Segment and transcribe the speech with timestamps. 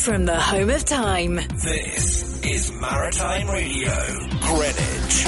[0.00, 3.90] From the home of time, This is Maritime Radio,
[4.40, 5.26] Greenwich.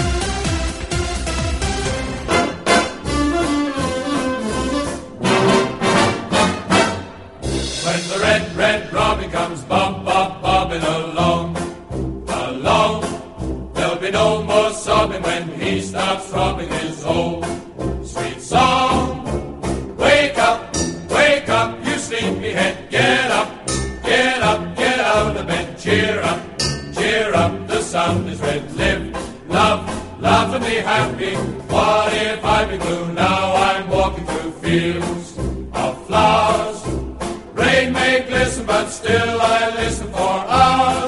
[7.85, 11.57] When the red, red robin comes bob, bob, bobbing along,
[12.29, 17.45] along, there'll be no more sobbing when he stops throbbing his old
[18.07, 18.92] sweet song.
[25.83, 26.41] Cheer up,
[26.95, 29.83] cheer up, the sun is red, live, love,
[30.21, 31.35] love and be happy.
[31.75, 35.37] What if I be blue, now I'm walking through fields
[35.73, 36.87] of flowers.
[37.55, 41.02] Rain may glisten, but still I listen for hours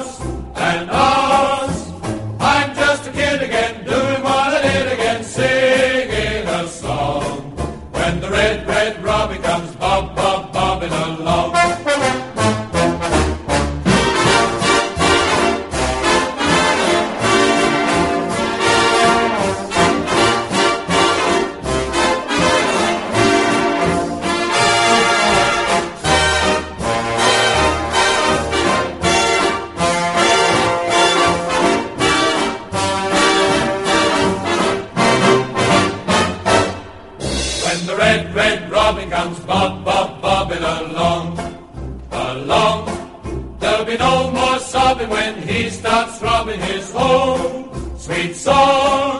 [46.95, 49.19] home sweet song.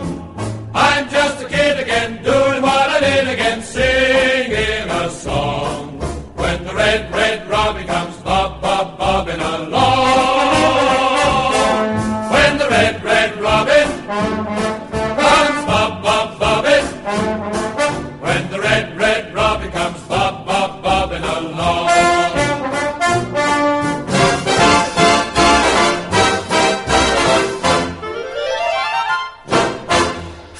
[0.73, 5.99] I'm just a kid again, doing what I did again, singing a song.
[6.35, 7.44] When the red, red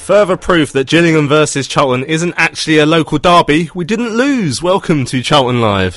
[0.06, 3.70] Further proof that Gillingham versus Charlton isn't actually a local derby.
[3.74, 4.62] We didn't lose.
[4.62, 5.96] Welcome to Charlton Live.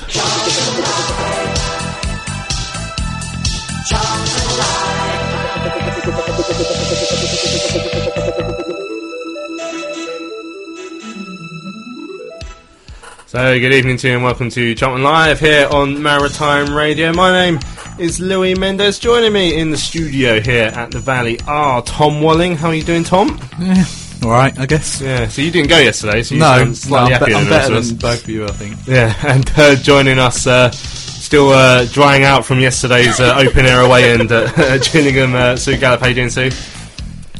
[13.28, 17.12] So, good evening to you and welcome to Charlton Live here on Maritime Radio.
[17.12, 17.60] My name
[18.00, 18.98] is Louis Mendes.
[18.98, 22.56] Joining me in the studio here at the Valley are Tom Walling.
[22.56, 23.38] How are you doing, Tom?
[23.60, 23.84] Yeah,
[24.22, 25.00] all right, I guess.
[25.00, 27.48] Yeah, so you didn't go yesterday, so you no, sound no, I'm, be- I'm than
[27.50, 28.76] better than both of you, I think.
[28.86, 33.80] Yeah, and uh, joining us, uh, still uh, drying out from yesterday's uh, open air
[33.80, 35.34] away end at uh, Gillingham.
[35.34, 36.50] Uh, Sue Gallop, how you doing, Sue?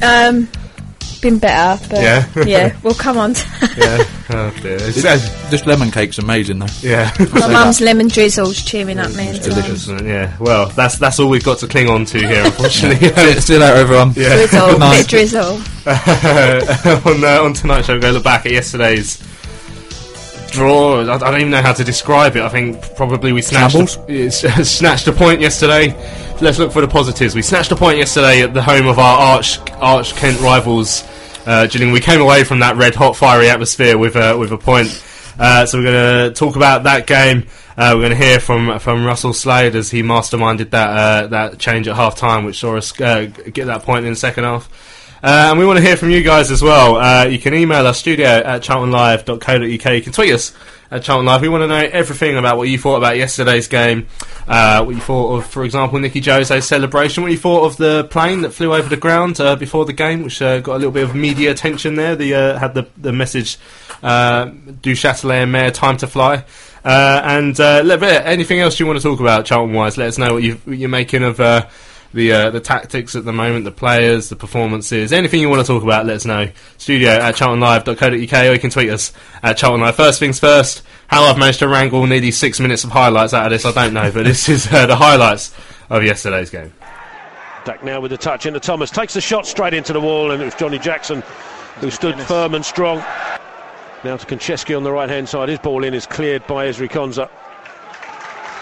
[0.01, 0.47] Um,
[1.21, 2.27] been better, but Yeah?
[2.45, 3.33] yeah, we'll come on.
[3.35, 4.03] To Yeah.
[4.33, 4.75] Oh dear.
[4.75, 6.67] It's- uh, This lemon cake's amazing, though.
[6.81, 7.11] yeah.
[7.33, 9.27] My mum's lemon drizzle's cheering up me.
[9.29, 9.49] as well.
[9.49, 10.07] Delicious, isn't?
[10.07, 10.35] Yeah.
[10.39, 13.09] Well, that's that's all we've got to cling on to here, unfortunately.
[13.09, 14.13] see, see you later, everyone.
[14.15, 14.35] Yeah.
[14.35, 14.97] Drizzle, Good night.
[14.99, 15.61] bit drizzle.
[15.85, 19.21] on uh, on tonight's show, we're going to look back at yesterday's
[20.51, 21.01] draw.
[21.01, 22.43] I, I don't even know how to describe it.
[22.43, 25.93] I think probably we snatched a, it's- snatched a point yesterday.
[26.41, 27.35] Let's look for the positives.
[27.35, 31.03] We snatched a point yesterday at the home of our arch arch Kent rivals,
[31.45, 31.93] uh, Gillingham.
[31.93, 35.03] We came away from that red hot fiery atmosphere with uh, with a point.
[35.39, 37.47] Uh, so we're going to talk about that game.
[37.77, 41.57] Uh, we're going to hear from from Russell Slade as he masterminded that uh, that
[41.59, 44.69] change at half time, which saw us get that point in the second half.
[45.23, 46.95] Uh, and we want to hear from you guys as well.
[46.95, 49.93] Uh, you can email us studio at charltonlive.co.uk.
[49.93, 50.51] You can tweet us
[50.91, 51.41] at Charlton Live.
[51.41, 54.07] We want to know everything about what you thought about yesterday's game.
[54.47, 57.23] Uh, what you thought of, for example, Nicky Ajose's celebration.
[57.23, 60.23] What you thought of the plane that flew over the ground uh, before the game,
[60.23, 62.15] which uh, got a little bit of media attention there.
[62.15, 63.57] The uh, had the the message
[64.03, 66.43] uh, Duchâtelet and Meire time to fly.
[66.83, 69.97] Uh, and anything else you want to talk about Charlton wise?
[69.97, 71.39] Let us know what, you, you're making of.
[72.13, 75.67] The uh, the tactics at the moment, the players, the performances, anything you want to
[75.67, 76.49] talk about, let us know.
[76.77, 79.95] Studio at charltonlive.co.uk or you can tweet us at Charlton Live.
[79.95, 83.51] First things first, how I've managed to wrangle nearly six minutes of highlights out of
[83.51, 85.55] this, I don't know, but this is uh, the highlights
[85.89, 86.73] of yesterday's game.
[87.63, 88.89] Dack now with the touch into Thomas.
[88.89, 91.23] Takes the shot straight into the wall, and it was Johnny Jackson
[91.79, 92.97] who stood firm and strong.
[94.03, 95.49] Now to Konchesky on the right hand side.
[95.49, 97.29] His ball in is cleared by Ezri Konsa.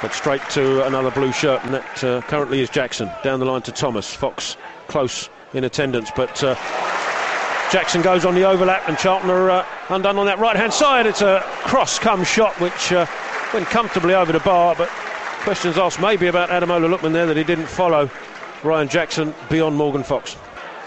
[0.02, 3.12] But straight to another blue shirt, and that uh, currently is Jackson.
[3.22, 4.14] Down the line to Thomas.
[4.14, 4.56] Fox
[4.88, 6.56] close in attendance, but uh,
[7.72, 11.06] Jackson goes on the overlap, and Charlton are uh, undone on that right hand side.
[11.06, 13.06] It's a cross come shot which uh,
[13.54, 14.88] went comfortably over the bar, but
[15.42, 18.10] questions asked maybe about Ademola Lookman there that he didn't follow
[18.64, 20.36] Ryan Jackson beyond Morgan Fox.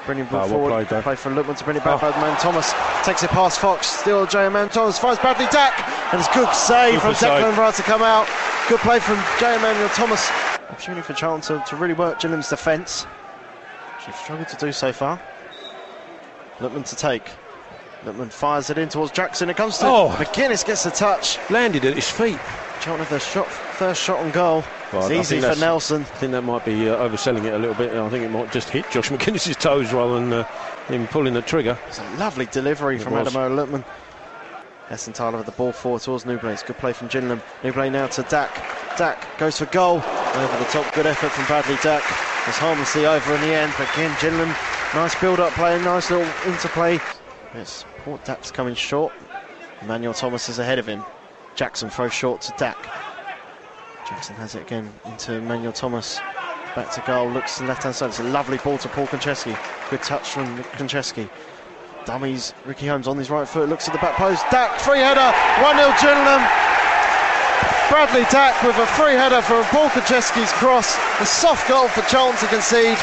[0.06, 0.88] Ball Ah, well forward.
[0.88, 2.02] played, play for Lookman to bring it back.
[2.02, 2.20] Oh.
[2.20, 2.72] Man Thomas
[3.04, 3.86] takes it past Fox.
[3.86, 5.78] Still J Man Thomas finds Bradley Dack.
[6.12, 7.28] And it's good save Good from.
[7.28, 8.26] Declan Rice to come out.
[8.68, 10.28] Good play from J Manuel Thomas.
[10.70, 13.06] Opportunity for Charlton to, to really work Gilliam's defence.
[14.04, 15.20] She's struggled to do so far.
[16.58, 17.30] Lookman to take.
[18.04, 19.48] Lookman fires it in towards Jackson.
[19.48, 20.08] It comes to Oh.
[20.18, 21.38] Magennis gets the touch.
[21.50, 22.38] Landed at his feet.
[22.80, 24.64] Charlton have their shot, first shot on goal.
[24.92, 26.02] Well, it's easy for Nelson.
[26.02, 27.92] I think that might be uh, overselling it a little bit.
[27.92, 30.44] I think it might just hit Josh Magennis's toes rather than uh,
[30.88, 31.78] him pulling the trigger.
[31.86, 33.28] It's a lovely delivery It from was.
[33.28, 33.84] Ademola Lookman.
[34.88, 36.48] Hessenthaler with the ball forward towards Nouble.
[36.48, 37.40] It's a good play from Gillingham.
[37.62, 38.52] Nouble now to Dack.
[38.98, 39.98] Dack goes for goal.
[39.98, 42.02] Over the top, good effort from Bradley Dack.
[42.48, 44.48] It's harmlessly over in the end, but again, Gillingham,
[44.92, 46.98] nice build up play, nice little interplay.
[47.54, 49.12] Yes, Port Dack's coming short.
[49.82, 51.04] Emmanuel Thomas is ahead of him.
[51.54, 52.78] Jackson throws short to Dack.
[54.08, 56.18] Jackson has it again into Emmanuel Thomas.
[56.74, 58.08] Back to goal, looks to the left hand side.
[58.08, 59.58] It's a lovely ball to Paul Konchesky.
[59.90, 60.46] Good touch from
[60.80, 61.28] Konchesky.
[62.06, 64.44] Dummies, Ricky Holmes on his right foot, looks at the back post.
[64.50, 65.30] Dack, free header,
[65.62, 66.40] 1 0 Gillingham.
[67.90, 70.96] Bradley Dack with a free header for Paul Konchesky's cross.
[71.20, 72.96] A soft goal for Charlton to concede.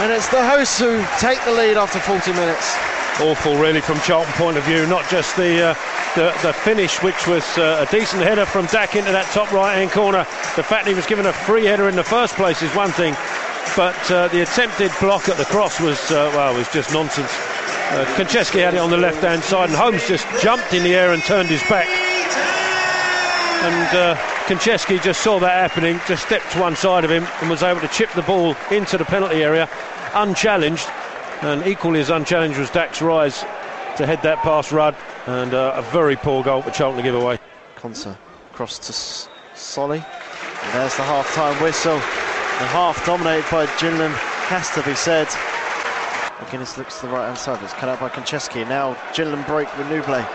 [0.00, 2.78] And it's the hosts who take the lead after 40 minutes.
[3.20, 4.86] Awful, really, from Charlton point of view.
[4.86, 5.74] Not just the uh,
[6.14, 9.90] the, the finish, which was uh, a decent header from Dack into that top right-hand
[9.90, 10.24] corner.
[10.54, 13.16] The fact he was given a free header in the first place is one thing,
[13.76, 17.30] but uh, the attempted block at the cross was uh, well, was just nonsense.
[17.90, 21.12] Uh, Konchesky had it on the left-hand side, and Holmes just jumped in the air
[21.12, 21.88] and turned his back.
[21.88, 24.14] And uh,
[24.46, 27.80] Konchesky just saw that happening, just stepped to one side of him and was able
[27.80, 29.68] to chip the ball into the penalty area,
[30.14, 30.88] unchallenged.
[31.42, 33.40] And equally as unchallenged was Dack's rise
[33.96, 34.96] to head that past Rudd,
[35.26, 37.38] and uh, a very poor goal for Charlton to give away.
[37.76, 38.16] Konsa
[38.58, 38.92] cross to
[39.56, 39.98] Solly.
[39.98, 41.94] And there's the half time whistle.
[41.94, 44.10] The half dominated by Gillingham
[44.50, 45.28] has to be said.
[46.40, 47.62] Magennis looks to the right hand side.
[47.62, 48.68] It's cut out by Konchesky.
[48.68, 50.26] Now Gillingham break with Newblay.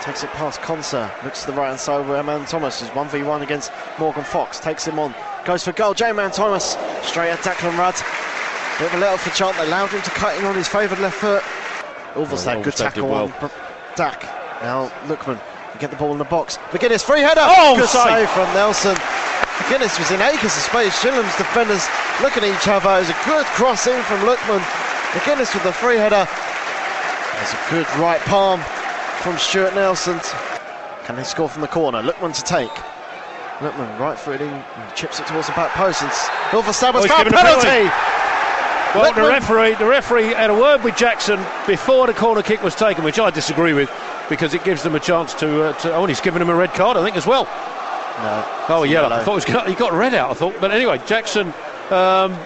[0.00, 1.12] Takes it past Konsa.
[1.22, 4.58] Looks to the right hand side where Man Thomas is 1v1 against Morgan Fox.
[4.58, 5.14] Takes him on.
[5.44, 5.92] Goes for goal.
[5.92, 6.78] J Man Thomas.
[7.02, 7.96] Straight at Declan Rudd.
[8.78, 9.60] Bit of a little for Charlton.
[9.62, 11.42] They allowed him to cut in on his favoured left foot.
[12.14, 13.32] Ulvestad, Oh, good tackle well.
[13.40, 13.50] on
[13.94, 14.22] Dack.
[14.62, 15.40] Now Lookman.
[15.74, 16.58] You get the ball in the box.
[16.72, 17.40] Magennis, free header.
[17.44, 18.02] Oh, good save.
[18.04, 18.94] save from Nelson.
[18.96, 21.02] Magennis was in acres of space.
[21.02, 21.86] Gillham's defenders
[22.22, 22.88] looking at each other.
[22.96, 24.60] It was a good cross in from Lookman.
[25.12, 26.26] Magennis with the free header.
[27.36, 28.60] There's a good right palm
[29.20, 30.20] from Stuart Nelson.
[31.04, 32.02] Can they score from the corner?
[32.02, 32.72] Lookman to take.
[33.60, 34.62] Lookman right footed in,
[34.94, 36.02] chips it towards the back post.
[36.02, 36.10] And
[36.52, 37.24] Ulvestad was Oh, he's fouled.
[37.24, 37.66] given a penalty.
[37.68, 38.15] penalty.
[38.96, 42.74] Well, the referee, the referee had a word with Jackson before the corner kick was
[42.74, 43.90] taken, which I disagree with,
[44.28, 45.64] because it gives them a chance to.
[45.64, 47.44] Uh, to oh, and he's given him a red card, I think, as well.
[47.44, 48.44] No.
[48.68, 49.08] Oh, it's yellow.
[49.08, 49.16] yellow.
[49.16, 50.30] I thought it was, he got red out.
[50.30, 51.52] I thought, but anyway, Jackson,
[51.90, 52.38] um,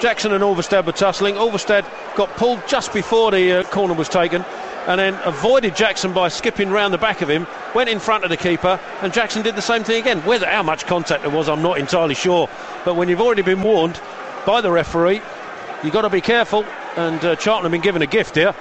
[0.00, 1.34] Jackson and Ulvestad were tussling.
[1.34, 1.84] Ulvestad
[2.16, 4.44] got pulled just before the uh, corner was taken,
[4.86, 7.46] and then avoided Jackson by skipping round the back of him.
[7.74, 10.20] Went in front of the keeper, and Jackson did the same thing again.
[10.20, 12.48] Whether how much contact there was, I'm not entirely sure.
[12.84, 14.00] But when you've already been warned
[14.46, 15.20] by the referee,
[15.82, 16.64] you've got to be careful.
[16.96, 18.54] And uh, Charlton have been given a gift here.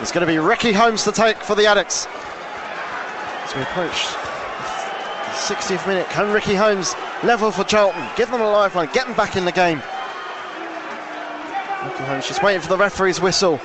[0.00, 2.06] It's going to be Ricky Holmes to take for the Addicts.
[2.06, 8.06] As we approach the 60th minute, can Ricky Holmes level for Charlton?
[8.16, 9.78] Give them a lifeline, get them back in the game.
[11.84, 13.54] Ricky Holmes just waiting for the referee's whistle.
[13.54, 13.60] In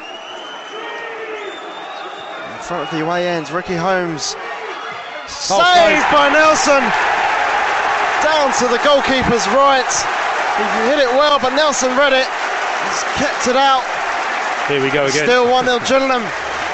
[2.62, 4.36] front of the away ends, Ricky Holmes.
[5.27, 6.12] Saved saved.
[6.12, 6.84] by Nelson!
[8.22, 10.18] Down to the goalkeeper's right.
[10.59, 12.27] He hit it well, but Nelson read it.
[12.27, 13.83] He's kept it out.
[14.67, 15.25] Here we go again.
[15.25, 16.21] Still 1 0 Gillingham.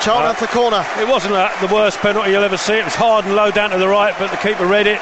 [0.01, 0.85] Charlton Uh, at the corner.
[0.99, 2.73] It wasn't uh, the worst penalty you'll ever see.
[2.73, 4.99] It was hard and low down to the right, but the keeper read it.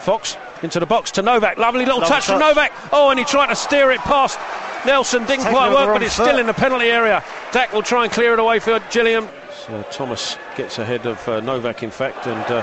[0.00, 1.58] Fox into the box to Novak.
[1.58, 2.40] Lovely little Lovely touch from.
[2.40, 2.72] Novak.
[2.92, 4.38] Oh, and he tried to steer it past
[4.84, 5.20] Nelson.
[5.24, 6.26] Didn't Taken quite work, but it's foot.
[6.26, 7.22] still in the penalty area.
[7.52, 9.28] Dak will try and clear it away for Gillingham.
[9.66, 12.62] So Thomas gets ahead of uh, Novak, in fact, and uh,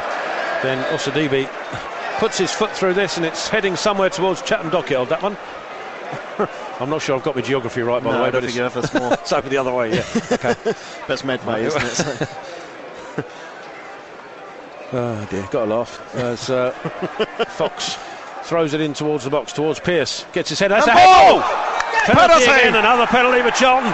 [0.64, 1.48] then Osadebe
[2.24, 5.10] puts his foot through this, and it's heading somewhere towards Chatham Dockyard.
[5.10, 5.36] That one.
[6.80, 8.50] I'm not sure I've got my geography right, by No, the way, I don't but
[8.50, 9.14] think you have.
[9.20, 9.94] It's over the other way.
[9.94, 10.06] Yeah.
[10.32, 10.56] Okay.
[11.06, 12.30] That's Medway, isn't it?
[14.94, 16.16] Oh dear, got a laugh.
[16.16, 16.72] As uh,
[17.58, 17.98] Fox
[18.44, 20.72] throws it in towards the box, towards Pearce, gets his head.
[20.72, 21.06] That's a head.
[21.06, 21.42] ball!
[21.44, 22.04] Oh!
[22.06, 22.46] Penalty, Penalty!
[22.46, 23.94] again, another penalty for Charlton.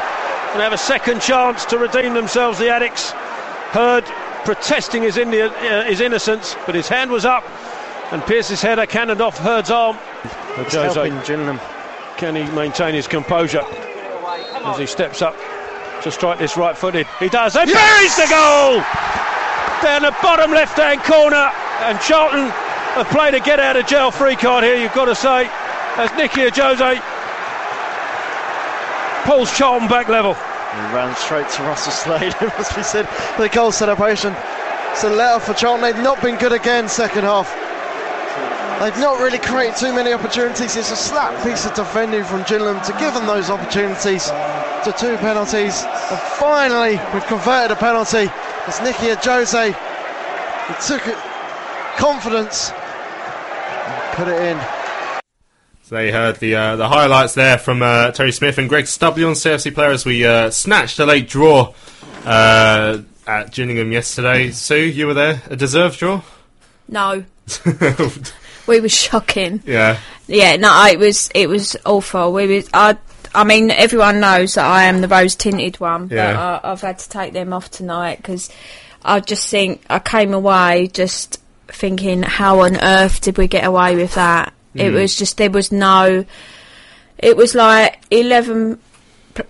[0.53, 2.59] And have a second chance to redeem themselves.
[2.59, 3.09] The addicts.
[3.71, 4.03] Herd
[4.45, 7.43] protesting his, India, uh, his innocence, but his hand was up.
[8.11, 9.97] And Pearce's header cannoned off Herd's arm.
[10.57, 11.59] It's Jose, helping Gillingham.
[12.17, 15.35] can he maintain his composure as he steps up
[16.01, 17.05] to strike this right footed?
[17.19, 18.81] He does, and buries the goal!
[19.83, 21.51] Down the bottom left hand corner.
[21.81, 22.49] And Charlton
[22.97, 25.47] have played a get out of jail free card here, you've got to say,
[25.95, 26.99] as Nicky Ajose
[29.23, 30.33] pulls Charlton back level.
[30.33, 34.35] He ran straight to Russell Slade, it must be said, for the goal celebration.
[34.91, 35.83] It's a letter for Charlton.
[35.83, 37.68] They've not been good again second half.
[38.79, 40.77] They've not really created too many opportunities.
[40.77, 45.17] It's a slap piece of defending from Gillingham to give them those opportunities to two
[45.17, 45.83] penalties.
[45.83, 48.31] And finally, we've converted a penalty.
[48.67, 49.75] It's Nicky Ajose.
[49.75, 51.17] He took it,
[51.98, 54.57] confidence and put it in.
[55.83, 59.27] So they heard the uh, the highlights there from uh, Terry Smith and Greg Stubbley
[59.27, 60.05] on CFC players.
[60.05, 61.74] We uh, snatched a late draw
[62.25, 64.51] uh, at Gillingham yesterday.
[64.51, 65.41] Sue, you were there.
[65.50, 66.21] A deserved draw.
[66.88, 67.25] No,
[68.69, 69.61] we were shocking.
[69.65, 69.97] yeah.
[70.27, 72.31] Yeah, no, it was it was awful.
[72.31, 72.97] We was I.
[73.33, 76.59] I mean, everyone knows that I am the rose tinted one, but Yeah.
[76.63, 78.49] I, I've had to take them off tonight because
[79.03, 83.95] I just think I came away just thinking, how on earth did we get away
[83.95, 84.53] with that?
[84.73, 84.93] It mm.
[84.93, 86.25] was just there was no.
[87.17, 88.79] It was like eleven,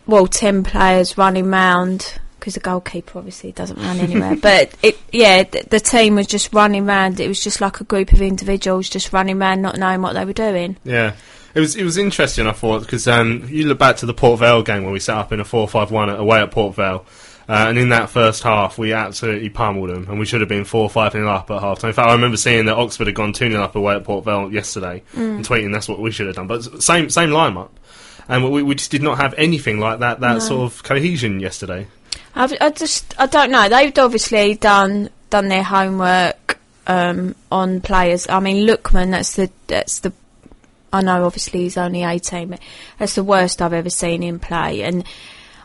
[0.07, 4.35] well, ten players running round because the goalkeeper obviously doesn't run anywhere.
[4.41, 7.19] but it, yeah, th- the team was just running around.
[7.19, 10.25] It was just like a group of individuals just running around, not knowing what they
[10.25, 10.77] were doing.
[10.83, 11.15] Yeah,
[11.53, 12.47] it was it was interesting.
[12.47, 15.17] I thought because um, you look back to the Port Vale game where we set
[15.17, 17.05] up in a four-five-one away at Port Vale,
[17.47, 20.65] uh, and in that first half we absolutely pummeled them, and we should have been
[20.65, 21.89] four five nil up at half time.
[21.89, 24.25] In fact, I remember seeing that Oxford had gone two 0 up away at Port
[24.25, 26.47] Vale yesterday, and tweeting that's what we should have done.
[26.47, 27.71] But same same lineup,
[28.27, 31.87] and we, we just did not have anything like that that sort of cohesion yesterday.
[32.35, 33.69] I've, I just I don't know.
[33.69, 38.27] They've obviously done done their homework um, on players.
[38.29, 39.11] I mean, Lookman.
[39.11, 40.13] That's the that's the.
[40.91, 42.59] I know obviously he's only eighteen, but
[42.97, 44.83] that's the worst I've ever seen him play.
[44.83, 45.05] And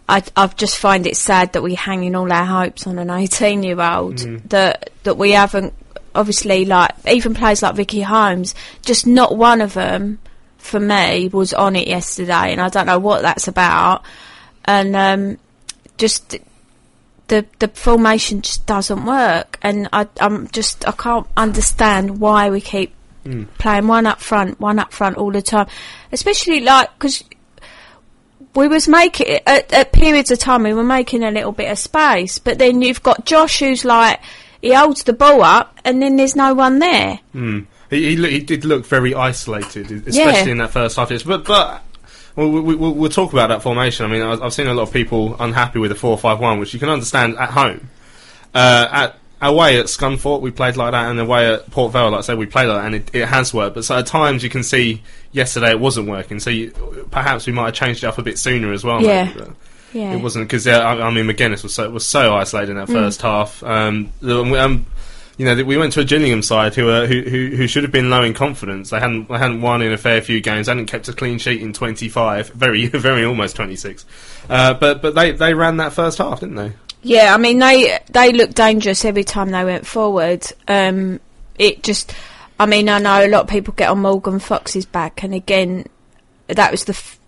[0.08, 3.62] I I just find it sad that we're hanging all our hopes on an eighteen
[3.62, 4.18] year old
[4.50, 5.74] that that we haven't
[6.14, 8.54] obviously like even players like Vicky Holmes.
[8.82, 10.18] Just not one of them
[10.58, 14.02] for me was on it yesterday, and I don't know what that's about.
[14.64, 15.38] And um,
[15.98, 16.38] just
[17.28, 22.60] the the formation just doesn't work, and I I'm just I can't understand why we
[22.60, 23.44] keep hmm.
[23.58, 25.66] playing one up front, one up front all the time,
[26.12, 27.24] especially like because
[28.54, 31.78] we was making at, at periods of time we were making a little bit of
[31.78, 34.20] space, but then you've got Josh who's like
[34.60, 37.20] he holds the ball up, and then there's no one there.
[37.32, 37.60] Hmm.
[37.90, 40.46] He, he, loo- he did look very isolated, especially Yeah.
[40.46, 41.10] in that first half.
[41.24, 41.82] But but
[42.36, 44.04] well, we, we, we'll talk about that formation.
[44.06, 46.80] I mean, I've I've seen a lot of people unhappy with the four-five-one, which you
[46.80, 47.88] can understand at home.
[48.54, 52.18] Uh, at away at Scunthorpe, we played like that, and away at Port Vale, like
[52.18, 53.74] I said, we played like that, and it, it has worked.
[53.74, 56.40] But so at times you can see yesterday it wasn't working.
[56.40, 56.70] So you,
[57.10, 59.02] perhaps we might have changed it up a bit sooner as well.
[59.02, 59.24] Yeah.
[59.34, 59.50] maybe,
[59.92, 62.88] Yeah, it wasn't because I, I mean Magennis was so was so isolated in that
[62.88, 63.62] first half.
[63.62, 64.86] Um, the- um,
[65.36, 67.90] you know, we went to a Gillingham side who, uh, who who who should have
[67.90, 68.90] been low in confidence.
[68.90, 70.66] They hadn't they hadn't won in a fair few games.
[70.66, 74.04] They hadn't kept a clean sheet in twenty five, very very almost twenty six.
[74.48, 76.72] Uh, but but they they ran that first half, didn't they?
[77.02, 80.46] Yeah, I mean they they looked dangerous every time they went forward.
[80.68, 81.20] Um,
[81.58, 82.14] it just,
[82.58, 85.86] I mean, I know a lot of people get on Morgan Fox's back, and again,
[86.48, 86.92] that was the.
[86.92, 87.18] F-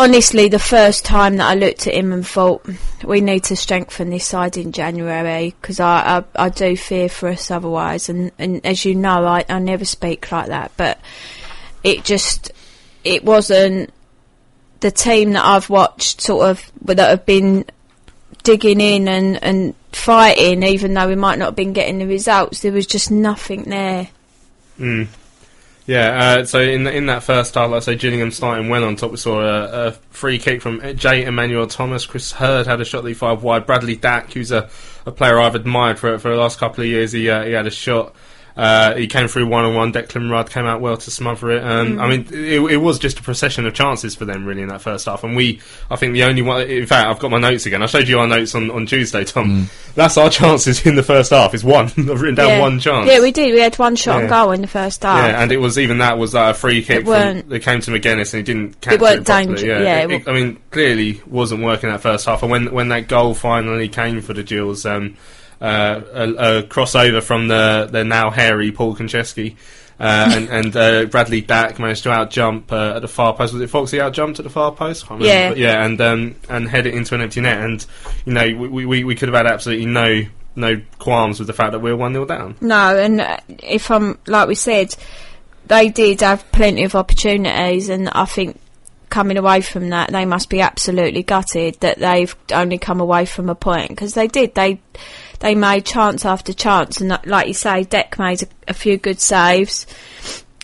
[0.00, 2.66] honestly, the first time that I looked at him and thought
[3.04, 7.28] we need to strengthen this side in January because I, I I do fear for
[7.28, 8.08] us otherwise.
[8.08, 10.98] And and as you know, I I never speak like that, but
[11.84, 12.50] it just
[13.04, 13.92] it wasn't
[14.80, 17.66] the team that I've watched sort of that have been
[18.42, 22.62] digging in and, and fighting, even though we might not have been getting the results.
[22.62, 24.08] There was just nothing there.
[24.78, 25.08] Mm.
[25.86, 28.96] Yeah, uh, so in in that first half, like I say, Gillingham starting well on
[28.96, 29.10] top.
[29.10, 31.24] We saw a, a free kick from J.
[31.24, 32.06] Emmanuel Thomas.
[32.06, 33.66] Chris Herd had a shot that he fired wide.
[33.66, 34.68] Bradley Dack, who's a,
[35.06, 37.66] a player I've admired for for the last couple of years, he uh, he had
[37.66, 38.14] a shot.
[38.56, 39.92] Uh, he came through one on one.
[39.92, 41.64] Declan Rudd came out well to smother it.
[41.64, 44.68] Um, I mean, it, it was just a procession of chances for them really in
[44.68, 45.24] that first half.
[45.24, 46.62] And we, I think, the only one.
[46.68, 47.82] In fact, I've got my notes again.
[47.82, 49.68] I showed you our notes on, on Tuesday, Tom.
[49.94, 51.54] That's our chances in the first half.
[51.54, 51.86] Is one.
[51.96, 52.60] I've written down yeah.
[52.60, 53.08] one chance.
[53.08, 53.52] Yeah, we did.
[53.54, 55.26] We had one shot on goal in the first half.
[55.26, 57.10] Yeah, and it was even that was uh, a free kick It from,
[57.48, 59.46] weren't- came to Magennis and he didn't catch it, weren't properly.
[59.54, 62.42] danger- Yeah, yeah, It- it it- I mean, clearly wasn't working that first half.
[62.42, 65.16] And when when that goal finally came for the Gills, um,
[65.60, 69.56] uh, a, a crossover from the the now hairy Paul Konchesky.
[70.00, 73.52] Uh, and and uh, Bradley Dack managed to out jump uh, at the far post.
[73.52, 75.04] Was it Foxy out jumped at the far post?
[75.04, 75.26] Remember.
[75.26, 75.50] Yeah.
[75.50, 77.62] But yeah, and um, and head it into an empty net.
[77.62, 77.86] And
[78.24, 80.22] you know, we, we, we could have had absolutely no
[80.56, 82.56] no qualms with the fact that we we're one 0 down.
[82.62, 84.96] No, and uh, if I'm like we said,
[85.66, 88.58] they did have plenty of opportunities, and I think
[89.10, 93.50] coming away from that, they must be absolutely gutted that they've only come away from
[93.50, 94.54] a point because they did.
[94.54, 94.80] They
[95.40, 99.20] they made chance after chance, and like you say, Deck made a, a few good
[99.20, 99.86] saves,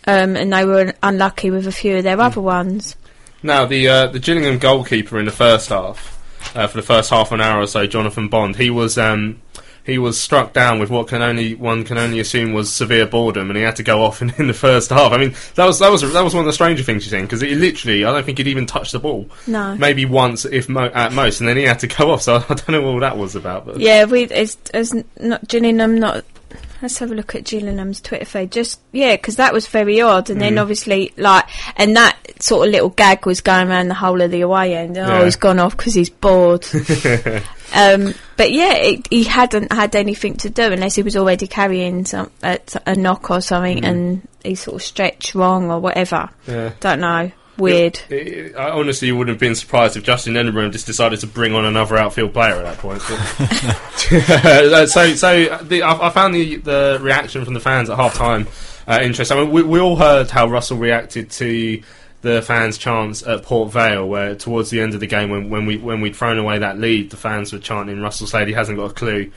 [0.07, 2.97] um, and they were unlucky with a few of their other ones.
[3.43, 6.19] Now the uh, the Gillingham goalkeeper in the first half,
[6.55, 9.41] uh, for the first half an hour or so, Jonathan Bond, he was um,
[9.87, 13.49] he was struck down with what can only one can only assume was severe boredom,
[13.51, 15.13] and he had to go off in, in the first half.
[15.13, 17.23] I mean, that was that was that was one of the stranger things you've seen
[17.23, 19.29] because he literally, I don't think he'd even touched the ball.
[19.47, 19.75] No.
[19.77, 22.23] maybe once, if mo- at most, and then he had to go off.
[22.23, 23.67] So I don't know what all that was about.
[23.67, 25.99] But Yeah, we it's, it's not Gillingham.
[25.99, 26.25] Not
[26.83, 28.53] let's have a look at Gillingham's Twitter feed.
[28.53, 30.29] Just yeah, because that was very odd.
[30.31, 30.43] And Mm.
[30.43, 34.31] then obviously like, and that sort of little gag was going around the whole of
[34.31, 34.99] the away end.
[34.99, 35.25] Oh, Yeah.
[35.25, 36.67] he's gone off because he's bored.
[37.75, 42.05] um, but yeah, it, he hadn't had anything to do unless he was already carrying
[42.05, 46.31] some a, a knock or something, and he sort of stretched wrong or whatever.
[46.47, 46.53] Mm.
[46.53, 46.73] Yeah.
[46.81, 47.33] Don't know.
[47.59, 47.99] Weird.
[48.11, 51.55] It- it- I honestly wouldn't have been surprised if Justin Edinburgh just decided to bring
[51.55, 53.03] on another outfield player at that point.
[54.89, 58.47] So, so the, I, I found the the reaction from the fans at half time
[58.87, 59.37] uh, interesting.
[59.37, 61.83] I mean, we, we all heard how Russell reacted to
[62.27, 65.65] the fans' chants at Port Vale, where towards the end of the game, when, when
[65.65, 68.79] we when we'd thrown away that lead, the fans were chanting, "Russell Slade, he hasn't
[68.79, 69.33] got a clue,"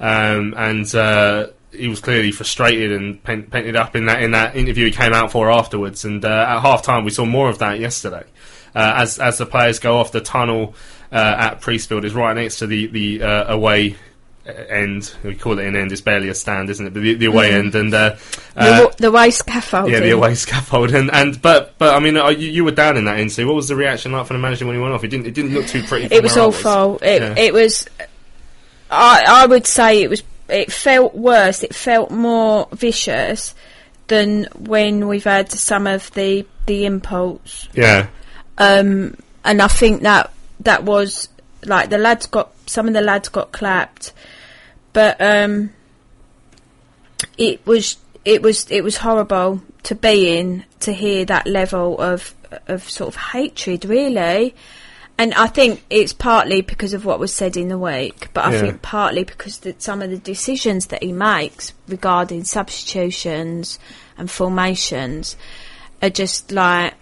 [0.00, 0.92] um, and.
[0.94, 4.90] Uh, he was clearly frustrated and pen- painted up in that in that interview he
[4.90, 6.04] came out for afterwards.
[6.04, 8.24] And uh, at half time, we saw more of that yesterday.
[8.74, 10.74] Uh, as as the players go off, the tunnel
[11.10, 13.96] uh, at Priestfield is right next to the the uh, away
[14.46, 15.14] end.
[15.22, 15.92] We call it an end.
[15.92, 16.92] It's barely a stand, isn't it?
[16.94, 17.54] But the, the away Mhm.
[17.58, 18.16] end and uh,
[18.54, 19.92] the, uh, the way scaffolding.
[19.94, 20.92] yeah, the away scaffold.
[20.94, 23.30] And, and but but I mean, uh, you, you were down in that end.
[23.32, 25.04] So what was the reaction like from the manager when he went off?
[25.04, 26.14] It didn't it didn't look too pretty.
[26.14, 26.98] It was awful.
[27.02, 27.34] It Yeah.
[27.36, 27.86] it was.
[28.90, 30.22] I I would say it was.
[30.48, 31.62] It felt worse.
[31.62, 33.54] It felt more vicious
[34.08, 37.68] than when we've had some of the the impulse.
[37.74, 38.08] Yeah.
[38.58, 41.28] Um, and I think that that was
[41.64, 44.12] like the lads got some of the lads got clapped,
[44.92, 45.70] but um,
[47.38, 52.34] it was it was it was horrible to be in to hear that level of
[52.68, 54.54] of sort of hatred really.
[55.18, 58.52] And I think it's partly because of what was said in the week, but I
[58.52, 58.60] Yeah.
[58.60, 63.78] think partly because that some of the decisions that he makes regarding substitutions
[64.16, 65.36] and formations
[66.00, 66.94] are just like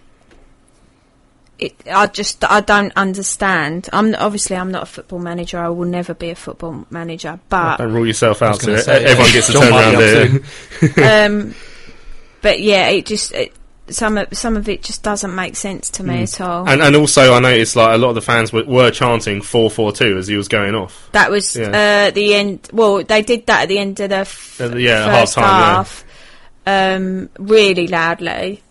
[1.60, 3.88] it, I just I don't understand.
[3.92, 5.58] I'm obviously I'm not a football manager.
[5.58, 7.38] I will never be a football manager.
[7.48, 8.60] But Don't rule yourself out.
[8.60, 8.82] gonna it.
[8.82, 10.42] say, Everyone gets to John turn around up
[10.96, 11.26] there.
[11.26, 11.54] um,
[12.42, 13.52] but yeah, it just it,
[13.88, 16.68] some of some of it just doesn't make sense to me at all.
[16.68, 19.68] And and also, I noticed like a lot of the fans were, were chanting four
[19.70, 21.08] four two as he was going off.
[21.12, 22.06] that was Yeah.
[22.08, 22.68] uh, the end.
[22.72, 25.86] Well, they did that at the end of the f- Uh, yeah, first half-time,
[26.66, 26.94] yeah.
[26.96, 28.62] um, really loudly.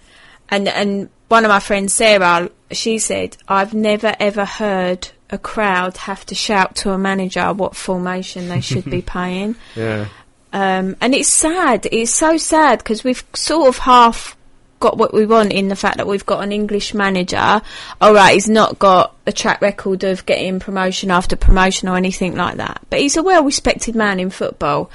[0.49, 5.97] And and one of my friends, Sarah, she said, "I've never ever heard a crowd
[5.97, 10.07] have to shout to a manager what formation they should be playing." Yeah.
[10.51, 11.87] Um, and it's sad.
[11.91, 14.35] It's so sad because we've sort of half
[14.79, 17.61] got what we want in the fact that we've got an English manager.
[18.01, 22.35] All right, he's not got a track record of getting promotion after promotion or anything
[22.35, 24.89] like that, but he's a well-respected man in football,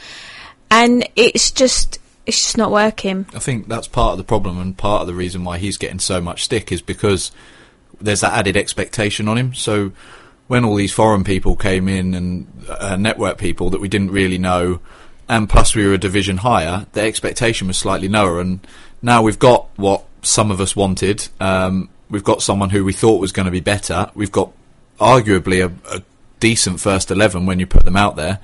[0.70, 3.26] and it's just it's just not working.
[3.34, 5.98] I think that's part of the problem and part of the reason why he's getting
[5.98, 7.30] so much stick is because
[8.00, 9.54] there's that added expectation on him.
[9.54, 9.92] So
[10.46, 14.38] when all these foreign people came in and uh, network people that we didn't really
[14.38, 14.80] know,
[15.28, 18.40] and plus we were a division higher, the expectation was slightly lower.
[18.40, 18.66] And
[19.00, 21.28] now we've got what some of us wanted.
[21.40, 24.10] Um, we've got someone who we thought was going to be better.
[24.14, 24.52] We've got
[24.98, 26.02] arguably a, a
[26.40, 28.38] decent first eleven when you put them out there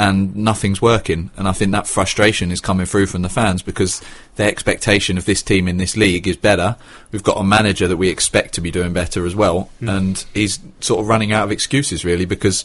[0.00, 1.30] and nothing's working.
[1.36, 4.00] And I think that frustration is coming through from the fans because
[4.36, 6.76] their expectation of this team in this league is better.
[7.12, 10.58] We've got a manager that we expect to be doing better as well, and he's
[10.80, 12.64] sort of running out of excuses really because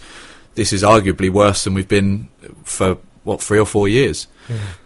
[0.54, 2.30] this is arguably worse than we've been
[2.63, 4.28] for what three or four years.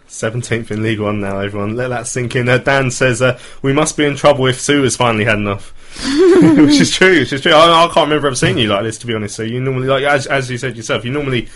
[0.08, 1.38] Seventeenth in League One now.
[1.38, 2.48] Everyone, let that sink in.
[2.48, 5.70] Uh, Dan says uh, we must be in trouble if Sue has finally had enough,
[6.56, 7.20] which is true.
[7.20, 7.52] Which is true.
[7.52, 9.36] I, I can't remember ever seeing you like this, to be honest.
[9.36, 11.48] So you normally, like as as you said yourself, you normally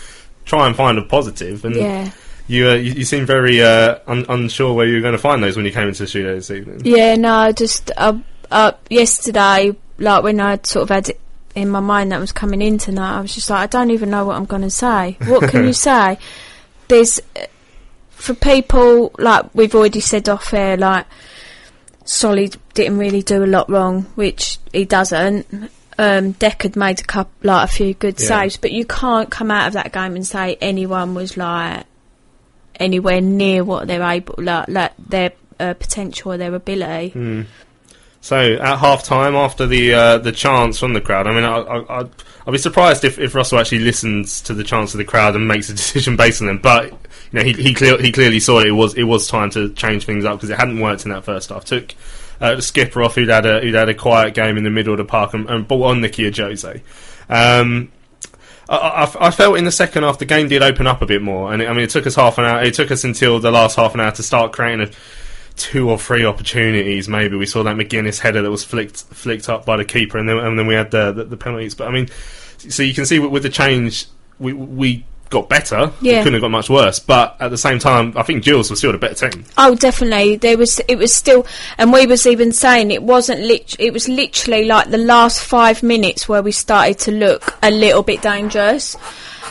[0.45, 2.11] try and find a positive, and Yeah.
[2.47, 5.43] you, uh, you you seem very uh, un- unsure where you were going to find
[5.43, 6.81] those when you came into the studio this evening.
[6.85, 8.17] Yeah, no, just uh,
[8.51, 11.19] uh, yesterday, like when I sort of had it
[11.55, 14.09] in my mind that was coming in tonight, I was just like, I don't even
[14.09, 15.17] know what I'm going to say.
[15.25, 16.17] What can you say?
[16.87, 17.19] There's
[18.11, 21.05] for people like we've already said off air, like
[22.05, 25.71] Solly didn't really do a lot wrong, which he doesn't.
[25.97, 28.27] Um, Deck had made a couple, like a few good Yeah.
[28.27, 31.85] saves, but you can't come out of that game and say anyone was like
[32.79, 37.09] anywhere near what they're able, like, like their uh, potential or their ability.
[37.09, 37.41] Hmm.
[38.21, 41.57] So at half time, after the uh, the chants from the crowd, I mean, I,
[41.59, 42.09] I, I'd,
[42.47, 45.47] I'd be surprised if, if Russell actually listens to the chants of the crowd and
[45.47, 46.57] makes a decision based on them.
[46.57, 46.97] But you
[47.33, 48.67] know, he he, clear, he clearly saw it.
[48.67, 51.23] It was it was time to change things up because it hadn't worked in that
[51.23, 51.65] first half.
[51.65, 51.93] Took
[52.41, 54.97] uh, skipper off, who'd had a who'd had a quiet game in the middle of
[54.97, 56.81] the park, and, and brought on Nicky Ajose.
[57.29, 57.91] Um,
[58.69, 61.21] I, I, I felt in the second half the game did open up a bit
[61.21, 62.63] more, and it, I mean it took us half an hour.
[62.63, 64.91] It took us until the last half an hour to start creating a,
[65.55, 67.07] two or three opportunities.
[67.07, 70.27] Maybe we saw that Magennis header that was flicked flicked up by the keeper, and
[70.27, 71.75] then and then we had the the, the penalties.
[71.75, 72.09] But I mean,
[72.57, 74.07] so you can see with, with the change,
[74.39, 75.91] we we got better.
[76.01, 76.19] Yeah.
[76.19, 76.99] couldn't have got much worse.
[76.99, 79.45] But at the same time, I think Gills was still the better team.
[79.57, 80.37] Oh, definitely.
[80.37, 80.79] There was.
[80.87, 81.45] It was still,
[81.77, 83.41] and we was even saying it wasn't.
[83.41, 87.71] Lit- it was literally like the last five minutes where we started to look a
[87.71, 88.95] little bit dangerous.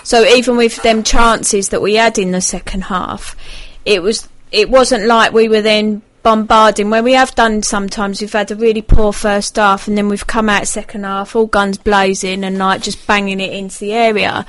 [0.02, 3.37] So even with them chances that we had in the second half,
[3.84, 4.28] it was.
[4.52, 8.20] It wasn't like we were then bombarding where we have done sometimes.
[8.20, 11.46] We've had a really poor first half, and then we've come out second half all
[11.46, 14.46] guns blazing and like just banging it into the area.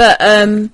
[0.00, 0.72] But um,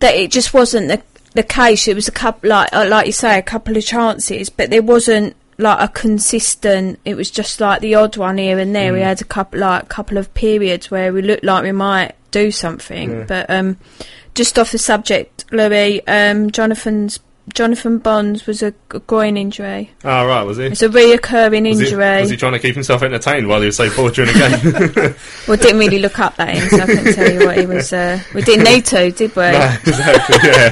[0.00, 1.00] that it just wasn't the
[1.34, 1.86] the case.
[1.86, 4.82] It was a couple, like uh, like you say, a couple of chances, but there
[4.82, 6.98] wasn't like a consistent.
[7.04, 8.92] It was just like the odd one here and there.
[8.92, 9.04] We Mm.
[9.04, 13.10] had a couple like couple of periods where we looked like we might do something,
[13.12, 13.24] Yeah.
[13.28, 13.76] but um,
[14.34, 17.20] just off the subject, Louis, um, Jonathan's
[17.52, 18.70] Jonathan Bonds was a
[19.06, 19.90] groin injury.
[20.04, 20.66] Oh right, was he?
[20.66, 22.20] It's a reoccurring Was he, injury.
[22.20, 25.14] was he trying to keep himself entertained while he was so poor during the game?
[25.48, 27.92] well, didn't really look up that in, so I couldn't tell you what he was.
[27.92, 29.42] Uh, we didn't need to, did we?
[29.42, 30.36] No, exactly.
[30.44, 30.68] Yeah.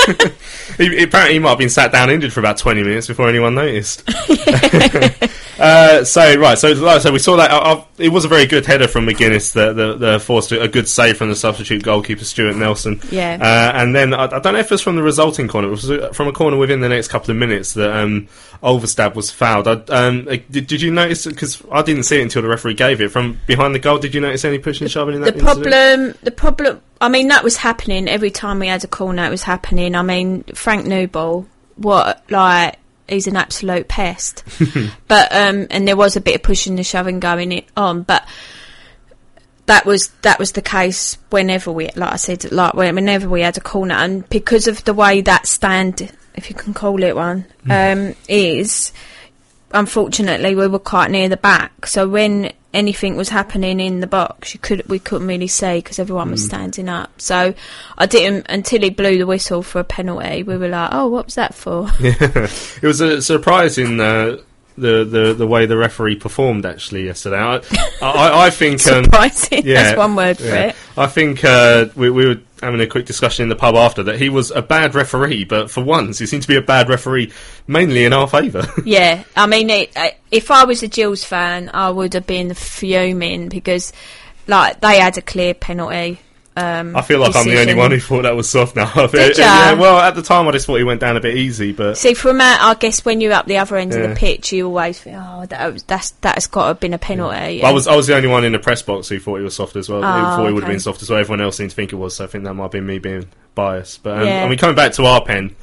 [0.77, 3.57] he, apparently, he might have been sat down injured for about twenty minutes before anyone
[3.57, 4.09] noticed.
[5.59, 7.51] uh, so right, so like, so we saw that.
[7.51, 10.69] Uh, uh, it was a very good header from Magennis that the, the forced a
[10.69, 13.01] good save from the substitute goalkeeper Stuart Nelson.
[13.11, 13.39] Yeah.
[13.41, 15.67] Uh, and then I, I don't know if it was from the resulting corner.
[15.69, 18.29] It was uh, from a corner within the next couple of minutes that um,
[18.62, 19.66] Ulvestad was fouled.
[19.66, 21.27] I, um, did, did you notice?
[21.27, 23.99] Because I didn't see it until the referee gave it from behind the goal.
[23.99, 25.40] Did you notice any pushing and shoving in the that?
[25.40, 25.64] incident?
[25.64, 29.31] problem the problem I mean that was happening every time we had a corner it
[29.31, 31.46] was happening I mean Frank Nouble
[31.77, 34.44] what like he's an absolute pest
[35.09, 38.27] but um and there was a bit of pushing and shoving going it on but
[39.66, 43.57] that was that was the case whenever we like I said like whenever we had
[43.57, 47.44] a corner and because of the way that stand if you can call it one
[47.68, 48.92] um is
[49.72, 54.53] unfortunately we were quite near the back so when anything was happening in the box
[54.55, 56.46] you could we couldn't really see because everyone was Mm.
[56.46, 57.55] standing up so
[57.98, 61.26] I didn't until he blew the whistle for a penalty we were like oh what
[61.26, 62.14] was that for Yeah,
[62.83, 64.38] it was a surprising uh,
[64.79, 67.37] the the the way the referee performed actually yesterday.
[67.38, 67.57] I
[68.00, 70.76] I, I think um, Surprising, that's one word for it.
[70.96, 74.18] I think uh, we we were having a quick discussion in the pub after that
[74.18, 77.33] he was a bad referee, but for once he seemed to be a bad referee
[77.66, 78.66] mainly in our favour.
[78.85, 79.96] yeah, I mean, it,
[80.31, 83.92] if I was a Gills fan, I would have been fuming because,
[84.46, 86.20] like, they had a clear penalty.
[86.57, 88.93] Um, I feel like I'm the only one who thought that was soft now.
[89.07, 91.71] Did yeah, well, at the time I just thought he went down a bit easy,
[91.73, 94.53] but See, from out, I guess when you're up the other end of the pitch,
[94.53, 97.61] you always think, oh, that was, that's that's got to have been a penalty.
[97.61, 99.45] But I was I was the only one in the press box who thought he
[99.45, 100.01] was soft as well.
[100.03, 101.21] who Oh, thought he would have been soft as well.
[101.21, 102.17] Everyone else seemed to think it was.
[102.17, 104.03] So I think that might have been me being biased.
[104.03, 104.45] But um, Yeah.
[104.45, 105.55] I mean, coming back to our pen,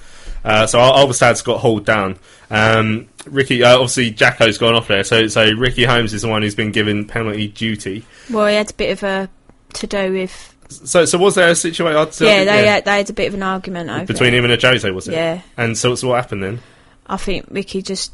[0.45, 2.17] uh, so Al- Ulvestad's got hauled down.
[2.49, 5.03] Um, Ricky, uh, obviously Jacko's gone off there.
[5.03, 8.05] So so Ricky Holmes is the one who's been given penalty duty.
[8.31, 9.29] well, he had a bit of a
[9.73, 10.53] to do with.
[10.69, 11.97] So so was there a situation?
[11.97, 14.37] I'd say- yeah, they Had, they had a bit of an argument over between it.
[14.37, 15.13] him and Ajose, was it?
[15.13, 15.41] Yeah.
[15.55, 16.59] And so, so what happened then?
[17.07, 18.11] I think Ricky just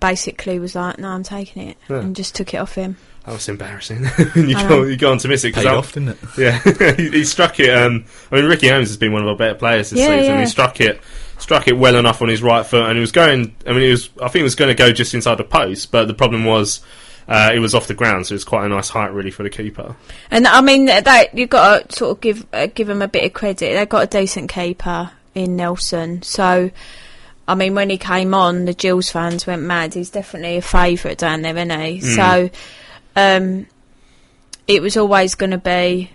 [0.00, 2.00] basically was like, "No, I'm taking it," Yeah.
[2.00, 2.96] and just took it off him.
[3.24, 4.02] That was embarrassing.
[4.34, 6.18] you I go, you go on to miss it 'cause Paid I- off, didn't it?
[6.38, 7.70] Yeah, he, he struck it.
[7.70, 10.34] Um, I mean, Ricky Holmes has been one of our better players this Yeah, season.
[10.34, 10.40] yeah.
[10.40, 11.00] He struck it,
[11.38, 13.54] struck it well enough on his right foot, and he was going.
[13.66, 14.10] I mean, he was.
[14.16, 16.80] I think he was going to go just inside the post, but the problem was.
[17.26, 19.50] Uh, it was off the ground, so it's quite a nice height, really, for the
[19.50, 19.96] keeper.
[20.30, 23.24] And I mean, that you've got to sort of give uh, give them a bit
[23.24, 23.74] of credit.
[23.74, 26.22] They've got a decent keeper in Nelson.
[26.22, 26.70] So,
[27.48, 29.94] I mean, when he came on, the Gills fans went mad.
[29.94, 32.00] He's definitely a favourite down there, isn't he?
[32.00, 32.14] Mm.
[32.14, 32.50] So,
[33.16, 33.66] um,
[34.68, 36.10] it was always going to be.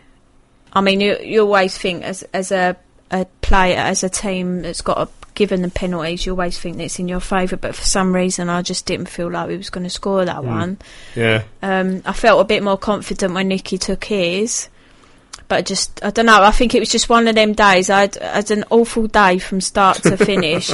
[0.71, 2.77] I mean, you you always think as as a
[3.11, 6.83] a player, as a team that's got a, given the penalties, you always think that
[6.83, 7.55] it's in your favour.
[7.57, 10.41] But for some reason, I just didn't feel like we was going to score that
[10.41, 10.43] Mm.
[10.45, 10.77] one.
[11.15, 14.67] Yeah, Um, I felt a bit more confident when Nicky took his,
[15.47, 16.43] but I just I don't know.
[16.43, 17.89] I think it was just one of them days.
[17.89, 20.69] I had, I had an awful day from start to finish,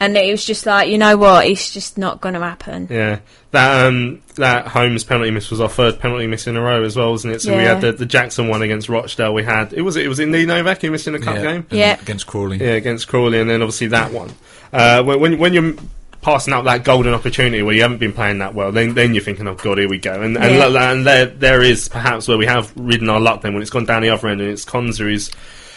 [0.00, 2.88] and it was just like, you know what, it's just not going to happen.
[2.90, 3.20] Yeah,
[3.52, 6.96] that um, that Holmes penalty miss was our third penalty miss in a row as
[6.96, 7.42] well, wasn't it?
[7.42, 9.32] So we had the, the Jackson one against Rochdale.
[9.34, 11.42] We had it was it was in Lee Novak who missed in a cup Yeah,
[11.42, 11.66] game.
[11.70, 12.00] Yeah.
[12.00, 12.58] against Crawley.
[12.58, 14.30] Yeah, against Crawley, and then obviously that one.
[14.72, 15.74] Uh, when, when when you're
[16.22, 19.22] passing out that golden opportunity where you haven't been playing that well, then then you're
[19.22, 20.20] thinking, oh god, here we go.
[20.22, 20.90] And and, Yeah.
[20.92, 23.42] and there there is perhaps where we have ridden our luck.
[23.42, 25.30] Then when it's gone down the other end, and it's Konsa who's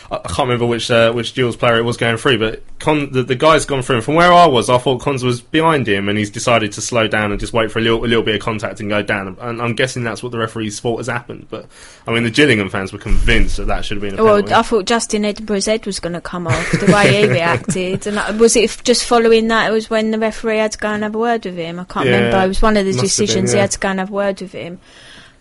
[0.10, 3.24] I can't remember which uh, which Gills player it was going through, but Con, the,
[3.24, 3.98] the guy's gone through.
[3.98, 6.82] And from where I was, I thought Konsa was behind him, and he's decided to
[6.82, 9.02] slow down and just wait for a little, a little bit of contact and go
[9.02, 9.36] down.
[9.41, 11.48] And I'm guessing that's what the referees thought has happened.
[11.50, 11.67] But
[12.08, 14.52] I mean, the Gillingham fans were convinced that that should have been a penalty.
[14.52, 18.08] Well, I thought Justin Edinburgh's head was going to come off the way he reacted,
[18.08, 19.70] and uh, was it just following that?
[19.70, 21.82] It was when the referee had to go and have a word with him.
[21.82, 22.46] I can't Yeah, remember.
[22.46, 24.13] It was one of the have been, decisions he had to go and have a
[24.13, 24.80] word with him.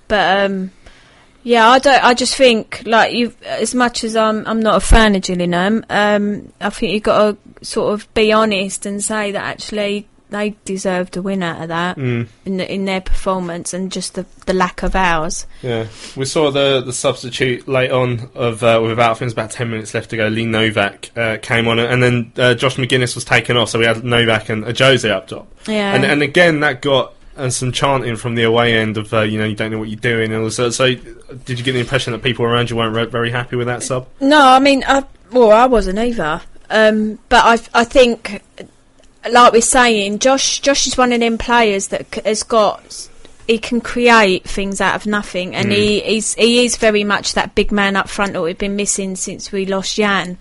[0.08, 0.70] But um,
[1.46, 2.02] yeah, I don't.
[2.04, 5.84] I just think like you, as much as I'm, I'm not a fan of Gillingham.
[5.88, 7.18] Um, I think you've got
[7.60, 11.68] to sort of be honest and say that actually they deserved a win out of
[11.68, 12.26] that Mm.
[12.44, 15.46] in the, in their performance and just the the lack of ours.
[15.62, 19.24] Yeah, we saw the the substitute late on of uh, with about I think it
[19.26, 20.26] was about ten minutes left to go.
[20.26, 23.84] Lee Novak uh, came on, and then uh, Josh Magennis was taken off, so we
[23.84, 25.46] had Novak and Ajose up top.
[25.68, 25.94] Yeah.
[25.94, 29.38] and and again that got uh, some chanting from the away end of uh, you
[29.38, 32.12] know you don't know what you're doing, and also, so did you get the impression
[32.12, 34.08] that people around you weren't re- very happy with that sub?
[34.20, 36.40] No, I mean, I, well, I wasn't either.
[36.70, 38.42] Um, but I, I think,
[39.30, 43.08] like we're saying, Josh, Josh is one of them players that has got.
[43.46, 47.54] He can create things out of nothing, and he he's, he is very much that
[47.54, 50.36] big man up front that we've been missing since we lost Jan.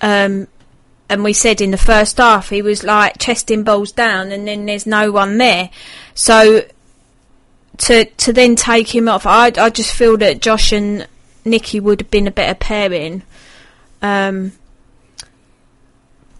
[0.00, 0.48] Um,
[1.08, 4.66] and we said in the first half he was like chesting balls down, and then
[4.66, 5.70] there's no one there.
[6.14, 6.62] So
[7.78, 11.06] to to then take him off, I I just feel that Josh and
[11.44, 13.22] Nikki would have been a better pairing.
[14.00, 14.52] Um,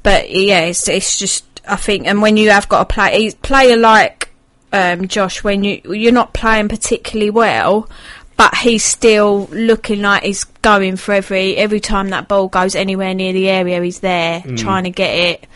[0.03, 3.77] but yeah, it's it's just I think, and when you have got a play player
[3.77, 4.31] like
[4.73, 7.89] um, Josh, when you you're not playing particularly well,
[8.37, 13.15] but he's still looking like he's going for every every time that ball goes anywhere
[13.15, 15.49] near the area, he's there trying to get it,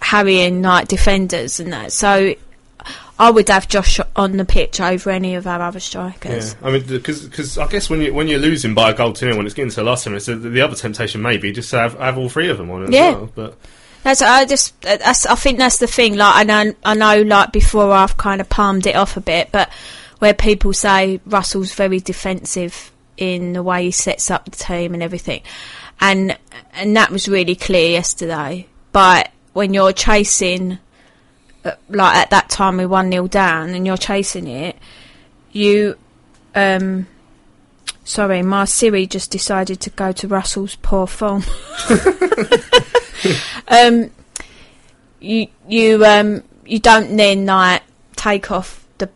[0.00, 1.92] harrying like defenders and that.
[1.92, 2.34] So.
[3.22, 6.56] I would have Josh on the pitch over any of our other strikers.
[6.60, 9.24] Yeah, I mean because I guess when you when you're losing by a goal to
[9.26, 11.52] nil when it's getting to the last minute, so the, the other temptation may be
[11.52, 13.10] just to have, have all three of them on as Yeah.
[13.12, 13.30] well.
[13.34, 13.56] But
[14.02, 16.16] That's I just that's I think that's the thing.
[16.16, 19.50] Like I know I know like before I've kind of palmed it off a bit,
[19.52, 19.70] but
[20.18, 25.02] where people say Russell's very defensive in the way he sets up the team and
[25.02, 25.42] everything,
[26.00, 26.36] and
[26.74, 28.66] and that was really clear yesterday.
[28.90, 30.76] But when you're chasing, uh,
[31.64, 34.76] like at that time we one 0 down, and you're chasing it,
[35.52, 35.96] you
[36.54, 37.06] um.
[38.04, 41.44] Sorry, my Siri just decided to go to Russell's poor form.
[43.68, 44.10] um,
[45.20, 47.82] you you um you don't then like
[48.16, 49.08] take off the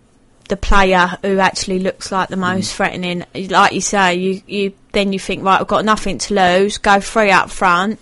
[0.48, 3.24] the player who actually looks like the most threatening.
[3.34, 6.78] Like you say, you you then you think right, I've got nothing to lose.
[6.78, 7.98] Go free up front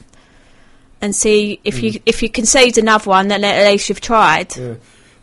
[1.05, 4.53] and see if you if you concede another one, then at least you've tried.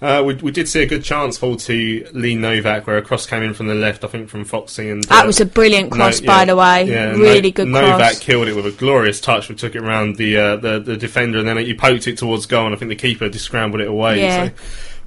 [0.02, 3.26] uh, we we did see a good chance fall to Lee Novak where a cross
[3.26, 5.92] came in from the left, I think from Foxy and That uh, was a brilliant
[5.92, 6.84] cross, No- by yeah, the way.
[6.90, 8.20] yeah, really No- good Novak cross.
[8.20, 9.50] killed it with a glorious touch.
[9.50, 12.46] We took it around the, uh, the the defender, and then he poked it towards
[12.46, 14.22] goal, and I think the keeper just scrambled it away.
[14.22, 14.48] Yeah.
[14.48, 14.54] So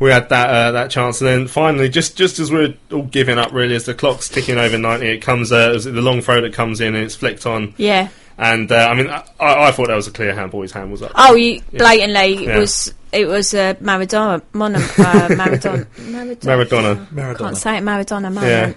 [0.00, 3.38] we had that uh, that chance, and then finally, just just as we're all giving
[3.38, 6.40] up, really, as the clock's ticking over ninety, it comes uh, it the long throw
[6.40, 7.74] that comes in, and it's flicked on.
[7.78, 8.08] Yeah.
[8.36, 10.62] And uh, I mean, I, I thought that was a clear handball.
[10.62, 11.12] His hand was up.
[11.14, 12.56] Oh, you blatantly Yeah.
[12.56, 17.06] it was it was uh, Maradona, Mon- uh, Maradona, Maradona.
[17.06, 17.38] Maradona.
[17.38, 18.76] Can't say it, Maradona moment.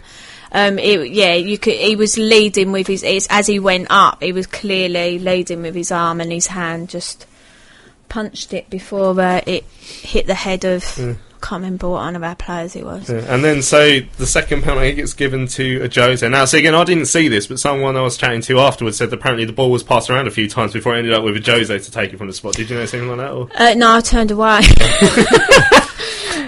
[0.51, 1.73] Um, it, yeah, you could.
[1.73, 3.03] He was leading with his.
[3.03, 6.89] It's, as he went up, he was clearly leading with his arm and his hand
[6.89, 7.25] just
[8.09, 11.17] punched it before uh, it hit the head of.
[11.41, 13.09] Can't remember what one of our players it was.
[13.09, 16.29] Yeah, And then, so the second penalty gets given to Ajose.
[16.29, 19.09] Now, so again, I didn't see this, but someone I was chatting to afterwards said
[19.11, 21.35] that apparently the ball was passed around a few times before it ended up with
[21.43, 22.53] Ajose to take it from the spot.
[22.55, 23.31] Did you know anything like that?
[23.31, 23.49] Or?
[23.55, 24.59] Uh, no, I turned away.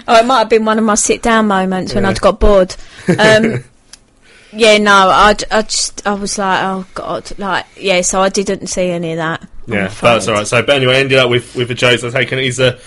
[0.08, 2.10] oh, it might have been one of my sit down moments when Yeah.
[2.12, 2.76] I'd got bored.
[3.18, 3.64] Um,
[4.54, 8.02] yeah, no, I, I just I was like, oh god, like yeah.
[8.02, 9.48] So I didn't see any of that.
[9.68, 10.48] Yeah, that's all right.
[10.48, 12.44] So, but anyway, ended up with with a Jose taking it.
[12.44, 12.80] He's uh,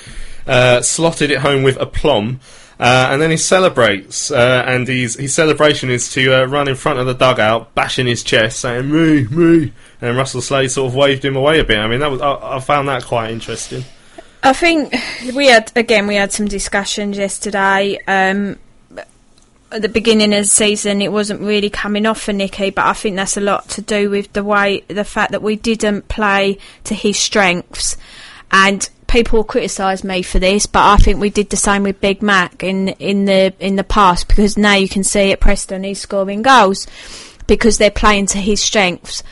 [0.46, 2.40] uh, slotted it home with aplomb.
[2.80, 6.74] Uh, and then he celebrates, uh, and his his celebration is to uh, run in
[6.74, 10.96] front of the dugout, bashing his chest, saying "me, me," and Russell Slade sort of
[10.96, 11.78] waved him away a bit.
[11.78, 13.84] I mean, that was I, I found that quite interesting.
[14.42, 14.92] I think
[15.32, 17.98] we had again we had some discussions yesterday.
[18.08, 18.58] Um,
[19.70, 22.92] at the beginning of the season, it wasn't really coming off for Nicky, but I
[22.94, 26.58] think that's a lot to do with the way the fact that we didn't play
[26.84, 27.96] to his strengths,
[28.50, 32.00] and people will criticise me for this, but I think we did the same with
[32.00, 35.84] Big Mac in in the in the past because now you can see at Preston
[35.84, 36.86] he's scoring goals
[37.46, 39.22] because they're playing to his strengths.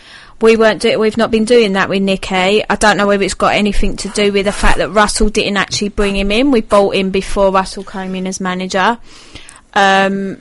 [0.42, 0.80] We weren't.
[0.82, 2.62] Do- we've not been doing that with Nicky.
[2.68, 5.56] I don't know whether it's got anything to do with the fact that Russell didn't
[5.58, 6.50] actually bring him in.
[6.50, 8.98] We bought him before Russell came in as manager.
[9.74, 10.40] Um,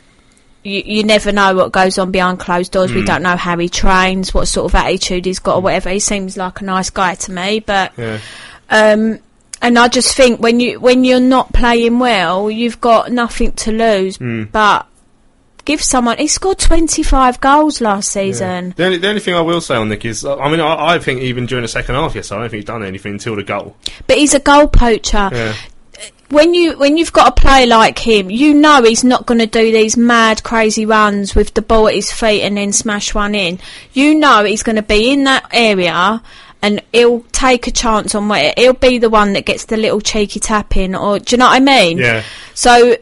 [0.64, 2.94] you, you never know what goes on behind closed doors.
[2.94, 5.90] We don't know how he trains, what sort of attitude he's got, or whatever.
[5.90, 8.20] He seems like a nice guy to me, but Yeah.
[8.70, 9.20] um,
[9.62, 13.72] and I just think when you when you're not playing well, you've got nothing to
[13.72, 14.18] lose.
[14.18, 14.44] Hmm.
[14.44, 14.88] But
[15.70, 16.18] give someone.
[16.18, 18.74] He scored 25 goals last season.
[18.76, 21.00] The only, the only thing I will say on Nick is, I mean, I, I
[21.00, 23.44] think even during the second half, yes, I don't think he's done anything until the
[23.44, 23.76] goal.
[24.08, 25.30] But he's a goal poacher.
[25.32, 25.54] Yeah.
[26.30, 29.48] When you when you've got a player like him, you know he's not going to
[29.48, 33.34] do these mad, crazy runs with the ball at his feet and then smash one
[33.34, 33.60] in.
[33.94, 36.22] You know he's going to be in that area
[36.62, 40.02] and he'll take a chance on where he'll be the one that gets the little
[40.02, 41.98] cheeky tap in, or do you know what I mean?
[41.98, 42.24] Yeah.
[42.54, 42.98] So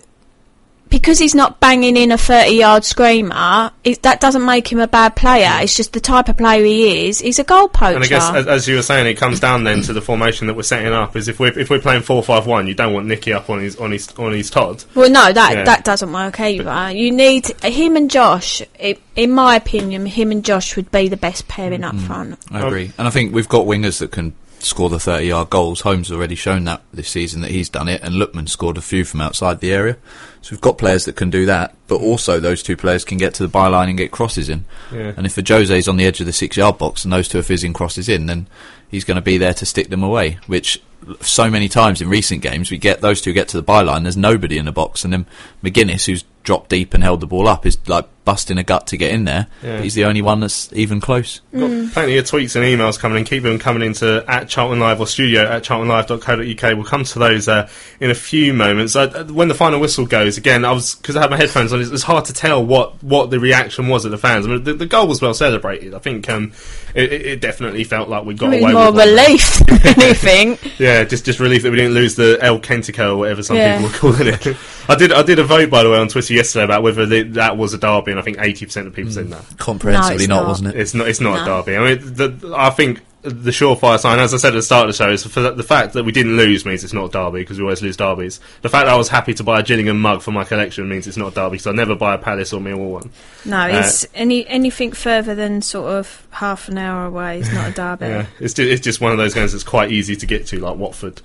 [0.90, 4.88] because he's not banging in a 30 yard screamer, it, that doesn't make him a
[4.88, 5.52] bad player.
[5.62, 7.20] It's just the type of player he is.
[7.20, 7.96] He's a goal poacher.
[7.96, 10.48] And I guess, as, as you were saying, it comes down then to the formation
[10.48, 11.16] that we're setting up.
[11.16, 13.60] Is if we're if we're playing four five one, you don't want Nicky up on
[13.60, 14.84] his on his on his Todd.
[14.96, 15.64] Well, no, that Yeah.
[15.64, 16.92] that doesn't work either.
[16.92, 18.62] You need him and Josh.
[18.82, 22.06] i in my opinion, him and Josh would be the best pairing up mm-hmm.
[22.06, 22.40] front.
[22.52, 22.92] I agree.
[23.00, 25.82] And I think we've got wingers that can score the 30 yard goals.
[25.82, 29.04] Holmes already shown that this season that he's done it, and Lookman scored a few
[29.04, 29.98] from outside the area.
[30.42, 33.34] So we've got players that can do that, but also those two players can get
[33.36, 34.66] to the byline and get crosses in.
[34.94, 35.14] Yeah.
[35.18, 37.44] And if Ajose's on the edge of the six yard box and those two are
[37.44, 38.48] fizzing crosses in, then
[38.90, 40.82] he's going to be there to stick them away, which
[41.22, 44.18] so many times in recent games we get those two get to the byline, there's
[44.18, 45.26] nobody in the box, and then
[45.64, 48.98] Magennis, who's dropped deep and held the ball up, is like busting a gut to
[48.98, 49.48] get in there.
[49.64, 49.78] Yeah.
[49.78, 51.40] But he's the only one that's even close.
[51.54, 53.24] Got plenty of tweets and emails coming in.
[53.24, 56.76] Keep them coming into at Charlton Live or studio at charltonlive.co.uk.
[56.76, 58.96] We'll come to those uh, in a few moments.
[58.96, 61.82] Uh, when the final whistle goes, again, I was because I had my headphones on.
[61.82, 64.46] It was hard to tell what, what the reaction was of the fans.
[64.46, 65.94] I mean, the, the goal was well celebrated.
[65.94, 66.52] I think um,
[66.94, 69.08] it, it it definitely felt like we got It away more with one.
[69.08, 70.58] relief than anything.
[70.78, 73.78] Yeah, just just relief that we didn't lose the El Kentico or whatever some Yeah.
[73.78, 74.58] people were calling it.
[74.90, 77.24] I did I did a vote by the way on Twitter yesterday about whether the,
[77.24, 79.32] that was a derby, and I think eighty percent of people said hmm.
[79.32, 79.42] no.
[79.58, 80.48] Comprehensively No, it's not, not.
[80.48, 80.80] wasn't it?
[80.80, 81.08] It's not.
[81.08, 81.78] It's not a derby.
[81.78, 84.96] I mean, the, I think the surefire sign, as I said at the start of
[84.96, 87.10] the show, is for the, the fact that we didn't lose means it's not a
[87.10, 88.40] derby because we always lose derbies.
[88.62, 91.08] The fact that I was happy to buy a Gillingham mug for my collection means
[91.08, 93.12] it's not a derby because I never buy a Palace or Millwall one.
[93.46, 97.70] No, uh, it's any anything further than sort of half an hour away is not
[97.70, 97.98] a derby.
[98.08, 100.60] Yeah, it's just, it's just one of those games that's quite easy to get to,
[100.60, 101.22] like Watford.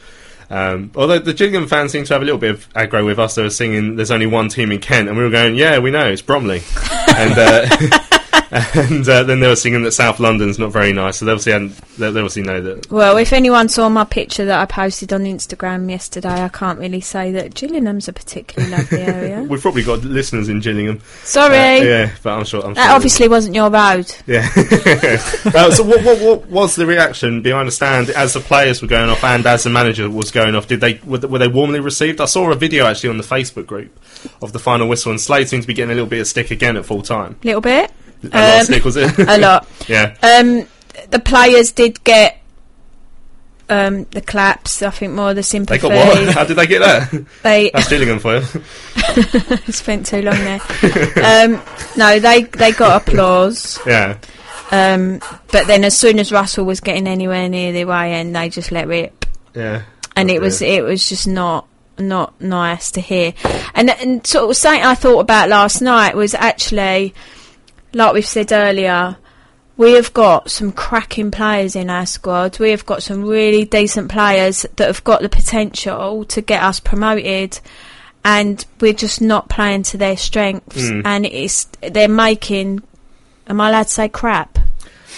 [0.52, 3.34] Um, although the Gillingham fans seem to have a little bit of aggro with us,
[3.34, 5.90] they were singing "There's only one team in Kent," and we were going, "Yeah, we
[5.90, 6.60] know, it's Bromley."
[7.16, 8.18] and uh,
[8.74, 11.52] and uh, then they were singing that South London's not very nice, so they obviously
[11.52, 12.90] hadn't, they, they obviously know that.
[12.90, 17.00] Well, if anyone saw my picture that I posted on Instagram yesterday, I can't really
[17.00, 19.42] say that Gillingham's a particularly lovely area.
[19.42, 21.00] We've probably got listeners in Gillingham.
[21.24, 22.62] Sorry, Uh, yeah, but I'm sure.
[22.64, 24.14] I'm that sure obviously wasn't your road.
[24.26, 24.46] Yeah.
[24.56, 28.88] uh, so, what, what, what was the reaction behind the stand as the players were
[28.88, 30.66] going off and as the manager was going off?
[30.68, 32.20] Did they were, they- were they warmly received?
[32.20, 33.98] I saw a video actually on the Facebook group
[34.42, 36.50] of the final whistle, and Slade seems to be getting a little bit of stick
[36.50, 37.36] again at full time.
[37.42, 37.90] Little bit,
[38.24, 38.28] A
[38.68, 39.68] lot of Um, a lot.
[39.88, 40.14] yeah.
[40.22, 40.66] Um,
[41.10, 42.38] the players did get
[43.68, 44.82] um, the claps.
[44.82, 45.80] I think more of the They sympathy.
[45.80, 46.28] got what?
[46.34, 47.24] How did they get that?
[47.42, 49.72] They That's Gillingham for you.
[49.72, 50.60] spent too long there.
[51.24, 51.62] um,
[51.96, 53.78] no, they they got applause.
[53.86, 54.18] Yeah.
[54.70, 58.48] Um, but then as soon as Russell was getting anywhere near the way end, they
[58.48, 59.82] just let rip, Yeah.
[60.16, 61.66] and it was it was just not
[61.98, 63.34] not nice to hear.
[63.74, 67.14] And and sort of something I thought about last night was actually,
[67.94, 69.16] like we've said earlier,
[69.76, 72.58] we have got some cracking players in our squad.
[72.58, 76.78] We have got some really decent players that have got the potential to get us
[76.80, 77.58] promoted.
[78.24, 81.02] And we're just not playing to their strengths, Mm.
[81.04, 82.82] and it's they're making.
[83.48, 84.58] Am I allowed to say crap?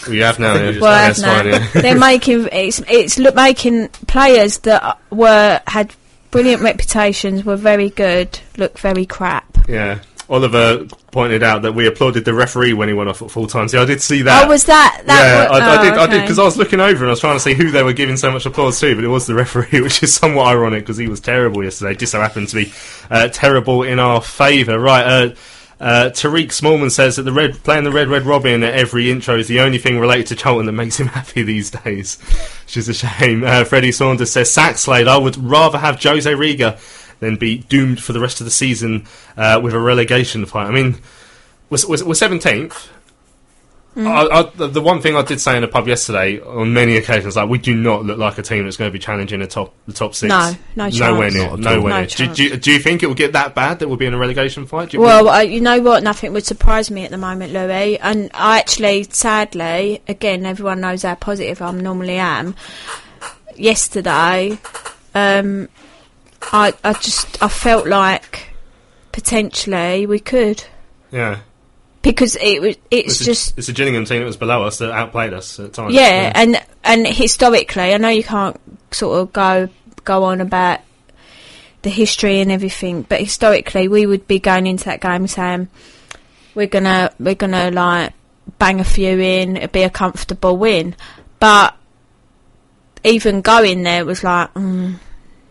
[0.06, 0.54] Well, you have now.
[0.70, 0.80] Yeah.
[0.80, 1.28] Well, That's no.
[1.28, 1.46] fine.
[1.48, 1.68] Yeah.
[1.74, 5.94] they're making it's it's look making players that were had
[6.30, 9.44] brilliant reputations, were very good, look very crap.
[9.68, 9.98] yeah.
[10.28, 13.68] Oliver pointed out that we applauded the referee when he went off at full time.
[13.68, 14.44] See, I did see that.
[14.44, 15.48] oh, was that that?
[15.50, 15.92] yeah, I, I oh, did.
[15.94, 17.82] I did because I was looking over and I was trying to see who they
[17.82, 20.80] were giving so much applause to, but it was the referee, which is somewhat ironic
[20.80, 21.94] because he was terrible yesterday.
[21.94, 22.72] Just so happened to be
[23.10, 24.78] uh, terrible in our favour.
[24.78, 25.04] Right.
[25.06, 25.34] Uh,
[25.80, 29.36] uh, Tariq Smallman says that the red playing the red red robin at every intro
[29.36, 32.18] is the only thing related to Charlton that makes him happy these days,
[32.64, 33.44] which is a shame.
[33.44, 35.08] Uh, Freddie Saunders says sack Slade.
[35.08, 36.78] I would rather have Jose Riga
[37.24, 39.06] than be doomed for the rest of the season
[39.36, 40.66] uh, with a relegation fight.
[40.66, 40.98] I mean,
[41.70, 42.90] we're we're- we're seventeenth.
[43.96, 46.96] I, I, the the one thing I did say in the pub yesterday, on many
[46.96, 49.46] occasions, like we do not look like a team that's going to be challenging the
[49.46, 50.28] top the top six.
[50.28, 51.34] No, no nowhere chance.
[51.36, 51.98] near, Not nowhere all.
[52.00, 52.08] near.
[52.18, 54.12] No do, do, do you think it will get that bad that we'll be in
[54.12, 54.90] a relegation fight?
[54.90, 56.02] Do you Well, uh, you know what?
[56.02, 57.96] Nothing would surprise me at the moment, Louis.
[58.00, 62.56] And I actually, sadly, again, everyone knows how positive I normally am.
[63.56, 64.58] Yesterday,
[65.14, 65.68] um,
[66.52, 68.48] I, I just, I felt like
[69.12, 70.64] potentially we could
[71.12, 71.40] yeah.
[72.02, 74.78] because it was, it's It's, a, just it's a Gillingham team that was below us
[74.78, 75.94] that outplayed us at times.
[75.94, 79.68] yeah, and and historically, I know you can't sort of go
[80.04, 80.80] go on about
[81.82, 85.68] the history and everything, but historically, we would be going into that game saying
[86.54, 88.12] we're gonna we're gonna like
[88.58, 90.94] bang a few in, it'd be a comfortable win,
[91.38, 91.76] but
[93.04, 94.96] even going there was like mm,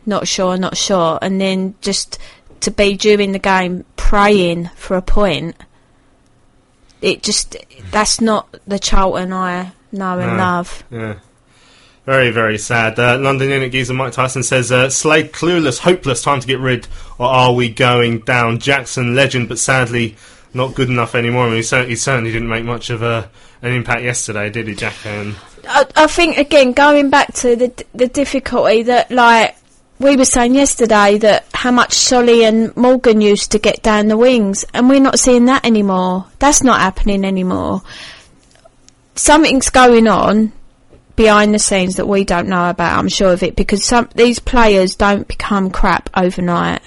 [0.05, 2.17] not sure, not sure, and then just
[2.61, 5.55] to be during the game praying for a point.
[7.01, 7.57] It just
[7.91, 10.37] that's not the Charlton I know and No.
[10.37, 10.83] love.
[10.89, 11.15] Yeah.
[12.05, 12.99] Very, very sad.
[12.99, 16.85] Uh, London Unit Geezer Mike Tyson says, uh, Slade clueless, hopeless, time to get rid,
[17.17, 18.59] or are we going down?
[18.59, 20.15] Jackson, legend, but sadly
[20.53, 21.45] not good enough anymore.
[21.45, 23.29] I mean, he, cer- he certainly didn't make much of a,
[23.61, 24.93] an impact yesterday, did he, Jack?
[25.05, 25.35] And
[25.67, 29.55] I, I think again going back to the the difficulty that like
[29.99, 34.17] we were saying yesterday that how much Solly and Morgan used to get down the
[34.17, 36.25] wings, and we're not seeing that anymore.
[36.39, 37.81] That's not happening anymore.
[39.15, 40.51] Something's going on
[41.15, 42.97] behind the scenes that we don't know about.
[42.97, 46.81] I'm sure of it because some these players don't become crap overnight.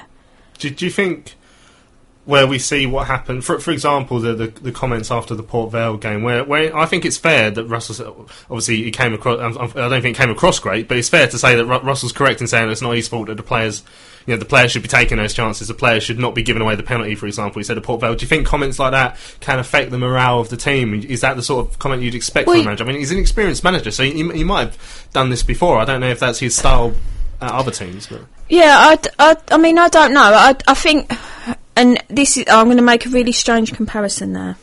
[0.58, 1.35] do, do you think
[2.26, 5.70] where we see what happened, for, for example, the, the, the comments after the Port
[5.70, 9.56] Vale game, where, where I think it's fair that Russell, obviously he came across, um,
[9.76, 12.40] I don't think he came across great, but it's fair to say that Russell's correct
[12.40, 13.84] in saying it's not his fault that the players,
[14.26, 16.62] you know, the players should be taking those chances, the players should not be giving
[16.62, 17.60] away the penalty, for example.
[17.60, 18.16] He said at Port Vale.
[18.16, 20.94] Do you think comments like that can affect the morale of the team?
[20.94, 22.82] Is that the sort of comment you'd expect from a manager?
[22.82, 25.78] I mean, he's an experienced manager, so he, he might have done this before.
[25.78, 26.92] I don't know if that's his style
[27.40, 28.22] at other teams, but.
[28.48, 30.22] Yeah, I mean, I don't know.
[30.22, 31.12] I, I think,
[31.76, 34.56] and this is, I'm going to make a really strange comparison there,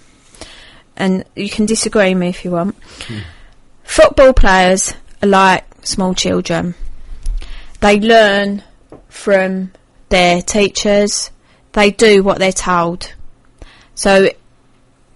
[0.98, 2.76] and you can disagree with me if you want.
[3.08, 3.20] Hmm.
[3.84, 6.76] Football players are like small children.
[7.82, 8.64] They learn
[9.10, 9.72] from
[10.10, 11.32] their teachers.
[11.74, 13.14] They do what they're told.
[13.96, 14.30] So,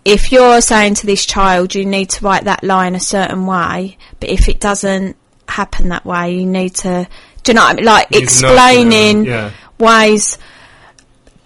[0.06, 3.98] if you're saying to this child, you need to write that line a certain way,
[4.20, 5.16] but if it doesn't
[5.48, 7.08] happen that way, you need to,
[7.44, 7.86] do you know what I mean?
[7.86, 9.52] Like You need to know- explaining yeah.
[9.80, 10.38] ways,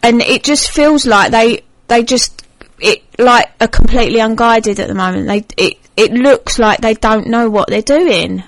[0.04, 2.45] and it just feels like they they just
[2.80, 5.28] it like are completely unguided at the moment.
[5.28, 8.43] They it it looks like they don't know what they're doing.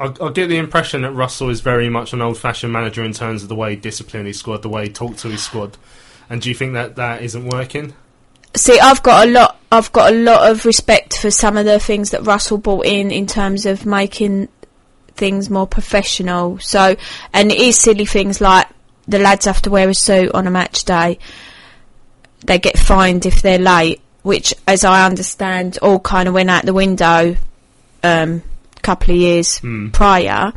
[0.00, 3.42] I, I get the impression that Russell is very much an old-fashioned manager in terms
[3.42, 5.76] of the way he disciplined his squad, the way he talked to his squad.
[6.30, 7.92] And do you think that that isn't working?
[8.56, 9.60] See, I've got a lot.
[9.70, 13.10] I've got a lot of respect for some of the things that Russell brought in
[13.10, 14.48] in terms of making
[15.16, 16.58] things more professional.
[16.60, 16.96] So,
[17.32, 18.68] and it is silly things like
[19.06, 21.18] the lads have to wear a suit on a match day.
[22.44, 26.64] They get fined if they're late, which, as I understand, all kind of went out
[26.64, 27.36] the window
[28.02, 28.42] um,
[28.76, 29.60] a couple of years
[29.92, 30.52] prior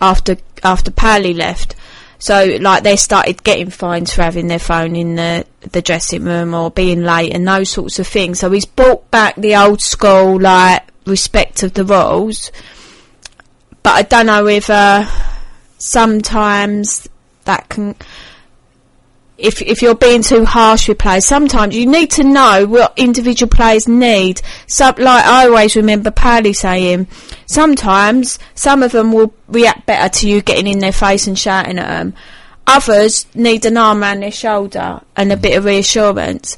[0.00, 1.76] after after Pally left.
[2.18, 6.54] So like they started getting fines for having their phone in the the dressing room
[6.54, 8.40] or being late and those sorts of things.
[8.40, 12.52] So he's brought back the old school like respect of the rules.
[13.82, 15.04] But I don't know if uh,
[15.78, 17.08] sometimes
[17.44, 17.94] that can
[19.42, 23.50] if if you're being too harsh with players, sometimes you need to know what individual
[23.50, 24.40] players need.
[24.68, 27.08] So, like I always remember Pally saying,
[27.46, 31.78] sometimes some of them will react better to you getting in their face and shouting
[31.78, 32.14] at them.
[32.68, 36.56] Others need an arm around their shoulder and a bit of reassurance.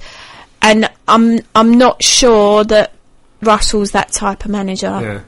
[0.61, 2.93] And I'm I'm not sure that
[3.41, 4.87] Russell's that type of manager.
[4.87, 5.21] Yeah.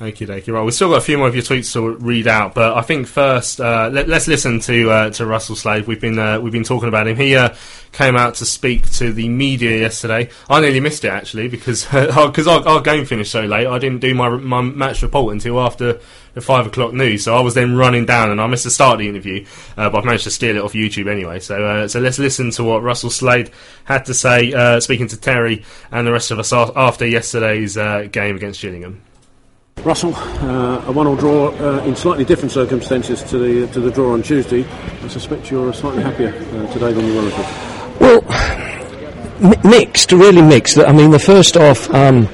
[0.00, 0.52] Okie dokie.
[0.52, 2.82] Right, we've still got a few more of your tweets to read out, but I
[2.82, 5.86] think first uh, let, us listen to uh, to Russell Slade.
[5.86, 7.16] We've been uh, we've been talking about him.
[7.16, 7.54] He uh,
[7.92, 10.28] came out to speak to the media yesterday.
[10.50, 13.66] I nearly missed it actually because because our, our game finished so late.
[13.66, 15.98] I didn't do my my match report until after
[16.34, 18.94] the five o'clock news, so I was then running down and I missed the start
[18.94, 19.46] of the interview.
[19.78, 21.40] Uh, but I've managed to steal it off YouTube anyway.
[21.40, 23.50] So uh, so let's listen to what Russell Slade
[23.84, 28.08] had to say, uh, speaking to Terry and the rest of us after yesterday's uh,
[28.12, 29.00] game against Gillingham.
[29.84, 34.14] Russell, uh, a one-all draw uh, in slightly different circumstances to the to the draw
[34.14, 34.64] on Tuesday.
[35.02, 38.22] I suspect you're slightly happier uh, today than you were at Well,
[39.40, 40.78] mi- mixed, really mixed.
[40.78, 42.26] I mean, the first half, um,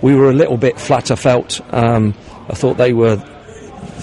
[0.00, 1.60] we were a little bit flatter felt.
[1.74, 2.14] Um,
[2.48, 3.16] I thought they were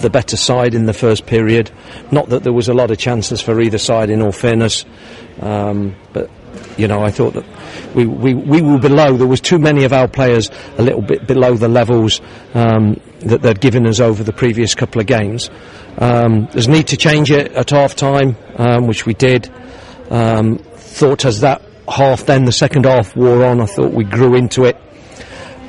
[0.00, 1.72] the better side in the first period.
[2.12, 4.84] Not that there was a lot of chances for either side, in all fairness,
[5.40, 6.30] um, but
[6.76, 7.44] you know, I thought that
[7.94, 9.16] we, we, we were below.
[9.16, 12.20] There was too many of our players a little bit below the levels
[12.54, 15.50] um, that they'd given us over the previous couple of games.
[15.98, 19.50] Um, there's need to change it at half time, um, which we did.
[20.10, 24.34] Um, thought as that half, then the second half wore on, I thought we grew
[24.34, 24.76] into it.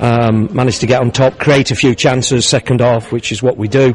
[0.00, 3.56] Um, managed to get on top, create a few chances second half, which is what
[3.56, 3.94] we do.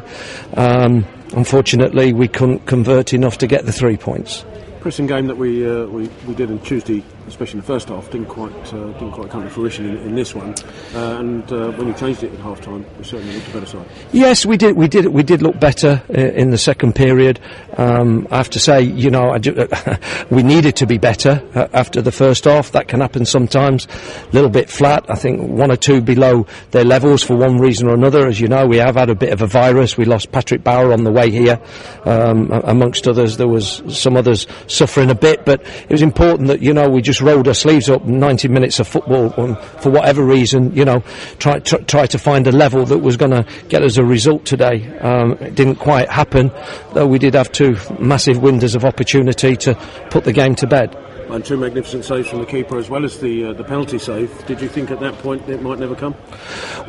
[0.54, 4.44] Um, unfortunately, we couldn't convert enough to get the three points.
[4.80, 8.10] Pressing game that we, uh, we we did on Tuesday, especially in the first half,
[8.10, 10.54] didn't quite uh, didn't quite come to fruition in, in this one.
[10.94, 13.66] Uh, and uh, when you changed it at half time, we certainly looked a better
[13.66, 13.86] side.
[14.10, 14.76] Yes, we did.
[14.76, 15.08] We did.
[15.08, 17.40] We did look better uh, in the second period.
[17.76, 19.68] Um, I have to say, you know, do,
[20.30, 22.72] we needed to be better uh, after the first half.
[22.72, 23.86] That can happen sometimes.
[23.86, 25.04] A little bit flat.
[25.10, 28.26] I think one or two below their levels for one reason or another.
[28.26, 29.98] As you know, we have had a bit of a virus.
[29.98, 31.60] We lost Patrick Bauer on the way here,
[32.06, 33.36] um, amongst others.
[33.36, 37.02] There was some others suffering a bit, but it was important that you know we
[37.02, 38.04] just rolled our sleeves up.
[38.04, 41.00] 90 minutes of football, and for whatever reason, you know,
[41.38, 44.44] try try, try to find a level that was going to get us a result
[44.44, 44.86] today.
[44.98, 46.50] Um, it didn't quite happen,
[46.92, 49.74] though we did have two massive windows of opportunity to
[50.10, 50.96] put the game to bed.
[51.30, 54.46] And two magnificent saves from the keeper as well as the uh, the penalty save.
[54.46, 56.16] Did you think at that point it might never come?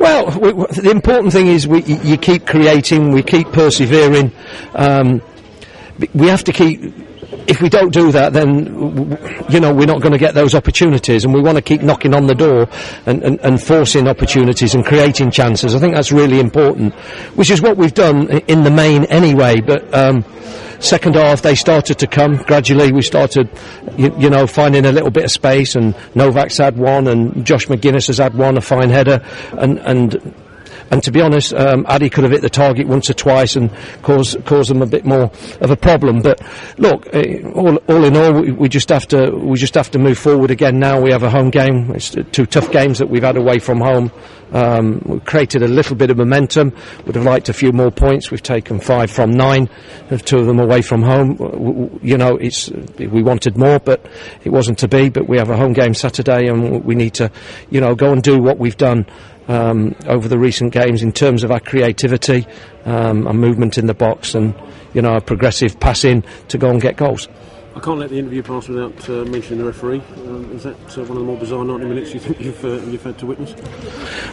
[0.00, 4.32] Well, we, the important thing is we, you keep creating, we keep persevering.
[4.74, 5.22] Um,
[6.12, 6.92] we have to keep.
[7.46, 8.66] If we don't do that, then
[9.48, 12.14] you know we're not going to get those opportunities, and we want to keep knocking
[12.14, 12.68] on the door
[13.06, 15.74] and, and, and forcing opportunities and creating chances.
[15.74, 16.94] I think that's really important,
[17.34, 19.60] which is what we've done in the main anyway.
[19.60, 20.24] But um,
[20.80, 22.92] second half they started to come gradually.
[22.92, 23.48] We started,
[23.96, 27.66] you, you know, finding a little bit of space, and Novak's had one, and Josh
[27.66, 30.34] Magennis has had one, a fine header, and and.
[30.92, 33.70] And to be honest, um, Addy could have hit the target once or twice and
[34.02, 35.32] caused caused them a bit more
[35.62, 36.20] of a problem.
[36.20, 36.42] But
[36.76, 39.98] look, uh, all, all in all, we, we just have to we just have to
[39.98, 40.78] move forward again.
[40.78, 41.92] Now we have a home game.
[41.94, 44.12] It's two tough games that we've had away from home.
[44.52, 46.74] Um, we've created a little bit of momentum.
[47.06, 48.30] Would have liked a few more points.
[48.30, 49.70] We've taken five from nine,
[50.26, 52.00] two of them away from home.
[52.02, 54.04] You know, it's we wanted more, but
[54.44, 55.08] it wasn't to be.
[55.08, 57.30] But we have a home game Saturday, and we need to,
[57.70, 59.06] you know, go and do what we've done
[59.48, 62.46] um, over the recent games in terms of our creativity,
[62.84, 64.54] um, our movement in the box, and
[64.94, 67.28] you know, our progressive passing to go and get goals.
[67.74, 70.02] I can't let the interview pass without uh, mentioning the referee.
[70.16, 72.80] Um, is that uh, one of the more bizarre 90 minutes you think you've uh,
[72.82, 73.54] you've had to witness?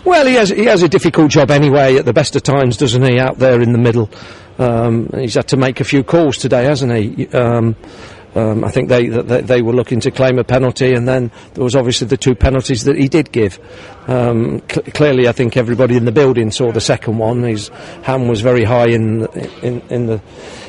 [0.03, 1.95] Well, he has he has a difficult job anyway.
[1.95, 3.17] At the best of times, doesn't he?
[3.17, 4.09] Out there in the middle,
[4.57, 7.27] um, he's had to make a few calls today, hasn't he?
[7.29, 7.77] Um,
[8.35, 11.63] um, I think they, they they were looking to claim a penalty, and then there
[11.63, 13.59] was obviously the two penalties that he did give.
[14.07, 17.43] Um, cl- clearly, I think everybody in the building saw the second one.
[17.43, 17.69] His
[18.03, 19.25] hand was very high in
[19.63, 20.21] in, in the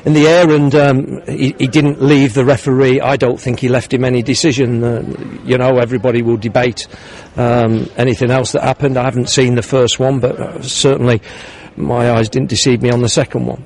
[0.05, 3.01] in the air, and um, he, he didn't leave the referee.
[3.01, 4.83] I don't think he left him any decision.
[4.83, 5.03] Uh,
[5.45, 6.87] you know, everybody will debate
[7.37, 8.97] um, anything else that happened.
[8.97, 11.21] I haven't seen the first one, but uh, certainly
[11.77, 13.65] my eyes didn't deceive me on the second one.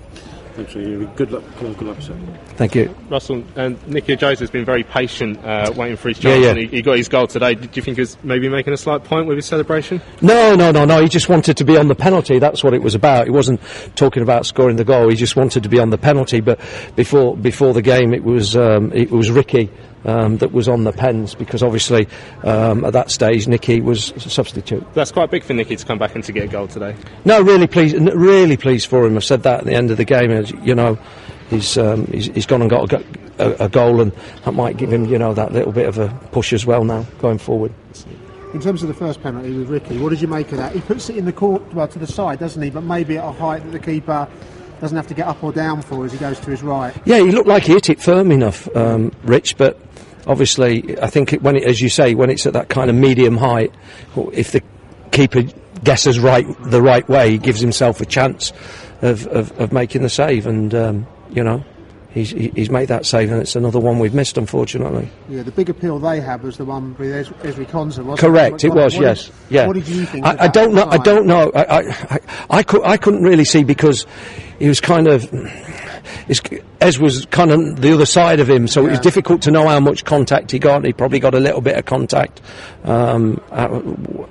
[0.54, 0.76] Thanks.
[0.76, 1.42] uh, Good luck.
[1.58, 2.16] Good luck, sir.
[2.56, 2.94] Thank you.
[3.08, 6.50] Russell and Nicky Ajose has been very patient, uh, waiting for his chance, yeah.
[6.50, 7.54] and he, he got his goal today.
[7.54, 10.00] Did you think he was maybe making a slight point with his celebration?
[10.22, 11.02] No, no, no, no.
[11.02, 12.38] He just wanted to be on the penalty.
[12.38, 13.26] That's what it was about.
[13.26, 13.60] He wasn't
[13.96, 15.08] talking about scoring the goal.
[15.08, 16.40] He just wanted to be on the penalty.
[16.40, 16.60] But
[16.94, 19.70] before before the game, it was um, it was Ricky
[20.04, 22.08] um, that was on the pens because obviously
[22.42, 24.84] um, at that stage Nicky was a substitute.
[24.94, 26.94] That's quite big for Nicky to come back and to get a goal today.
[27.24, 29.16] No, really pleased, really pleased for him.
[29.16, 30.44] I said that at the end of the game.
[30.62, 30.98] You know,
[31.50, 33.04] he's um, he's, he's gone and got a,
[33.38, 34.12] a, a goal, and
[34.44, 37.02] that might give him, you know, that little bit of a push as well now
[37.18, 37.72] going forward.
[38.52, 40.72] In terms of the first penalty with Ricky, what did you make of that?
[40.72, 42.70] He puts it in the court, well, to the side, doesn't he?
[42.70, 44.28] But maybe at a height that the keeper
[44.80, 46.94] doesn't have to get up or down for as he goes to his right.
[47.04, 49.80] Yeah, he looked like he hit it firm enough, um, Rich, but
[50.26, 52.96] obviously, I think it, when it, as you say, when it's at that kind of
[52.96, 53.72] medium height,
[54.32, 54.62] if the
[55.12, 55.42] keeper
[55.82, 58.52] guesses right the right way, he gives himself a chance
[59.02, 61.64] of, of, of making the save, and um, you know.
[62.10, 65.10] He's, he's made that save, and it's another one we've missed, unfortunately.
[65.28, 68.62] Yeah, the big appeal they had was the one with Es- Ezri Konsa, wasn't Correct,
[68.62, 69.66] it What- was, what yes, did- yeah.
[69.66, 70.24] What did you think?
[70.24, 70.84] I, I don't know.
[70.88, 71.50] I don't know.
[71.52, 72.18] I, I, I,
[72.50, 74.06] I, cou- I couldn't really see because
[74.60, 75.28] he was kind of.
[76.26, 76.40] His,
[76.80, 79.68] Ez was kind of the other side of him, so it was difficult to know
[79.68, 80.84] how much contact he got.
[80.84, 82.40] He probably got a little bit of contact.
[82.84, 83.36] Um,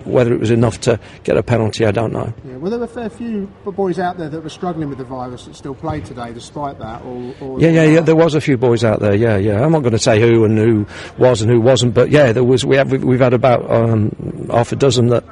[0.06, 2.34] whether it was enough to get a penalty, I don't know.
[2.46, 5.04] Yeah, well, there were a fair few boys out there that were struggling with the
[5.04, 7.02] virus that still played today, despite that.
[7.02, 8.00] Or, or Yeah, yeah, yeah.
[8.02, 9.16] There was a few boys out there.
[9.16, 9.64] Yeah, yeah.
[9.64, 10.86] I'm not going to say who and who
[11.18, 12.64] was and who wasn't, but yeah, there was.
[12.66, 15.24] We have we've, we've had about um, half a dozen that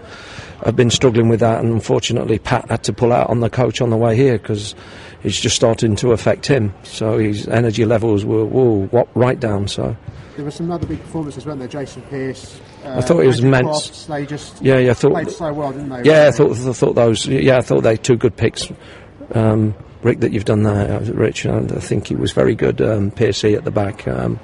[0.66, 3.82] have been struggling with that, and unfortunately, Pat had to pull out on the coach
[3.82, 4.76] on the way here because
[5.24, 6.74] it's just starting to affect him.
[6.84, 9.68] So his energy levels were whoa, right down.
[9.68, 9.96] So
[10.36, 11.68] there were some other big performances, weren't there?
[11.68, 12.60] Jason Pearce.
[12.84, 14.06] Uh, I thought it was immense.
[14.06, 16.04] They just yeah, yeah, I thought played so well, didn't they?
[16.04, 17.28] Yeah, I thought, I thought those.
[17.28, 18.72] Yeah, I thought they two good picks.
[19.34, 21.46] Um, Rick, that you've done there, uh, Rich.
[21.46, 22.82] I think he was very good.
[22.82, 24.40] Um, Piercy at the back, um,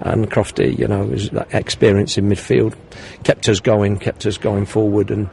[0.00, 2.76] and Crofty, you know, his experience in midfield
[3.24, 5.28] kept us going, kept us going forward, and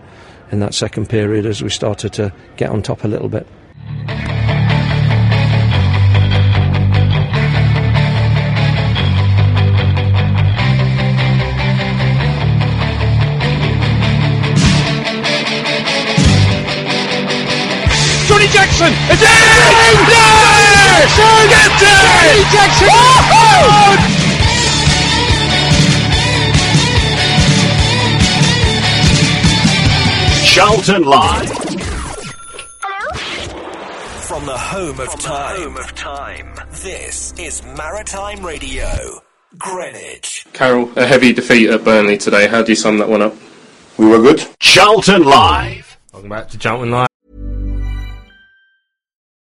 [0.51, 3.45] in that second period, as we started to get on top a little bit.
[18.77, 18.93] Jackson!
[19.09, 19.27] It's in!
[20.07, 21.17] Yes!
[21.49, 21.97] Gets it!
[22.13, 22.89] Johnny Jackson!
[23.33, 23.97] Oh!
[30.45, 31.49] Charlton Live.
[34.27, 35.61] From the home of time.
[35.61, 36.53] Home of time.
[36.83, 39.21] This is Maritime Radio,
[39.57, 40.45] Greenwich.
[40.53, 42.47] Karel, a heavy defeat at Burnley today.
[42.47, 43.33] How do you sum that one up?
[43.97, 44.45] We were good.
[44.59, 45.97] Charlton Live.
[46.13, 47.06] Welcome back to Charlton Live.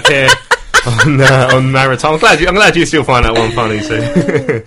[0.00, 0.28] Here
[0.86, 2.14] on, uh, on Maritime.
[2.14, 3.94] I'm glad, you, I'm glad you still find that one funny, too.
[4.64, 4.66] it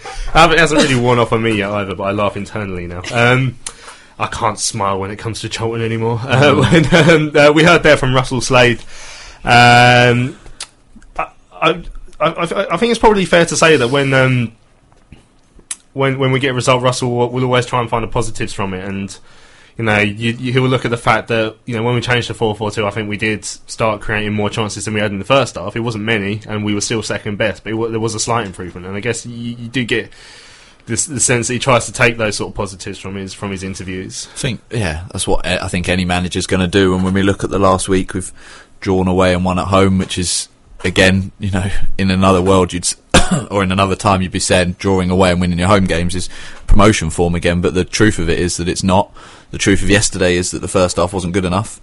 [0.60, 3.02] hasn't really worn off on me yet either, but I laugh internally now.
[3.12, 3.58] Um,
[4.20, 6.20] I can't smile when it comes to Charlton anymore.
[6.24, 8.80] Uh, when, um, uh, we heard there from Russell Slade.
[9.44, 10.38] Um,
[11.18, 11.84] I, I,
[12.20, 14.54] I, I think it's probably fair to say that when um,
[15.94, 18.54] when when we get a result, Russell will, will always try and find the positives
[18.54, 19.18] from it, and
[19.78, 22.02] you know, you, you, he will look at the fact that you know when we
[22.02, 25.00] changed to four four two, I think we did start creating more chances than we
[25.00, 25.76] had in the first half.
[25.76, 28.48] It wasn't many, and we were still second best, but it, there was a slight
[28.48, 30.12] improvement, and I guess you, you do get.
[30.88, 33.52] This, the sense that he tries to take those sort of positives from his from
[33.52, 34.30] his interviews.
[34.34, 36.96] I think, yeah, that's what eh, I think any manager's going to do.
[36.96, 38.32] And when we look at the last week, we've
[38.80, 40.48] drawn away and won at home, which is
[40.86, 42.88] again, you know, in another world, you'd
[43.52, 46.30] or in another time, you'd be saying drawing away and winning your home games is
[46.68, 47.62] promotion form again.
[47.62, 49.14] But the truth of it is that it's not.
[49.52, 51.80] The truth of yesterday is that the first half wasn't good enough,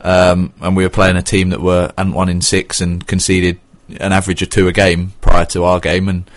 [0.00, 3.60] um, and we were playing a team that were hadn't won in six and conceded
[4.00, 6.28] an average of two a game prior to our game, and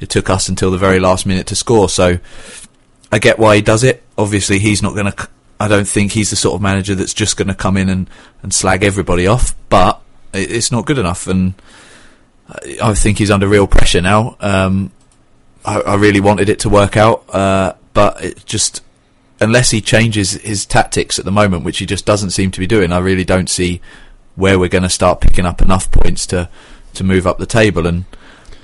[0.00, 1.88] it took us until the very last minute to score.
[1.88, 2.18] So
[3.12, 4.02] I get why he does it.
[4.18, 5.28] Obviously, he's not going to.
[5.58, 8.10] I don't think he's the sort of manager that's just going to come in and,
[8.42, 9.54] and slag everybody off.
[9.68, 10.00] But
[10.32, 11.54] it, it's not good enough, and
[12.48, 14.36] I, I think he's under real pressure now.
[14.40, 14.90] Um,
[15.64, 18.82] I, I really wanted it to work out, uh, but it just
[19.40, 22.66] unless he changes his tactics at the moment, which he just doesn't seem to be
[22.66, 23.80] doing, I really don't see
[24.34, 26.48] where we're going to start picking up enough points to
[26.94, 27.86] to move up the table.
[27.86, 28.04] And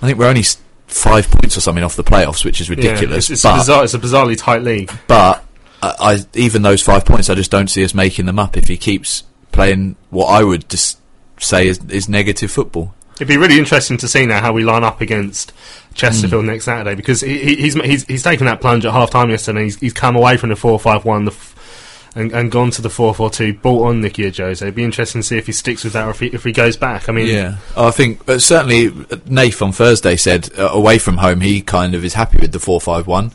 [0.01, 0.45] I think we're only
[0.87, 3.11] five points or something off the playoffs, which is ridiculous.
[3.11, 4.91] Yeah, it's, it's, but, bizarre, it's a bizarrely tight league.
[5.07, 5.45] but
[5.83, 8.69] I, I even those five points, I just don't see us making them up if
[8.69, 10.99] he keeps playing what I would just
[11.39, 12.95] say is, is negative football.
[13.17, 15.53] It'd be really interesting to see now how we line up against
[15.95, 19.31] Chesterfield next Saturday because he, he, he's he's he's taken that plunge at half time
[19.31, 19.65] yesterday.
[19.65, 21.29] He's, he's come away from the four five one
[22.15, 23.55] and, and gone to the four four two.
[23.55, 24.63] Bought on Nicky Ajose.
[24.63, 26.53] It'd be interesting to see if he sticks with that or if he, if he
[26.53, 27.09] goes back.
[27.09, 28.93] I mean, Yeah, I think uh, certainly
[29.27, 32.61] Nath on Thursday said uh, away from home he kind of is happy with the
[32.61, 33.33] four five one.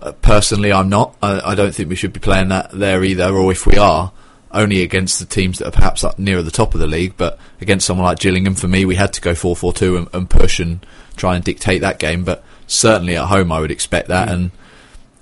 [0.00, 1.16] Uh, personally, I'm not.
[1.22, 3.30] I, I don't think we should be playing that there either.
[3.32, 4.12] Or if we are,
[4.52, 7.14] only against the teams that are perhaps up nearer the top of the league.
[7.16, 10.08] But against someone like Gillingham, for me, we had to go four four two and,
[10.12, 10.84] and push and
[11.16, 12.24] try and dictate that game.
[12.24, 14.28] But certainly at home, I would expect that.
[14.28, 14.50] And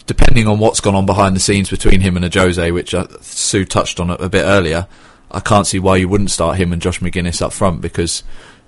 [0.06, 3.06] depending on what's gone on behind the scenes between him and a Jose, which uh,
[3.20, 4.86] Sue touched on a, a bit earlier,
[5.30, 8.24] I can't see why you wouldn't start him and Josh Magennis up front because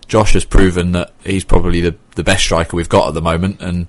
[0.07, 3.61] Josh has proven that he's probably the the best striker we've got at the moment,
[3.61, 3.87] and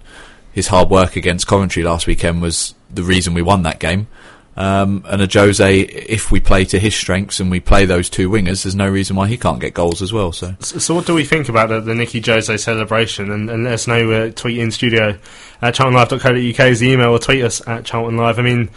[0.51, 4.07] his hard work against Coventry last weekend was the reason we won that game.
[4.55, 8.63] Um, and Ajose, if we play to his strengths and we play those two wingers,
[8.63, 10.31] there's no reason why he can't get goals as well.
[10.31, 13.31] So, So, so what do we think about the, the Nicky Ajose celebration?
[13.31, 14.11] And, and let us know.
[14.11, 15.17] Uh, tweet in studio
[15.61, 18.37] at charltonlive.co.uk is the email, or tweet us at Charlton Live.
[18.37, 18.69] I mean,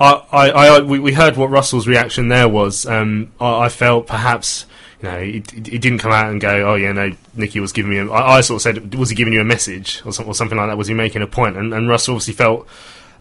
[0.00, 2.86] I, I, I we, we heard what Russell's reaction there was.
[2.86, 4.64] Um, I, I felt perhaps.
[5.02, 7.92] You know, he, he didn't come out and go, "Oh yeah, no." Nicky was giving
[7.92, 7.98] me.
[7.98, 10.34] A, I, I sort of said, "Was he giving you a message or, some, or
[10.34, 10.76] something like that?
[10.78, 12.66] Was he making a point?" And, and Russell obviously felt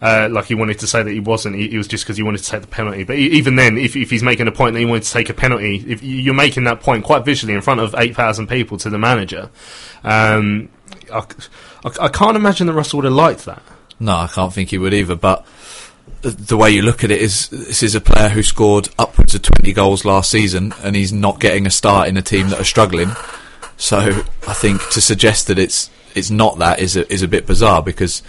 [0.01, 1.55] uh, like he wanted to say that he wasn't.
[1.55, 3.03] He, it was just because he wanted to take the penalty.
[3.03, 5.29] But e- even then, if, if he's making a point that he wanted to take
[5.29, 8.77] a penalty, if you're making that point quite visually in front of eight thousand people
[8.77, 9.49] to the manager,
[10.03, 10.69] um,
[11.11, 11.19] I,
[11.85, 13.61] I, I can't imagine that Russell would have liked that.
[13.99, 15.15] no, I can't think he would either.
[15.15, 15.45] But
[16.21, 19.41] the- way you look at it is, this is a player who scored upwards of
[19.43, 22.63] 20 goals last season, and he's not getting a start in a team that are
[22.65, 23.11] struggling.
[23.77, 23.97] So
[24.47, 27.83] I think to suggest that it's it's not that is a, is a bit bizarre
[27.83, 28.23] because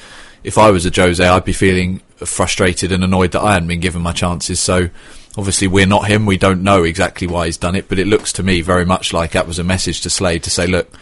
[0.44, 4.02] if I was Ajose, I'd be feeling frustrated and annoyed that I hadn't been given
[4.02, 4.60] my chances.
[4.60, 4.90] So
[5.36, 6.26] obviously we're not him.
[6.26, 9.12] We don't know exactly why he's done it, but it looks to me very much
[9.12, 10.92] like that was a message to Slade to say, look,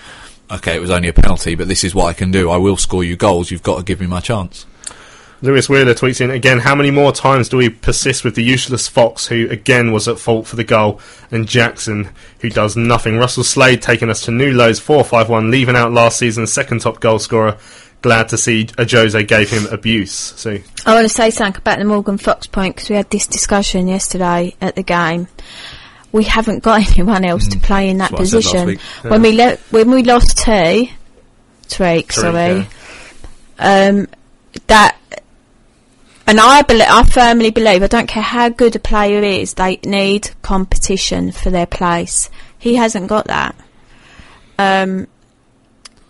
[0.50, 2.50] okay, it was only a penalty, but this is what I can do.
[2.50, 3.50] I will score you goals.
[3.50, 4.66] You've got to give me my chance.
[5.42, 6.60] Lewis Wheeler tweets in again.
[6.60, 10.18] How many more times do we persist with the useless Fox, who again was at
[10.18, 10.98] fault for the goal,
[11.30, 12.08] and Jackson,
[12.40, 13.18] who does nothing?
[13.18, 16.80] Russell Slade taking us to new lows, four five one, leaving out last season's second
[16.80, 17.58] top goal scorer.
[18.02, 20.12] Glad to see Ajose gave him abuse.
[20.12, 23.26] So I want to say something about the Morgan Fox point because we had this
[23.26, 25.26] discussion yesterday at the game.
[26.12, 28.18] We haven't got anyone else to play in that Mm.
[28.18, 28.66] That's what I said last position.
[28.68, 29.10] week.
[29.10, 30.92] When we le- when we lost T,
[31.68, 32.66] Tariq, sorry,
[33.58, 34.06] um,
[34.68, 34.96] that,
[36.26, 39.80] and I believe, I firmly believe, I don't care how good a player is, they
[39.84, 42.30] need competition for their place.
[42.58, 43.54] He hasn't got that.
[44.58, 45.06] Um,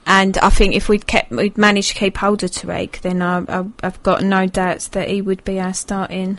[0.07, 3.39] and I think if we'd kept, we'd managed to keep hold of Tariq, then I,
[3.49, 6.39] I, I've got no doubts that he would be our starting.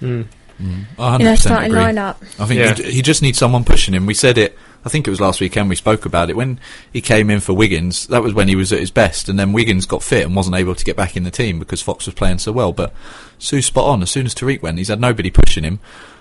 [0.00, 1.82] I 100% You know, starting agree.
[1.82, 2.16] lineup.
[2.40, 2.74] I think Yeah.
[2.74, 4.06] he, he just needs someone pushing him.
[4.06, 4.56] We said it.
[4.84, 6.60] I think it was last weekend we spoke about it when
[6.92, 8.06] he came in for Wiggins.
[8.06, 10.56] That was when he was at his best, and then Wiggins got fit and wasn't
[10.56, 12.72] able to get back in the team because Fox was playing so well.
[12.72, 12.94] But
[13.38, 14.00] Sue's spot on.
[14.02, 15.80] As soon as Tariq went, he's had nobody pushing him.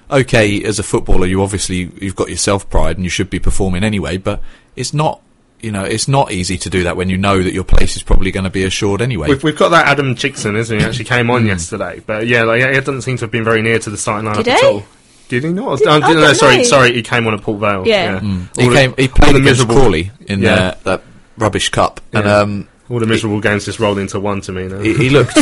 [0.09, 3.39] Okay, as a footballer, you obviously you've got your self pride and you should be
[3.39, 4.17] performing anyway.
[4.17, 4.41] But
[4.75, 5.21] it's not.
[5.61, 8.03] You know, it's not easy to do that when you know that your place is
[8.03, 9.29] probably going to be assured anyway.
[9.29, 10.83] we've, we've got that Adam Chicksen, isn't he?
[10.83, 13.61] He Actually came on yesterday, but yeah, like, he doesn't seem to have been very
[13.63, 14.65] near to the starting lineup Did at he?
[14.67, 14.83] all.
[15.27, 15.79] Did he not?
[15.79, 16.63] Did- Oh, I no, no, sorry, know.
[16.63, 16.93] sorry.
[16.93, 17.87] He came on at Port Vale.
[17.87, 18.19] Yeah.
[18.19, 18.47] Mm.
[18.59, 18.93] He the- came.
[18.97, 20.53] He played the against miserable- Crawley in Yeah.
[20.53, 21.03] uh, that
[21.37, 24.79] rubbish cup, and um, All the miserable games just rolled into one to me now.
[24.79, 25.35] he, he looked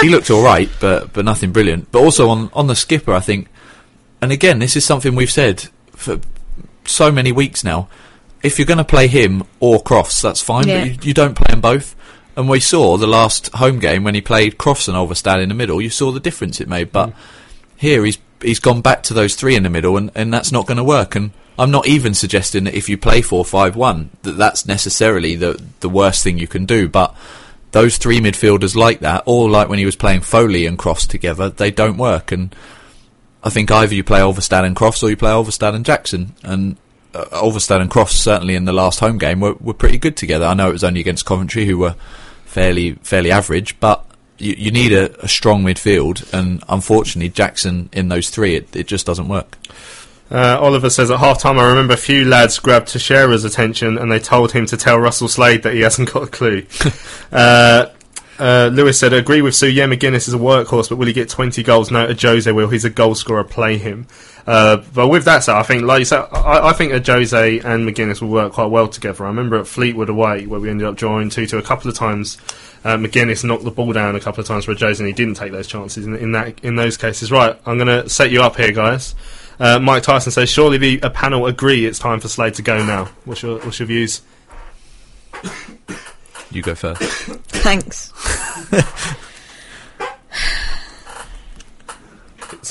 [0.00, 1.92] he looked all right, but but nothing brilliant.
[1.92, 3.48] But also on on the skipper, I think,
[4.22, 6.18] and again, this is something we've said for
[6.86, 7.88] so many weeks now.
[8.42, 10.80] If you're going to play him or Crofts, that's fine, Yeah.
[10.80, 11.94] but you, you don't play them both.
[12.36, 15.54] And we saw the last home game when he played Crofts and Ulvestad in the
[15.54, 15.80] middle.
[15.82, 16.92] You saw the difference it made.
[16.92, 17.14] But mm.
[17.76, 20.66] here he's he's gone back to those three in the middle, and, and that's not
[20.66, 21.14] going to work.
[21.14, 25.34] And I'm not even suggesting that if you play four five one that that's necessarily
[25.34, 26.88] the the worst thing you can do.
[26.88, 27.14] But
[27.72, 31.50] those three midfielders like that, or like when he was playing Foley and Crofts together,
[31.50, 32.32] they don't work.
[32.32, 32.54] And
[33.42, 36.34] I think either you play Ulvestad and Crofts, or you play Ulvestad and Jackson.
[36.42, 36.76] And
[37.14, 40.46] uh, Ulvestad and Crofts certainly in the last home game were, were pretty good together.
[40.46, 41.96] I know it was only against Coventry, who were
[42.44, 44.04] fairly fairly average, but
[44.38, 48.86] you, you need a, a strong midfield, and unfortunately, Jackson in those three, it, it
[48.86, 49.56] just doesn't work.
[50.30, 54.12] Uh, Oliver says at half time, I remember a few lads grabbed Teixeira's attention and
[54.12, 56.64] they told him to tell Russell Slade that he hasn't got a clue.
[57.32, 57.86] uh,
[58.38, 59.68] uh, Lewis said, agree with Sue.
[59.68, 61.90] Yeah, Magennis is a workhorse, but will he get 20 goals?
[61.90, 62.68] No, Jose will.
[62.68, 63.42] He's a goal scorer.
[63.42, 64.06] Play him.
[64.46, 67.88] Uh, but with that said, I think, like you said, I, I think Ajose and
[67.88, 69.24] Magennis will work quite well together.
[69.24, 71.96] I remember at Fleetwood away where we ended up drawing 2 2 a couple of
[71.96, 72.38] times.
[72.82, 75.34] Uh, Magennis knocked the ball down a couple of times for Ajose and he didn't
[75.34, 77.30] take those chances in, in that in those cases.
[77.30, 79.14] Right, I'm going to set you up here, guys.
[79.58, 82.84] Uh, Mike Tyson says, "Surely the a panel agree it's time for Slade to go
[82.84, 84.22] now." What's your what's your views?
[86.50, 87.02] You go first.
[87.52, 88.12] Thanks.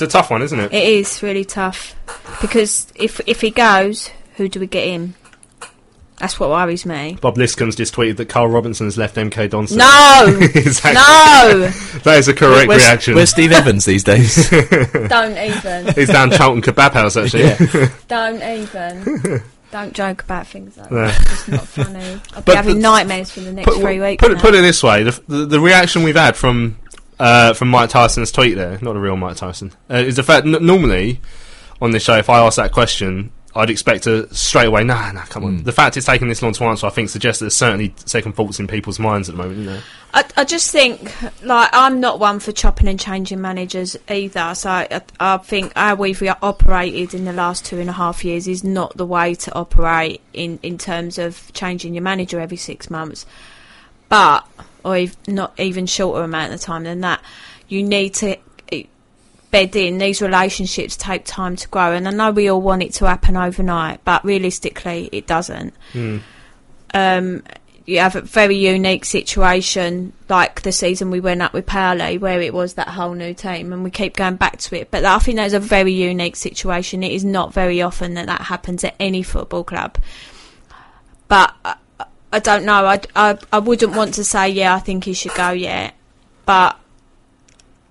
[0.00, 0.72] It's a tough one, isn't it?
[0.72, 1.94] It is really tough
[2.40, 5.14] because if if he goes, who do we get in?
[6.18, 7.16] That's what worries me.
[7.20, 9.74] Bob Liscombe's just tweeted that Karl Robinson's left MK Dons.
[9.74, 10.38] No!
[10.54, 10.92] exactly.
[11.00, 11.68] No!
[12.04, 13.14] that is a correct Where's, reaction.
[13.14, 14.50] where's Steve Evans these days?
[15.08, 15.94] Don't even.
[15.94, 17.44] He's down Charlton Kebab House actually.
[17.44, 17.88] Yeah.
[18.08, 19.42] Don't even.
[19.70, 21.06] Don't joke about things like No.
[21.06, 21.20] that.
[21.20, 22.20] It's just not funny.
[22.34, 24.20] I'll be having the- nightmares for the next put, three weeks.
[24.20, 24.40] put, it- now.
[24.42, 26.76] put it this way: the, the, the reaction we've had from
[27.20, 30.46] uh, from Mike Tyson's tweet there, not a real Mike Tyson, uh, is the fact
[30.46, 31.20] n- normally
[31.80, 34.84] on this show, if I ask that question, I'd expect to straight away.
[34.84, 35.64] Nah, nah, come on.
[35.64, 38.34] The fact it's taken this long to answer, I think, suggests that there's certainly second
[38.34, 39.60] thoughts in people's minds at the moment.
[39.60, 39.82] Isn't there?
[40.14, 41.12] I, I just think,
[41.42, 44.54] like, I'm not one for chopping and changing managers either.
[44.54, 48.46] So I, I think how we've operated in the last two and a half years
[48.46, 52.88] is not the way to operate in, in terms of changing your manager every six
[52.88, 53.26] months.
[54.10, 54.46] But,
[54.84, 57.22] or not even shorter amount of time than that,
[57.68, 58.36] you need to
[58.70, 58.82] eh,
[59.50, 59.96] bed in.
[59.96, 61.92] These relationships take time to grow.
[61.92, 65.72] And I know we all want it to happen overnight, but realistically, it doesn't.
[66.92, 67.42] Um,
[67.86, 72.40] you have a very unique situation like the season we went up with Pally where
[72.40, 75.18] it was that whole new team and we keep going back to it but I
[75.18, 78.84] think that is a very unique situation it is not very often that that happens
[78.84, 79.98] at any football club
[81.26, 81.54] but
[82.32, 85.12] I, I don't know I, I, I wouldn't want to say yeah I think he
[85.12, 85.94] should go yet
[86.46, 86.76] but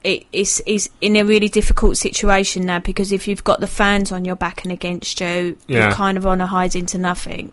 [0.03, 4.11] it is is in a really difficult situation now because if you've got the fans
[4.11, 5.85] on your back and against you Yeah.
[5.87, 7.51] you're kind of on a hide into nothing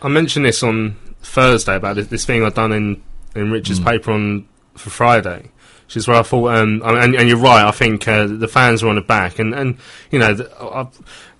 [0.00, 3.02] I mentioned this on Thursday about this, this thing I'd done in
[3.34, 5.50] in Richard's paper on for Friday,
[5.86, 7.64] which is where I thought, um, and, and you're right.
[7.66, 9.76] I think uh, the fans are on the back, and, and
[10.10, 10.86] you know, the, I,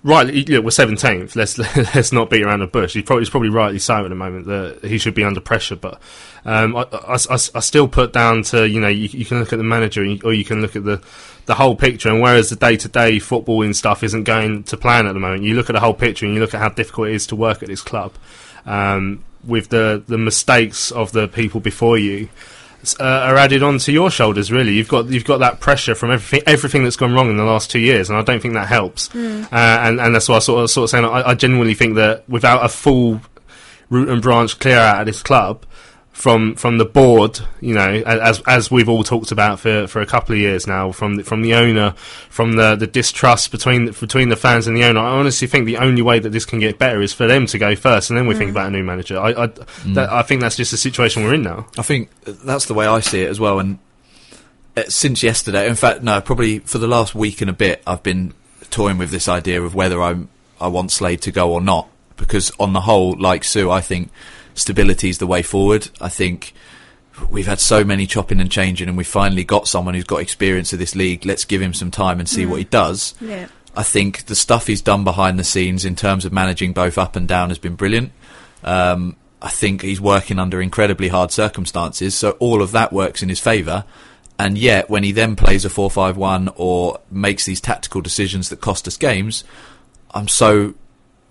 [0.03, 0.49] right.
[0.49, 1.35] Look, we're seventeenth.
[1.35, 1.57] Let's
[1.95, 2.93] let's not beat around the bush.
[2.93, 5.75] He's probably, he's probably rightly so at the moment that he should be under pressure,
[5.75, 5.99] but.
[6.45, 9.51] Um, I, I, I- I still put down to you know you, you can look
[9.51, 11.01] at the manager or you can look at the
[11.47, 15.05] the whole picture and whereas the day to day footballing stuff isn't going to plan
[15.05, 17.09] at the moment you look at the whole picture and you look at how difficult
[17.09, 18.13] it is to work at this club
[18.65, 22.29] um, with the the mistakes of the people before you
[22.99, 24.51] uh, are added onto your shoulders.
[24.51, 27.43] Really, you've got you've got that pressure from everything everything that's gone wrong in the
[27.43, 29.09] last two years, and I don't think that helps.
[29.09, 29.43] Mm.
[29.45, 31.95] Uh, and and that's why I sort of sort of saying I, I genuinely think
[31.95, 33.21] that without a full
[33.89, 35.65] root and branch clear out of this club.
[36.19, 40.05] From from the board, you know, as as we've all talked about for, for a
[40.05, 41.91] couple of years now, from the, from the owner,
[42.29, 45.65] from the, the distrust between the, between the fans and the owner, I honestly think
[45.65, 48.19] the only way that this can get better is for them to go first, and
[48.19, 48.51] then we think Mm.
[48.51, 49.17] about a new manager.
[49.17, 49.47] I I,
[49.95, 51.67] that, I think that's just the situation we're in now.
[51.77, 53.57] I think that's the way I see it as well.
[53.59, 53.79] And
[54.75, 58.03] uh, since yesterday, in fact, no, probably for the last week and a bit, I've
[58.03, 58.33] been
[58.71, 60.27] toying with this idea of whether I'm
[60.59, 61.87] I want Slade to go or not.
[62.17, 64.11] Because on the whole, like Sue, I think
[64.59, 65.89] stability is the way forward.
[65.99, 66.53] I think
[67.29, 70.71] we've had so many chopping and changing, and we finally got someone who's got experience
[70.73, 71.25] of this league.
[71.25, 72.49] Let's give him some time and see Mm.
[72.49, 73.13] what he does.
[73.19, 73.47] Yeah.
[73.75, 77.15] I think the stuff he's done behind the scenes in terms of managing both up
[77.15, 78.11] and down has been brilliant.
[78.63, 83.29] Um, I think he's working under incredibly hard circumstances, so all of that works in
[83.29, 83.85] his favour.
[84.37, 88.49] And yet, when he then plays a 4 5 1 or makes these tactical decisions
[88.49, 89.43] that cost us games,
[90.11, 90.73] I'm so,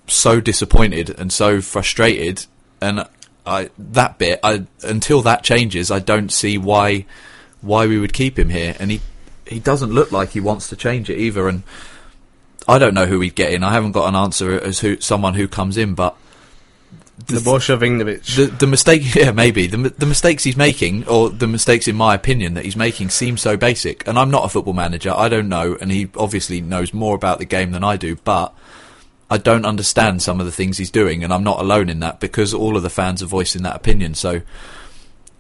[0.07, 2.47] so disappointed and so frustrated.
[2.81, 3.07] And
[3.49, 7.07] I, that bit, I, until that changes, I don't see why,
[7.61, 8.77] why we would keep him here.
[8.79, 9.01] And he,
[9.47, 11.49] he doesn't look like he wants to change it either.
[11.49, 11.63] And
[12.67, 13.65] I don't know who we'd get in.
[13.65, 16.17] I haven't got an answer as who someone who comes in, but
[17.29, 17.41] The
[18.37, 22.15] the the mistake, yeah, maybe the the mistakes he's making, or the mistakes in my
[22.15, 24.07] opinion that he's making, seem so basic.
[24.07, 25.13] And I'm not a football manager.
[25.17, 28.17] I don't know, and he obviously knows more about the game than I do.
[28.23, 28.55] But
[29.31, 32.19] I don't understand some of the things he's doing, and I'm not alone in that
[32.19, 34.15] because all of the fans are voicing that opinion.
[34.15, 34.41] So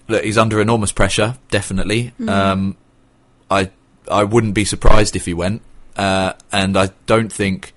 [0.08, 2.12] look, he's under enormous pressure, definitely.
[2.20, 2.28] Mm.
[2.28, 2.76] Um,
[3.50, 3.70] I
[4.10, 5.62] I wouldn't be surprised if he went,
[5.96, 7.72] uh, and I don't think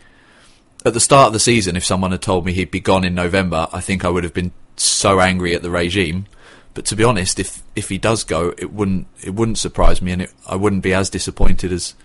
[0.85, 3.13] at the start of the season, if someone had told me he'd be gone in
[3.13, 6.25] November, I think I would have been so angry at the regime.
[6.73, 10.11] But to be honest, if if he does go, it wouldn't it wouldn't surprise me,
[10.11, 11.95] and it, I wouldn't be as disappointed as.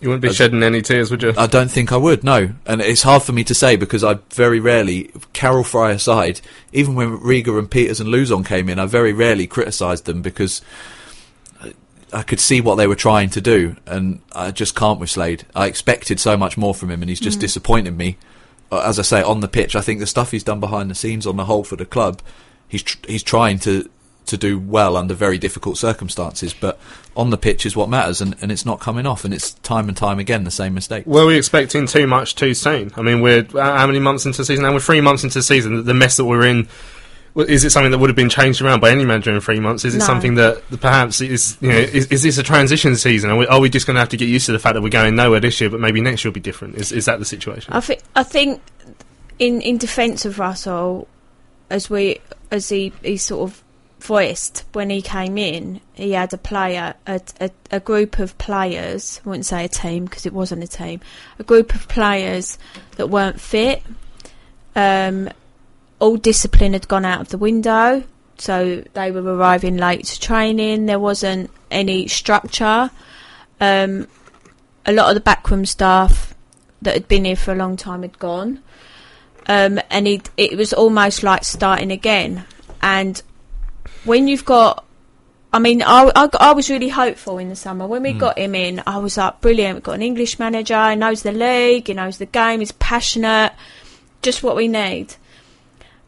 [0.00, 1.32] You wouldn't be as- shedding any tears, would you?
[1.38, 2.22] I don't think I would.
[2.22, 6.40] No, and it's hard for me to say because I very rarely, Karel Fraeye aside,
[6.72, 10.60] even when Riga and Peeters and Luzon came in, I very rarely criticised them because
[11.64, 11.72] I-
[12.12, 15.44] I could see what they were trying to do, and I just can't with Slade.
[15.54, 17.42] I expected so much more from him, and he's just Mm.
[17.42, 18.16] disappointed me.
[18.70, 20.94] Uh, As I say, on the pitch, I think the stuff he's done behind the
[20.94, 22.20] scenes, on the whole, for the club,
[22.68, 23.88] he's tr- he's trying to
[24.26, 26.54] to do well under very difficult circumstances.
[26.54, 26.78] But
[27.16, 29.88] on the pitch is what matters, and, and it's not coming off, and it's time
[29.88, 31.06] and time again the same mistake.
[31.06, 32.92] Were we expecting too much too soon?
[32.96, 34.72] I mean, we're uh, how many months into the season now?
[34.72, 35.84] We're three months into the season.
[35.84, 36.68] The mess that we're in.
[37.36, 39.84] Is it something that would have been changed around by any manager in three months?
[39.84, 40.06] Is it No.
[40.06, 43.28] something that perhaps is you know is, is this a transition season?
[43.28, 44.80] Are we, are we just going to have to get used to the fact that
[44.80, 46.76] we're going nowhere this year, but maybe next year will be different?
[46.76, 47.74] Is is that the situation?
[47.74, 48.62] I think I think
[49.38, 51.08] in in defence of Russell,
[51.68, 52.20] as we
[52.50, 53.62] as he he sort of
[54.06, 59.20] voiced when he came in, he had a player a a, a group of players.
[59.24, 61.00] I wouldn't say a team because it wasn't a team.
[61.38, 62.58] A group of players
[62.96, 63.82] that weren't fit.
[64.74, 65.28] Um,
[65.98, 68.04] all discipline had gone out of the window,
[68.38, 70.86] so they were arriving late to training.
[70.86, 72.90] There wasn't any structure.
[73.60, 74.06] Um,
[74.84, 76.34] a lot of the backroom staff
[76.82, 78.62] that had been here for a long time had gone,
[79.46, 82.44] um, and it it was almost like starting again.
[82.82, 83.20] And
[84.06, 84.86] when you've got
[85.52, 87.86] I mean, I, I, I, was really hopeful in the summer.
[87.86, 88.18] When we mm.
[88.18, 89.76] got him in, I was like, brilliant.
[89.76, 93.54] We've got an English manager, he knows the league, he knows the game, he's passionate,
[94.20, 95.14] just what we need.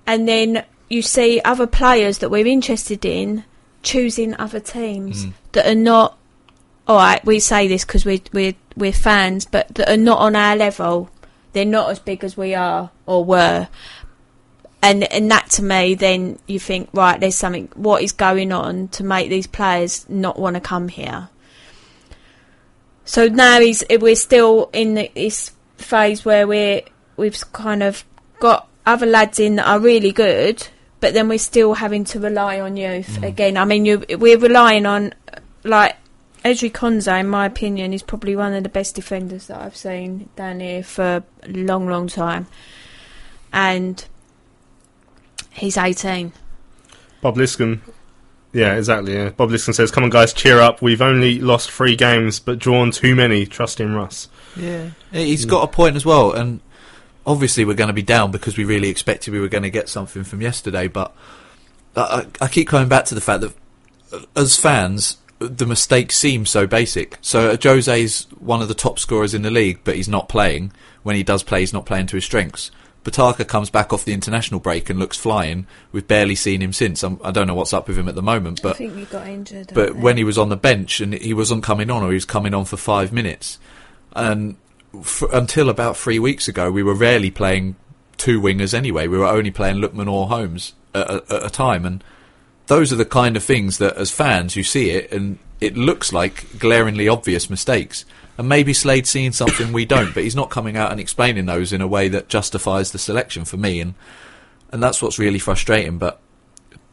[0.07, 3.45] And then you see other players that we're interested in
[3.83, 5.33] choosing other teams mm.
[5.53, 6.19] that are not,
[6.87, 10.57] alright, we say this because we're, we're, we're fans, but that are not on our
[10.57, 11.09] level.
[11.55, 13.69] They're not as big as we are or were
[14.83, 17.69] and and that to me, then you think, right, there's something.
[17.75, 21.29] What is going on to make these players not want to come here?
[23.05, 26.83] So now he's we're still in this phase where we're
[27.17, 28.05] we've kind of
[28.39, 30.69] got other lads in that are really good,
[31.01, 33.27] but then we're still having to rely on youth mm.
[33.27, 33.57] again.
[33.57, 35.13] I mean, you, we're relying on
[35.65, 35.97] like
[36.45, 40.29] Ezri Konsa, in my opinion, is probably one of the best defenders that I've seen
[40.37, 42.47] down here for a long, long time,
[43.53, 44.05] and
[45.59, 46.33] He's 18.
[47.21, 47.81] Bob Liskin.
[48.53, 49.15] Yeah, exactly.
[49.15, 49.31] Yeah.
[49.31, 50.81] Bob Liskin says, "Come on, guys, cheer up.
[50.81, 53.45] We've only lost three games, but drawn too many.
[53.45, 56.33] Trust in Russ." Yeah, he's got a point as well.
[56.33, 56.61] And
[57.27, 59.89] obviously, we're going to be down because we really expected we were going to get
[59.89, 60.89] something from yesterday.
[60.89, 61.15] But
[61.95, 63.53] I, I keep coming back to the fact that
[64.13, 67.19] uh, as fans, the mistakes seem so basic.
[67.21, 70.73] So Jose's one of the top scorers in the league, but he's not playing.
[71.03, 72.71] When he does play, he's not playing to his strengths.
[73.09, 75.67] Botaka comes back off the international break and looks flying.
[75.93, 77.03] We've barely seen him since.
[77.03, 78.97] I'm, I do not know what's up with him at the moment, but I think
[78.97, 79.73] he got injured.
[79.73, 82.25] But when he was on the bench and he wasn't coming on, or he was
[82.25, 83.59] coming on for five minutes,
[84.13, 84.57] and
[84.95, 87.77] f- until about three weeks ago, we were rarely playing
[88.17, 89.07] two wingers anyway.
[89.07, 92.05] We were only playing Lookman or Holmes at, at, at a time, and
[92.67, 96.13] those are the kind of things that, as fans, you see it and it looks
[96.13, 98.05] like glaringly obvious mistakes
[98.39, 101.73] and maybe Slade's seeing something we don't, but he's not coming out and explaining those
[101.73, 103.95] in a way that justifies the selection for me, and
[104.71, 105.99] and that's what's really frustrating.
[105.99, 106.21] But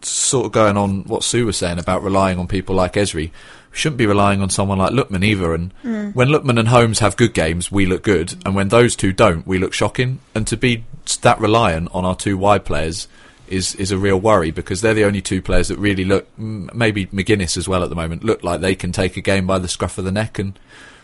[0.01, 3.31] sort of going on what Sue was saying about relying on people like Ezri, we
[3.71, 5.53] shouldn't be relying on someone like Lookman either.
[5.53, 6.15] And mm.
[6.15, 9.45] when Lookman and Holmes have good games, we look good, and when those two don't,
[9.45, 10.19] we look shocking.
[10.33, 10.83] And to be
[11.21, 13.07] that reliant on our two wide players
[13.47, 17.05] is is a real worry because they're the only two players that really look, maybe
[17.07, 19.67] Magennis as well at the moment, look like they can take a game by the
[19.67, 20.57] scruff of the neck and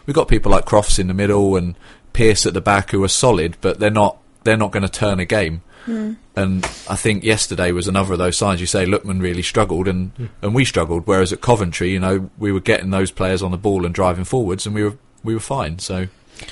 [0.06, 1.76] we've got people like Crofts in the middle and
[2.14, 5.20] Pearce at the back who are solid, but they're not they're not going to turn
[5.20, 5.62] a game.
[5.86, 6.18] Mm.
[6.36, 8.62] And I think yesterday was another of those signs.
[8.62, 10.30] You say Lookman really struggled, and mm.
[10.42, 11.08] and we struggled.
[11.08, 14.24] Whereas at Coventry, you know, we were getting those players on the ball and driving
[14.24, 15.80] forwards, and we were we were fine.
[15.80, 16.08] So,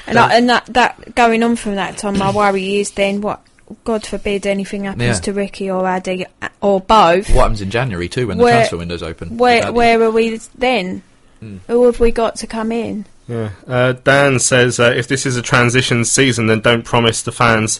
[0.07, 3.41] and, I, and that that going on from that time, my worry is then what.
[3.83, 5.13] God forbid anything happens yeah.
[5.13, 6.25] to Ricky or Addy
[6.59, 7.29] or both.
[7.29, 9.37] What happens in January too when where, the transfer window's open?
[9.37, 11.03] Where where are we then?
[11.39, 11.59] Mm.
[11.67, 13.05] Who have we got to come in?
[13.29, 13.51] Yeah.
[13.67, 17.79] Uh, Dan says uh, if this is a transition season, then don't promise the fans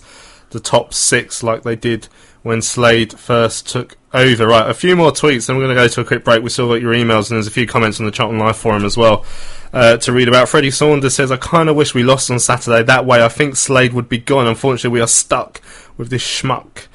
[0.51, 2.07] the top six like they did
[2.43, 4.47] when Slade first took over.
[4.47, 6.43] Right, a few more tweets, and we're going to go to a quick break.
[6.43, 8.85] We still got your emails, and there's a few comments on the Charlton Live forum
[8.85, 9.25] as well
[9.73, 10.49] uh, to read about.
[10.49, 12.83] Freddie Saunders says, I kind of wish we lost on Saturday.
[12.83, 14.47] That way, I think Slade would be gone.
[14.47, 15.61] Unfortunately, we are stuck
[15.97, 16.87] with this schmuck.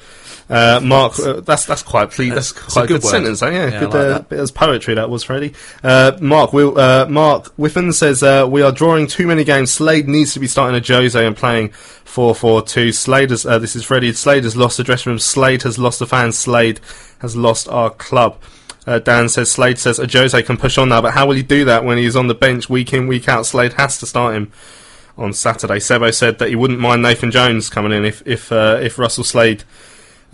[0.47, 3.41] Uh, Mark, uh, that's that's quite that's, quite a good, good sentence.
[3.41, 3.49] Eh?
[3.49, 5.53] Yeah, yeah good like uh, bit of poetry that was, Freddie.
[5.83, 9.71] Uh, Mark, will, uh, Mark Whiffen says uh, we are drawing too many games.
[9.71, 12.91] Slade needs to be starting Ajose and playing four four two.
[12.91, 14.13] Slade has, this is Freddie.
[14.13, 15.19] Slade has lost the dressing room.
[15.19, 16.37] Slade has lost the fans.
[16.37, 16.79] Slade
[17.19, 18.39] has lost our club.
[18.85, 21.83] Dan says Slade says Ajose can push on now, but how will he do that
[21.83, 23.47] when he's on the bench week in week out?
[23.47, 24.51] Slade has to start him
[25.17, 25.77] on Saturday.
[25.77, 29.63] Sebo said that he wouldn't mind Nathan Jones coming in if if if Russell Slade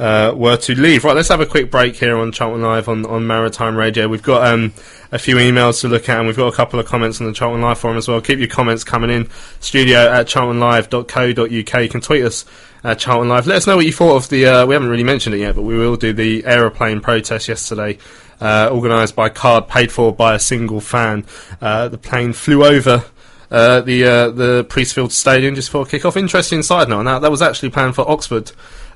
[0.02, 1.04] uh, were to leave.
[1.04, 4.08] Right, let's have a quick break here on Charlton Live on, on Maritime Radio.
[4.08, 4.74] We've got um,
[5.12, 7.34] a few emails to look at, and we've got a couple of comments on the
[7.34, 8.20] Charlton Live forum as well.
[8.20, 9.30] Keep your comments coming in.
[9.60, 11.48] Studio at charltonlive.co.uk.
[11.84, 12.46] You can tweet us
[12.84, 13.46] at Charlton Live.
[13.46, 14.48] Let us know what you thought of the.
[14.48, 18.00] Uh, we haven't really mentioned it yet, but we will do the aeroplane protest yesterday.
[18.40, 21.24] Uh, organised by card, paid for by a single fan.
[21.62, 23.06] Uh, the plane flew over
[23.52, 26.18] uh, the uh, the Priestfield Stadium just for kick off.
[26.18, 27.04] Interesting side note.
[27.04, 28.52] Now that was actually planned for Oxford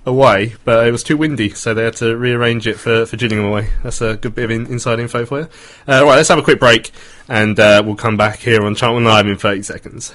[0.05, 3.45] away, but it was too windy, so they had to rearrange it for, for Gillingham
[3.45, 3.69] away.
[3.83, 5.47] That's a good bit of in, inside info for you.
[5.87, 6.91] Uh, right, let's have a quick break,
[7.27, 10.13] and uh, we'll come back here on Charlton Live in 30 seconds.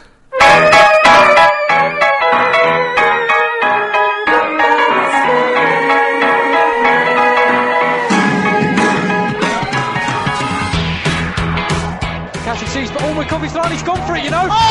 [12.70, 14.46] sees, but Allwood Coffee's line, he's gone for it, you know.
[14.48, 14.69] Oh,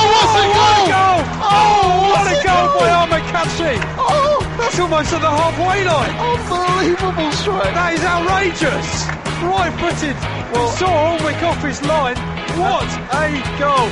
[4.79, 6.15] Almost at the halfway line.
[6.17, 7.73] Unbelievable strike.
[7.75, 9.07] That is outrageous.
[9.43, 10.15] Right footed.
[10.53, 12.15] Well, we saw Ulrich off his line.
[12.57, 13.89] What a goal.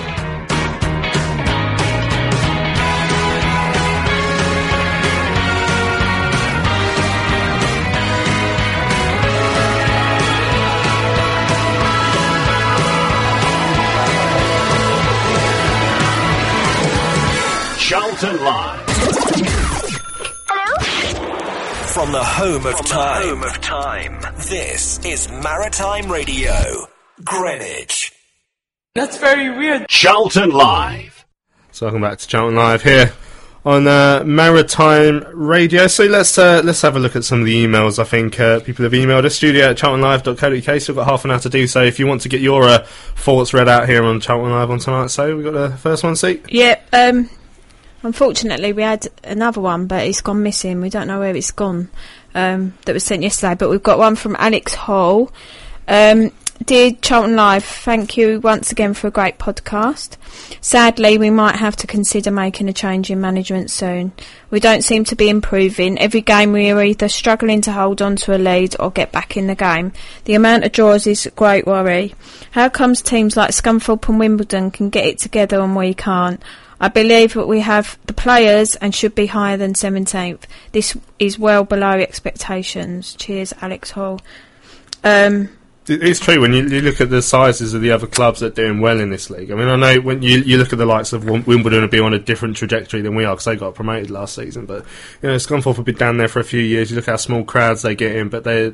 [17.78, 19.17] Charlton Live.
[21.98, 23.24] From the home of time.
[23.24, 24.22] home of time.
[24.48, 26.54] This is Maritime Radio,
[27.24, 28.14] Greenwich.
[28.94, 29.88] That's very weird.
[29.88, 31.26] Charlton Live.
[31.72, 33.14] So welcome back to Charlton Live here
[33.66, 35.88] on uh, Maritime Radio.
[35.88, 37.98] So let's uh, let's have a look at some of the emails.
[37.98, 40.80] I think uh, people have emailed us studio at charltonlive.co.uk.
[40.80, 41.82] Still got half an hour to do so.
[41.82, 42.86] If you want to get your uh,
[43.16, 46.16] thoughts read out here on Charlton Live on tonight, so we got the first one,
[46.16, 46.46] seat.
[46.50, 47.28] Yeah, um,
[48.04, 50.82] unfortunately, we had another one, but it's gone missing.
[50.82, 51.90] We don't know where it's gone.
[52.36, 55.32] Um, that was sent yesterday, but we've got one from Alex Hall.
[55.88, 56.32] Um,
[56.66, 60.18] Dear Charlton Live, thank you once again for a great podcast.
[60.60, 64.12] Sadly, we might have to consider making a change in management soon.
[64.50, 66.00] We don't seem to be improving.
[66.00, 69.38] Every game we are either struggling to hold on to a lead or get back
[69.38, 69.94] in the game.
[70.26, 72.16] The amount of draws is a great worry.
[72.52, 76.42] How comes teams like Scunthorpe and Wimbledon can get it together and we can't?
[76.80, 80.44] I believe that we have the players and should be higher than 17th.
[80.72, 83.16] This is well below expectations.
[83.16, 84.22] Cheers, Alex Hall.
[85.04, 85.50] Um,
[85.88, 88.64] It's true when you, you look at the sizes of the other clubs that are
[88.64, 89.50] doing well in this league.
[89.52, 91.88] I mean, I know when you, you look at the likes of Wim- Wimbledon are
[91.88, 94.66] be on a different trajectory than we are because they got promoted last season.
[94.66, 94.86] But
[95.22, 96.92] you know, Scunthorpe have been down there for a few years.
[96.92, 98.74] You look how small crowds they get in, but they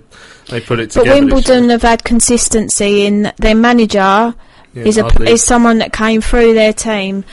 [0.49, 1.11] they put it together.
[1.11, 4.33] But Wimbledon have had consistency in their manager
[4.73, 7.25] Yeah, is a is someone that came through their team,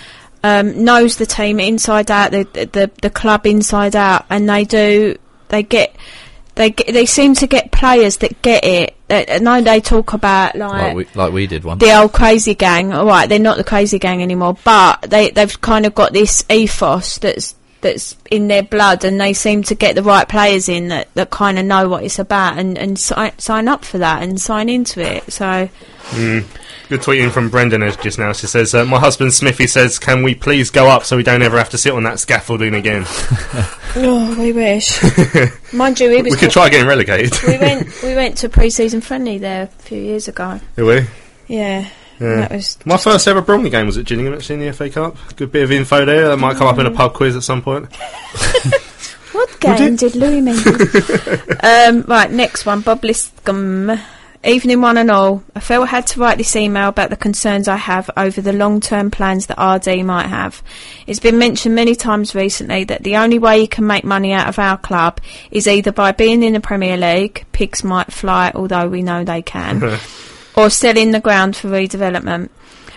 [0.43, 5.17] um, knows the team inside out, the, the the club inside out, and they do
[5.49, 5.95] they get
[6.55, 8.97] they get, they seem to get players that get it.
[9.09, 10.71] They- I know they talk about like.
[10.83, 11.81] like we, like we did once.
[11.83, 15.61] the old crazy gang, all right, they're not the crazy gang anymore, but they they've
[15.61, 19.95] kind of got this ethos that's that's in their blood, and they seem to get
[19.95, 23.15] the right players in that, that kind of know what it's about and and si-
[23.39, 25.31] sign up for that and sign into it.
[25.33, 25.69] So
[26.11, 26.45] Mm.
[26.91, 28.33] Good tweeting from Brendan as just now.
[28.33, 31.41] She says, uh, "My husband Smithy says, can we please go up so we don't
[31.41, 33.05] ever have to sit on that scaffolding again?
[33.95, 35.01] oh, we wish.
[35.73, 37.33] Mind you, we, was we could try getting relegated.
[37.47, 40.59] we went we went to pre-season friendly there a few years ago.
[40.75, 41.07] Did we?
[41.47, 41.89] Yeah,
[42.19, 42.37] Yeah.
[42.41, 45.17] that was My first ever Bromley game was at Gillingham, actually, in the FA Cup.
[45.37, 46.27] Good bit of info there.
[46.27, 47.87] That might come up in a pub quiz at some point.
[49.31, 50.67] What game did Louis Mendes?
[51.63, 52.81] um, right, next one.
[52.81, 53.97] Bob Liscombe.
[54.43, 55.43] Evening one and all.
[55.55, 58.55] I felt I had to write this email about the concerns I have over the
[58.55, 60.63] long term plans that RD might have.
[61.07, 64.49] It's been mentioned many times recently that the only way you can make money out
[64.49, 65.21] of our club
[65.51, 69.43] is either by being in the Premier League, pigs might fly, although we know they
[69.43, 69.99] can,
[70.57, 72.49] or selling the ground for redevelopment.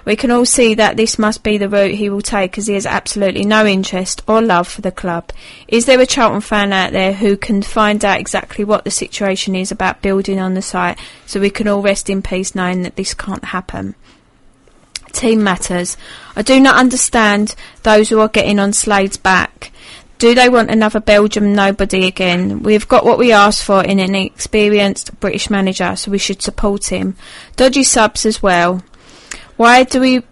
[0.05, 2.73] We can all see that this must be the route he will take as he
[2.73, 5.31] has absolutely no interest or love for the club.
[5.67, 9.55] Is there a Charlton fan out there who can find out exactly what the situation
[9.55, 12.95] is about building on the site so we can all rest in peace knowing that
[12.95, 13.95] this can't happen?
[15.13, 15.95] Team matters.
[16.35, 19.71] I do not understand those who are getting on Slade's back.
[20.17, 22.63] Do they want another Belgium nobody again?
[22.63, 26.85] We've got what we asked for in an experienced British manager, so we should support
[26.85, 27.15] him.
[27.57, 28.83] Dodgy subs as well.
[29.63, 30.23] Why do we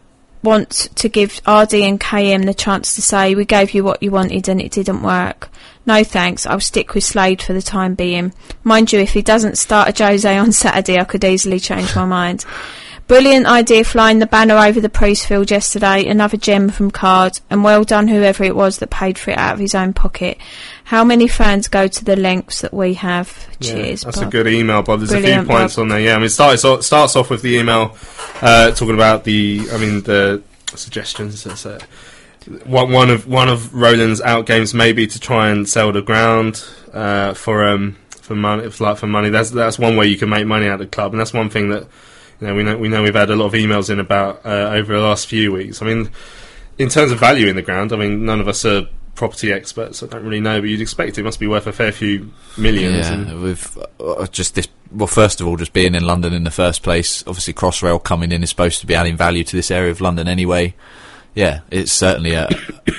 [0.44, 4.12] want to give RD and KM the chance to say we gave you what you
[4.12, 5.50] wanted and it didn't work?
[5.86, 8.34] No thanks, I'll stick with Slade for the time being.
[8.66, 12.44] Mind you, if he doesn't start Ajose on Saturday, I could easily change my mind.
[13.08, 17.86] Brilliant idea flying the banner over the Priestfield yesterday, another gem from Card, and well
[17.86, 20.38] done whoever it was that paid for it out of his own pocket.
[20.84, 23.48] How many fans go to the lengths that we have?
[23.60, 24.04] Cheers.
[24.04, 24.28] That's Bob.
[24.28, 25.00] a good email, Bob.
[25.00, 25.84] There's Brilliant, a few points Bob.
[25.84, 26.00] on there.
[26.02, 27.96] Yeah, I mean, it starts off, starts off with the email
[28.42, 30.44] uh, talking about the, I mean, the
[30.76, 31.44] suggestions.
[31.44, 31.80] That's, uh,
[32.66, 36.66] one, one of one of Roland's out games maybe to try and sell the ground
[36.92, 39.30] uh, for um for money, if like for money.
[39.30, 41.50] That's that's one way you can make money out of the club, and that's one
[41.50, 41.84] thing that
[42.40, 44.72] you know we know we know we've had a lot of emails in about uh,
[44.74, 45.82] over the last few weeks.
[45.82, 46.10] I mean,
[46.78, 50.02] in terms of value in the ground, I mean, none of us are property experts.
[50.04, 53.10] I don't really know, but you'd expect it must be worth a fair few millions.
[53.10, 54.68] Yeah, with uh, just this.
[54.92, 57.24] Well, first of all, just being in London in the first place.
[57.26, 60.28] Obviously, Crossrail coming in is supposed to be adding value to this area of London
[60.28, 60.74] anyway.
[61.34, 62.50] Yeah, it's certainly a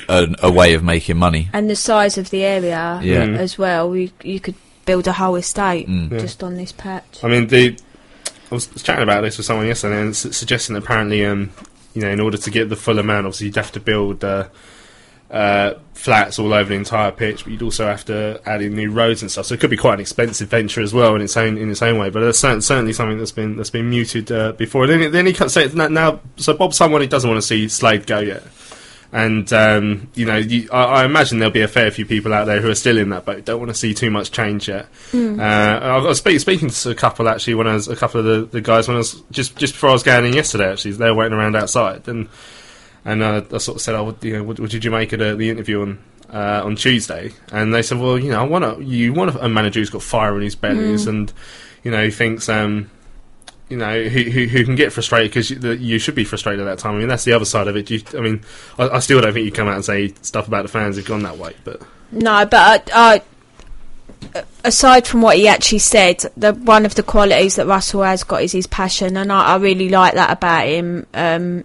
[0.09, 1.51] a, a way of making money.
[1.53, 3.27] And the size of the area Yeah.
[3.27, 3.37] Mm.
[3.37, 3.95] as well.
[3.95, 4.55] You, you could
[4.87, 6.11] build a whole estate Mm.
[6.13, 6.19] Yeah.
[6.19, 7.21] just on this patch.
[7.23, 7.77] I mean, the
[8.51, 11.51] I was chatting about this with someone yesterday, and s- suggesting that apparently, um,
[11.95, 14.49] you know, in order to get the full amount, obviously you'd have to build uh,
[15.33, 18.91] uh, flats all over the entire pitch, but you'd also have to add in new
[18.91, 19.47] roads and stuff.
[19.47, 21.81] So it could be quite an expensive venture as well in its own in its
[21.81, 22.11] own way.
[22.11, 24.87] But that's certainly something that's been that's been muted uh, before.
[24.87, 26.21] Then, he- then he can't say now, now.
[26.37, 28.43] So Bob's someone who doesn't want to see Slade go yet.
[29.15, 32.47] And um, you know, you, I, I imagine there'll be a fair few people out
[32.47, 34.89] there who are still in that boat, don't want to see too much change yet.
[35.13, 35.39] Mm.
[35.39, 38.27] Uh, I was speak, speaking to a couple actually when I was a couple of
[38.27, 40.73] the, the guys when I was just just before I was going in yesterday.
[40.73, 42.27] Actually, they were waiting around outside, and
[43.05, 45.13] and uh, I sort of said, "Oh, what, you know, what, what did you make
[45.13, 45.99] of the, the interview on
[46.33, 49.49] uh, on Tuesday?" And they said, "Well, you know, I want a, you want a
[49.49, 51.09] manager who's got fire in his bellies, Mm.
[51.09, 51.33] and
[51.85, 52.91] you know, he thinks." Um,
[53.69, 56.65] you know, who, who, who can get frustrated because you, you should be frustrated at
[56.67, 56.97] that time.
[56.97, 57.91] I mean, that's the other side of it.
[57.91, 58.43] You, I mean,
[58.79, 61.07] I, I still don't think you come out and say stuff about the fans have
[61.07, 61.81] gone that way, but
[62.11, 63.21] No, but uh,
[64.35, 68.25] uh, aside from what he actually said, the one of the qualities that Russell has
[68.25, 71.07] got is his passion, and I, I really like that about him.
[71.15, 71.65] Um,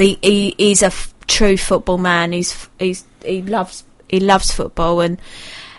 [0.00, 2.32] he, he he's a f- true football man.
[2.32, 5.20] He's he's he loves he loves football, and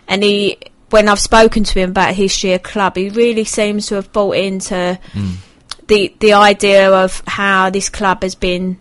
[0.07, 0.57] and he
[0.89, 4.35] when I've spoken to him about his of club, he really seems to have bought
[4.35, 5.35] into mm.
[5.87, 8.77] the the idea of how this club has been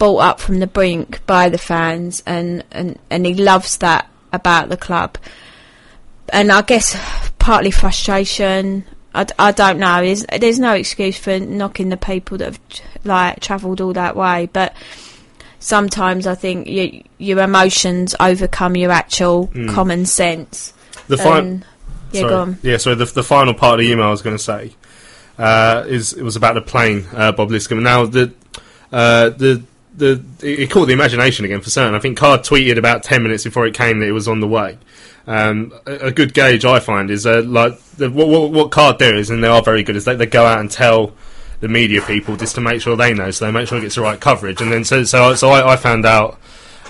[0.00, 4.70] brought up from the brink by the fans, and, and, and he loves that about
[4.70, 5.18] the club.
[6.32, 6.96] And I guess
[7.38, 8.84] partly frustration.
[9.14, 10.00] I, I don't know.
[10.02, 12.60] There's, there's no excuse for knocking the people that have
[13.04, 14.74] like travelled all that way, but
[15.58, 19.72] sometimes I think you, your emotions overcome your actual Mm.
[19.74, 20.72] common sense.
[21.08, 21.60] the final.
[22.12, 22.30] Yeah, sorry.
[22.30, 22.58] go on.
[22.62, 22.96] Yeah, sorry.
[22.96, 24.74] The, the final part of the email I was going to say
[25.38, 27.82] uh, is it was about the plane, uh, Bob Liscombe.
[27.82, 28.32] Now the
[28.92, 29.62] uh, the
[29.96, 31.94] the it it caught the imagination again for certain.
[31.94, 34.48] I think Card tweeted about ten minutes before it came that it was on the
[34.48, 34.78] way.
[35.30, 38.98] Um, a, a good gauge I find is uh, like the, what, what, what Card
[38.98, 41.12] do is, and they are very good, is they, they go out and tell
[41.60, 43.94] the media people just to make sure they know, so they make sure it gets
[43.94, 44.60] the right coverage.
[44.60, 46.36] And then so so so I, I found out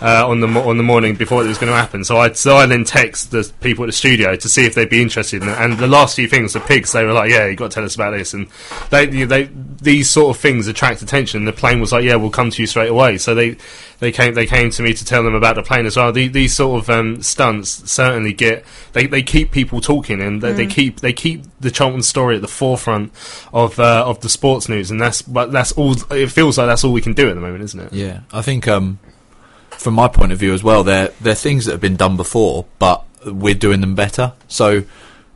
[0.02, 2.04] uh, on the on the morning before it was going to happen.
[2.04, 4.88] So I so I then text the people at the studio to see if they'd
[4.88, 5.58] be interested in it.
[5.58, 7.84] And the last few things, the pigs, they were like, "Yeah, you got to tell
[7.84, 8.48] us about this." And
[8.90, 9.50] they they
[9.82, 11.44] these sort of things attract attention.
[11.44, 13.56] The plane was like, "Yeah, we'll come to you straight away." So they
[14.00, 16.10] they came they came to me to tell them about the plane as well.
[16.12, 20.52] The, these sort of um, stunts certainly get they, they keep people talking and they,
[20.52, 20.70] they Mm.
[20.70, 23.12] keep they keep the Charlton story at the forefront
[23.52, 24.90] of uh, of the sports news.
[24.90, 25.94] And that's but that's all.
[26.12, 27.92] It feels like that's all we can do at the moment, isn't it?
[27.92, 28.98] Yeah, I think um,
[29.80, 32.66] from my point of view as well, they're they're things that have been done before,
[32.78, 34.34] but we're doing them better.
[34.46, 34.84] So,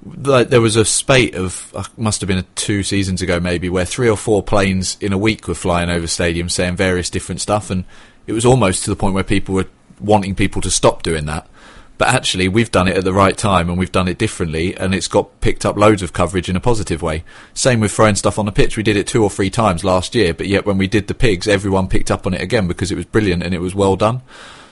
[0.05, 3.71] like, there was a spate of uh, must have been a two seasons ago, maybe,
[3.71, 7.41] where three or four planes in a week were flying over stadiums saying various different
[7.41, 7.85] stuff, and
[8.27, 9.67] it was almost to the point where people were
[9.99, 11.49] wanting people to stop doing that.
[11.97, 14.95] But actually, we've done it at the right time and we've done it differently, and
[14.95, 17.23] it's got picked up loads of coverage in a positive way.
[17.55, 18.77] Same with throwing stuff on the pitch.
[18.77, 21.15] We did it two or three times last year, but yet when we did the
[21.15, 23.95] pigs, everyone picked up on it again because it was brilliant and it was well
[23.95, 24.23] done.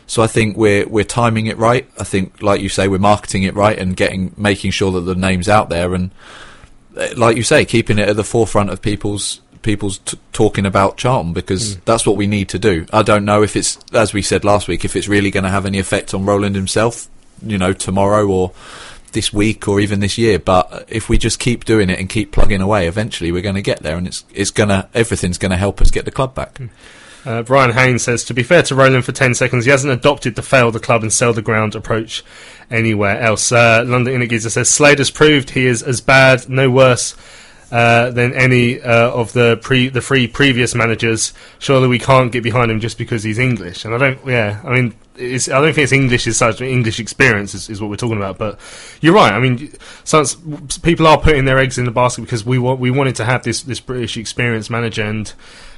[0.07, 1.89] So I think we're we're timing it right.
[1.99, 5.15] I think, like you say, we're marketing it right and getting making sure that the
[5.15, 6.11] name's out there and,
[6.97, 10.97] uh, like you say, keeping it at the forefront of people's people's t- talking about
[10.97, 12.87] Charlton because that's what we need to do.
[12.93, 15.51] I don't know if it's as we said last week if it's really going to
[15.51, 17.09] have any effect on Roland himself,
[17.45, 18.53] you know, tomorrow or
[19.13, 20.39] this week or even this year.
[20.39, 23.63] But if we just keep doing it and keep plugging away, eventually we're going to
[23.63, 26.61] get there, and it's it's gonna everything's going to help us get the club back.
[27.25, 30.35] Uh, Brian Haynes says, to be fair to Roland for 10 seconds, he hasn't adopted
[30.35, 32.25] the fail the club and sell the ground approach
[32.69, 33.53] anywhere else.
[33.53, 37.15] Uh, London Innergizer says, Slade has proved he is as bad, no worse,
[37.73, 41.33] uh, than any uh, of the pre the three previous managers.
[41.59, 43.85] Surely we can't get behind him just because he's English.
[43.85, 46.61] And I don't, yeah, I mean, it's, I don't think it's English as such.
[46.61, 48.37] English experience is, is what we're talking about.
[48.39, 48.61] But
[49.01, 49.33] you're right.
[49.33, 50.37] I mean, it's-
[50.83, 53.43] people are putting their eggs in the basket because we want we wanted to have
[53.43, 55.33] this this British experienced manager and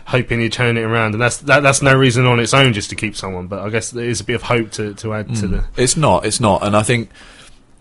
[0.06, 1.14] hoping he'd turn it around.
[1.14, 3.46] And that's that, that's no reason on its own just to keep someone.
[3.46, 5.50] But I guess there is a bit of hope to, to add to Mm.
[5.50, 5.82] the.
[5.82, 6.26] It's not.
[6.26, 6.62] It's not.
[6.66, 7.08] And I think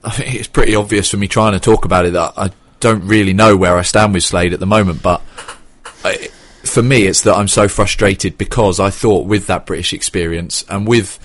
[0.03, 2.51] I think it's pretty obvious for me trying to talk about it that I
[2.83, 5.01] don't really know where I stand with Slade at the moment.
[5.01, 5.21] But
[6.03, 6.29] I,
[6.63, 10.85] for me, it's that I'm so frustrated because I thought with that British experience and
[10.85, 11.17] with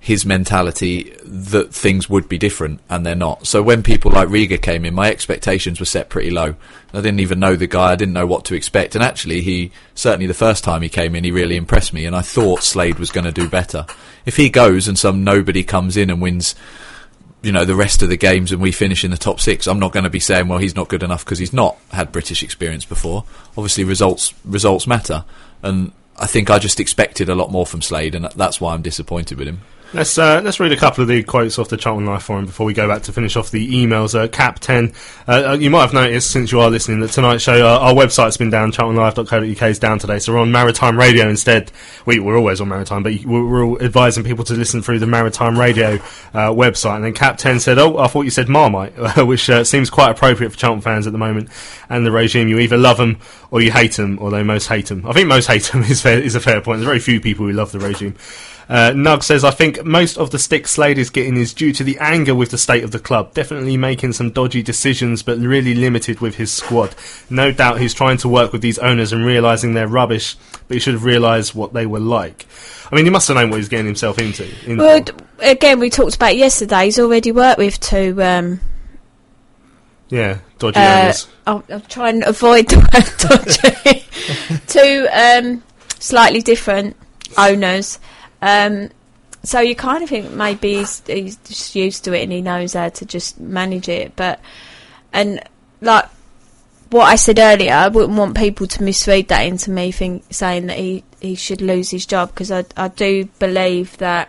[0.00, 3.46] his mentality that things would be different and they're not.
[3.46, 6.56] So when people like Riga came in, my expectations were set pretty low.
[6.92, 7.92] I didn't even know the guy.
[7.92, 8.94] I didn't know what to expect.
[8.94, 12.04] And actually, he certainly the first time he came in, he really impressed me.
[12.04, 13.86] And I thought Slade was going to do better.
[14.26, 16.54] If he goes and some nobody comes in and wins,
[17.44, 19.78] you know, the rest of the games and we finish in the top six, I'm
[19.78, 22.42] not going to be saying, well, he's not good enough because he's not had British
[22.42, 23.24] experience before.
[23.56, 25.24] Obviously, results results matter.
[25.62, 28.82] And I think I just expected a lot more from Slade, and that's why I'm
[28.82, 29.60] disappointed with him.
[29.94, 32.66] Let's uh, let's read a couple of the quotes off the Charlton Life Forum before
[32.66, 34.12] we go back to finish off the emails.
[34.12, 34.92] Uh, Cap ten,
[35.28, 37.94] uh, uh, you might have noticed since you are listening that tonight's show our, our
[37.94, 38.72] website's been down.
[38.72, 41.70] CharltonLife.co.uk is down today, so we're on Maritime Radio instead.
[42.06, 45.94] We we're always on Maritime, but we're, advising people to listen through the Maritime Radio
[46.34, 46.96] uh, website.
[46.96, 48.94] And then Cap ten said, "Oh, I thought you said Marmite,"
[49.24, 51.50] which uh, seems quite appropriate for Charlton fans at the moment
[51.88, 52.48] and the regime.
[52.48, 53.20] You either love them
[53.52, 55.06] or you hate them, although most hate them.
[55.06, 56.78] I think most hate them is fair, is a fair point.
[56.78, 58.16] There's very few people who love the regime.
[58.68, 61.84] Uh, Nug says, I think most of the stick Slade is getting is due to
[61.84, 63.34] the anger with the state of the club.
[63.34, 66.94] Definitely making some dodgy decisions, but really limited with his squad.
[67.28, 70.36] No doubt he's trying to work with these owners and realising they're rubbish,
[70.68, 72.46] but he should have realised what they were like.
[72.90, 74.44] I mean, he must have known what he's getting himself into.
[74.66, 74.76] into.
[74.82, 75.04] Well,
[75.40, 76.86] again, we talked about yesterday.
[76.86, 78.22] He's already worked with two.
[78.22, 78.60] Um,
[80.08, 81.28] yeah, dodgy uh, owners.
[81.46, 84.06] I'll, I'll try and avoid the word dodgy.
[84.66, 85.62] two um,
[85.98, 86.96] slightly different
[87.36, 87.98] owners.
[88.44, 88.90] Um,
[89.42, 92.74] so you kind of think maybe he's, he's just used to it and he knows
[92.74, 94.14] how to just manage it.
[94.16, 94.38] But
[95.14, 95.42] and
[95.80, 96.04] like
[96.90, 100.66] what I said earlier, I wouldn't want people to misread that into me think, saying
[100.66, 104.28] that he, he should lose his job because I, I do believe that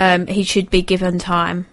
[0.00, 1.66] um, he should be given time.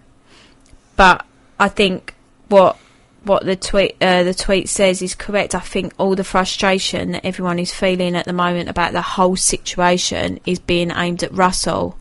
[0.97, 1.25] But
[1.57, 2.15] I think
[2.49, 2.77] what
[3.23, 5.53] what the tweet uh, the tweet says is correct.
[5.55, 9.35] I think all the frustration that everyone is feeling at the moment about the whole
[9.35, 11.97] situation is being aimed at Russell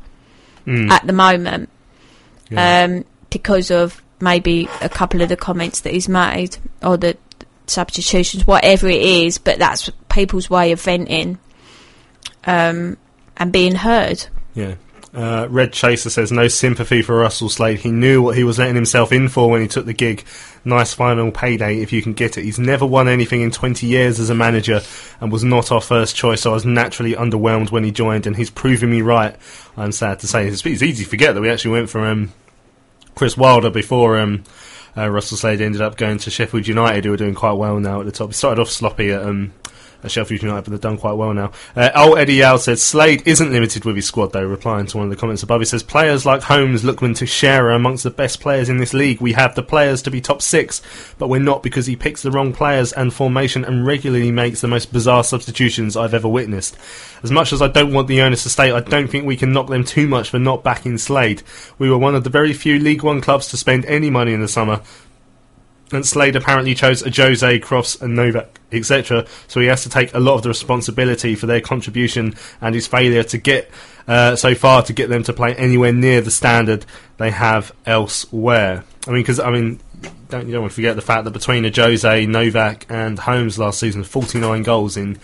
[0.66, 0.90] Mm.
[0.90, 1.70] at the moment
[2.50, 2.84] Yeah.
[2.84, 7.16] um, because of maybe a couple of the comments that he's made or the
[7.66, 9.38] substitutions, whatever it is.
[9.38, 11.38] But that's people's way of venting
[12.44, 12.98] um,
[13.38, 14.26] and being heard.
[14.54, 14.74] Yeah.
[15.14, 17.80] Uh, Red Chaser says no sympathy for Russell Slade.
[17.80, 20.24] He knew what he was letting himself in for when he took the gig.
[20.64, 22.44] Nice final payday if you can get it.
[22.44, 24.82] He's never won anything in 20 years as a manager
[25.20, 28.36] and was not our first choice, so I was naturally underwhelmed when he joined, and
[28.36, 29.34] he's proving me right.
[29.76, 30.46] I'm sad to say.
[30.46, 32.32] It's, easy to forget that we actually went for um,
[33.14, 34.44] Chris Wilder before um,
[34.96, 38.00] uh, Russell Slade ended up going to Sheffield United, who are doing quite well now
[38.00, 38.28] at the top.
[38.28, 39.54] He started off sloppy at, um,
[40.06, 41.52] Sheffield United, but they've done quite well now.
[41.74, 45.04] Uh, old Eddie Yao says Slade isn't limited with his squad, though, replying to one
[45.06, 45.60] of the comments above.
[45.60, 49.20] He says players like Holmes, Lookman, Teixeira are amongst the best players in this league.
[49.20, 50.80] We have the players to be top six,
[51.18, 54.68] but we're not because he picks the wrong players and formation and regularly makes the
[54.68, 56.76] most bizarre substitutions I've ever witnessed.
[57.22, 59.52] As much as I don't want the owners to stay, I don't think we can
[59.52, 61.42] knock them too much for not backing Slade.
[61.78, 64.40] We were one of the very few League One clubs to spend any money in
[64.40, 64.82] the summer,
[65.92, 69.26] and Slade apparently chose a Jose, Crofts, and Novak, etc.
[69.46, 72.86] So he has to take a lot of the responsibility for their contribution and his
[72.86, 73.70] failure to get
[74.06, 76.84] uh, so far to get them to play anywhere near the standard
[77.18, 78.84] they have elsewhere.
[79.06, 79.80] I mean, because I mean,
[80.28, 83.80] don't you don't want to forget the fact that between Ajose, Novak, and Holmes last
[83.80, 85.18] season, 49 goals in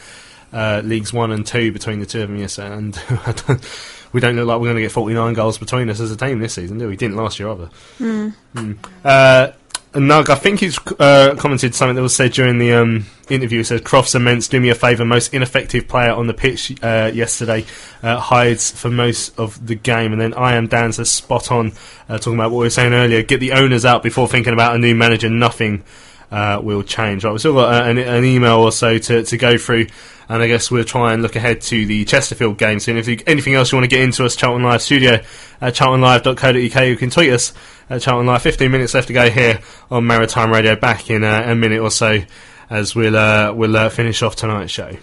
[0.53, 2.39] uh, leagues one and two between the two of them.
[2.39, 2.95] Yes, and
[4.13, 6.39] we don't look like we're going to get 49 goals between us as a team
[6.39, 6.91] this season, do we?
[6.91, 7.71] We didn't last year either.
[7.99, 8.35] Mm.
[8.55, 8.77] Mm.
[9.05, 9.53] Uh,
[9.95, 13.61] Nug, I think he's uh, commented something that was said during the um, interview.
[13.61, 17.13] It says, Crofts immense, do me a favour, most ineffective player on the pitch uh,
[17.15, 17.65] yesterday,
[18.03, 20.13] uh, hides for most of the game.
[20.13, 21.73] And then I am Dan says, spot on,
[22.09, 24.75] uh, talking about what we were saying earlier, get the owners out before thinking about
[24.75, 25.85] a new manager, nothing
[26.35, 27.25] uh, will change.
[27.25, 29.87] Right, we've still got uh, an, an email or so to, to go through,
[30.29, 32.97] and I guess we'll try and look ahead to the Chesterfield game soon.
[32.97, 35.21] If you, anything else you want to get into us, Charlton Live Studio
[35.61, 37.53] at charltonlive.co.uk, you can tweet us
[37.89, 38.43] at Charlton Live.
[38.43, 39.61] 15 minutes left to go here
[39.93, 40.75] on Maritime Radio.
[40.75, 42.19] Back in uh, a minute or so
[42.69, 44.97] as we'll, uh, we'll uh, finish off tonight's show.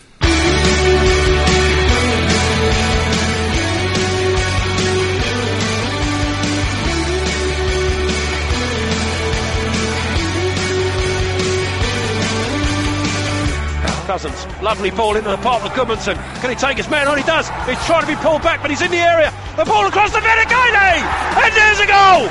[14.62, 16.20] Lovely ball into the path of Goodmanson.
[16.42, 17.18] Can he take his man on?
[17.18, 17.48] He does.
[17.64, 19.32] He's trying to be pulled back, but he's in the area.
[19.56, 20.76] The ball across the Venicale!
[20.76, 21.48] Eh?
[21.48, 22.28] And there's a goal!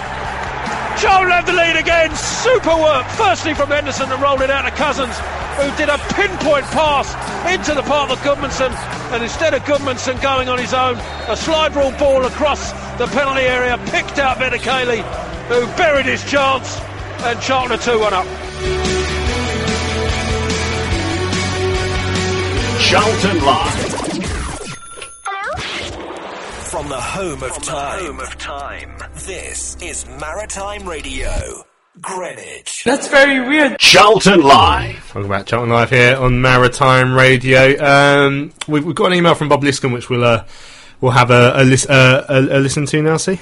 [1.01, 2.15] Charlton have the lead again.
[2.15, 3.07] Super work.
[3.17, 5.17] Firstly from Henderson and it out to Cousins,
[5.57, 7.09] who did a pinpoint pass
[7.49, 8.77] into the path of Goodmanson.
[9.13, 10.99] And instead of Goodmanson going on his own,
[11.29, 15.01] a slide rule ball across the penalty area picked out Venicale,
[15.49, 16.79] who buried his chance.
[17.25, 18.90] And Charlton are 2 1 up.
[22.91, 23.85] Charlton Live.
[26.71, 28.05] From the home of time.
[28.05, 28.99] Home of time.
[29.27, 31.31] This is Maritime Radio.
[32.01, 32.83] Greenwich.
[32.83, 33.79] That's very weird.
[33.79, 35.07] Charlton Live.
[35.07, 37.77] Talking about Charlton Live here on Maritime Radio.
[37.81, 40.45] Um, we've, we've got an email from Bob Liskin, which we'll uh,
[41.01, 43.19] we'll have a a, lis- uh, a, a listen to now.
[43.19, 43.39] See,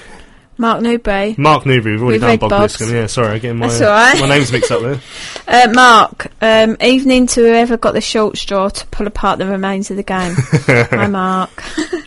[0.59, 1.35] Mark Newbury.
[1.37, 1.93] Mark Newbury.
[1.93, 2.79] We've already We've done read Bob Bob's.
[2.79, 2.95] Liscombe.
[2.95, 4.19] Yeah, sorry, again, my That's all right.
[4.19, 4.99] my name's mixed up there.
[5.47, 9.89] Uh, Mark, um, evening to whoever got the short straw to pull apart the remains
[9.89, 10.35] of the game.
[10.37, 11.63] Hi, Mark.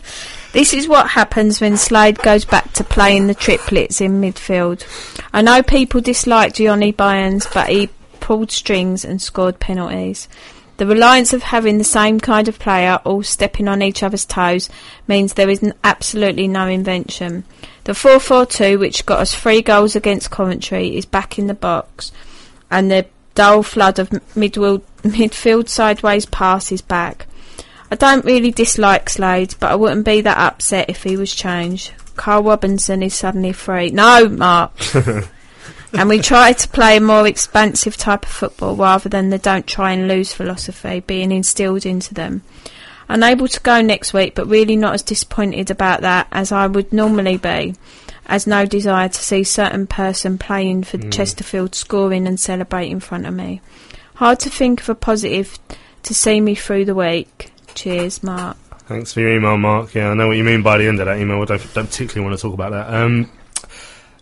[0.53, 4.85] this is what happens when Slade goes back to playing the triplets in midfield.
[5.33, 7.89] I know people dislike Gianni Byans, but he
[8.21, 10.29] pulled strings and scored penalties.
[10.77, 14.69] The reliance of having the same kind of player all stepping on each other's toes
[15.07, 17.43] means there is absolutely no invention.
[17.83, 22.11] The 4-4-2, which got us three goals against Coventry, is back in the box,
[22.71, 23.05] and the
[23.35, 27.27] dull flood of midfield, midfield sideways passes back.
[27.91, 31.93] I don't really dislike Slade, but I wouldn't be that upset if he was changed.
[32.15, 33.91] Karl Robinson is suddenly free.
[33.91, 34.71] No, Mark.
[35.93, 39.67] and we try to play a more expansive type of football rather than the don't
[39.67, 42.41] try and lose philosophy being instilled into them.
[43.09, 46.93] Unable to go next week, but really not as disappointed about that as I would
[46.93, 47.75] normally be,
[48.25, 51.11] as no desire to see certain person playing for Mm.
[51.11, 53.61] Chesterfield scoring and celebrate in front of me.
[54.15, 55.59] Hard to think of a positive
[56.03, 57.51] to see me through the week.
[57.75, 58.57] Cheers, Mark.
[58.87, 59.93] Thanks for your email, Mark.
[59.93, 61.41] Yeah, I know what you mean by the end of that email.
[61.41, 62.93] I don't, don't particularly want to talk about that.
[62.93, 63.29] Um,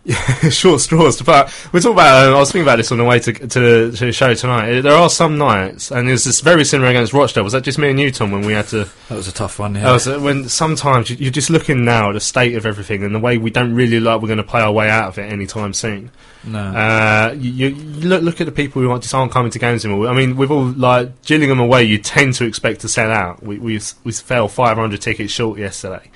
[0.50, 1.22] short straws.
[1.22, 2.32] But we're talking about.
[2.32, 4.80] Uh, I was thinking about this on the way to, to, to the show tonight.
[4.80, 7.44] There are some nights, and there's this very similar against Rochdale.
[7.44, 8.88] Was that just me and you, Tom, when we had to?
[9.08, 9.76] That was a tough one.
[9.76, 9.92] Yeah.
[9.92, 13.14] was, uh, when sometimes you- you're just looking now at the state of everything and
[13.14, 15.32] the way we don't really like we're going to play our way out of it
[15.32, 16.10] anytime soon.
[16.44, 16.58] No.
[16.58, 17.74] Uh, you, you
[18.08, 20.08] look look at the people who aren't, just aren't coming to games anymore.
[20.08, 23.40] I mean, with all like Gillingham away, you tend to expect to sell out.
[23.44, 26.10] We we we fell 500 tickets short yesterday.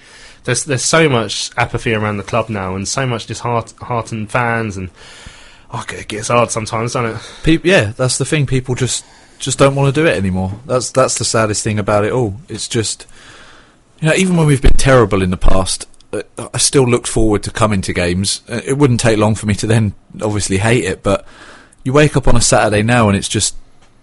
[0.46, 4.90] There's there's so much apathy around the club now, and so much disheartened fans, and
[5.72, 7.42] oh, it gets hard sometimes, doesn't it?
[7.42, 8.46] Peop yeah, that's the thing.
[8.46, 9.04] People just
[9.38, 10.52] just don't want to do it anymore.
[10.64, 12.36] That's that's the saddest thing about it all.
[12.48, 13.06] It's just
[14.00, 16.22] you know, even when we've been terrible in the past, uh,
[16.54, 18.42] I still looked forward to coming to games.
[18.48, 21.26] Uh, it wouldn't take long for me to then obviously hate it, but
[21.82, 23.56] you wake up on a Saturday now and it's just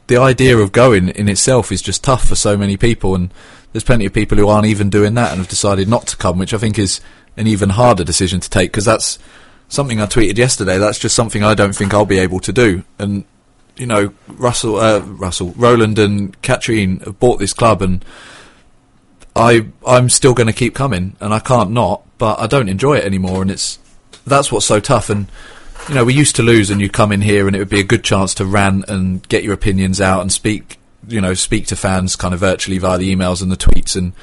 [0.07, 3.33] the idea of going in itself is just tough for so many people and
[3.73, 6.37] there's plenty of people who aren't even doing that and have decided not to come,
[6.37, 7.01] which I think is
[7.35, 9.19] an even harder decision to take because that's
[9.67, 10.77] something I tweeted yesterday.
[10.77, 12.83] That's just something I don't think I'll be able to do.
[12.99, 13.25] And
[13.75, 18.05] you know, Russell, uh, Russell, Roland, and Katrien have bought this club, and
[19.35, 22.03] I I'm still going to keep coming, and I can't not.
[22.19, 23.79] But I don't enjoy it anymore, and it's
[24.25, 25.09] that's what's so tough.
[25.09, 25.27] And
[25.89, 27.79] you know, we used to lose, and you come in here, and it would be
[27.79, 30.77] a good chance to rant and get your opinions out and speak.
[31.07, 34.13] You know, speak to fans kind of virtually via the emails and the tweets and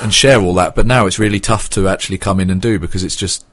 [0.00, 0.74] and share all that.
[0.74, 3.44] But now it's really tough to actually come in and do because it's just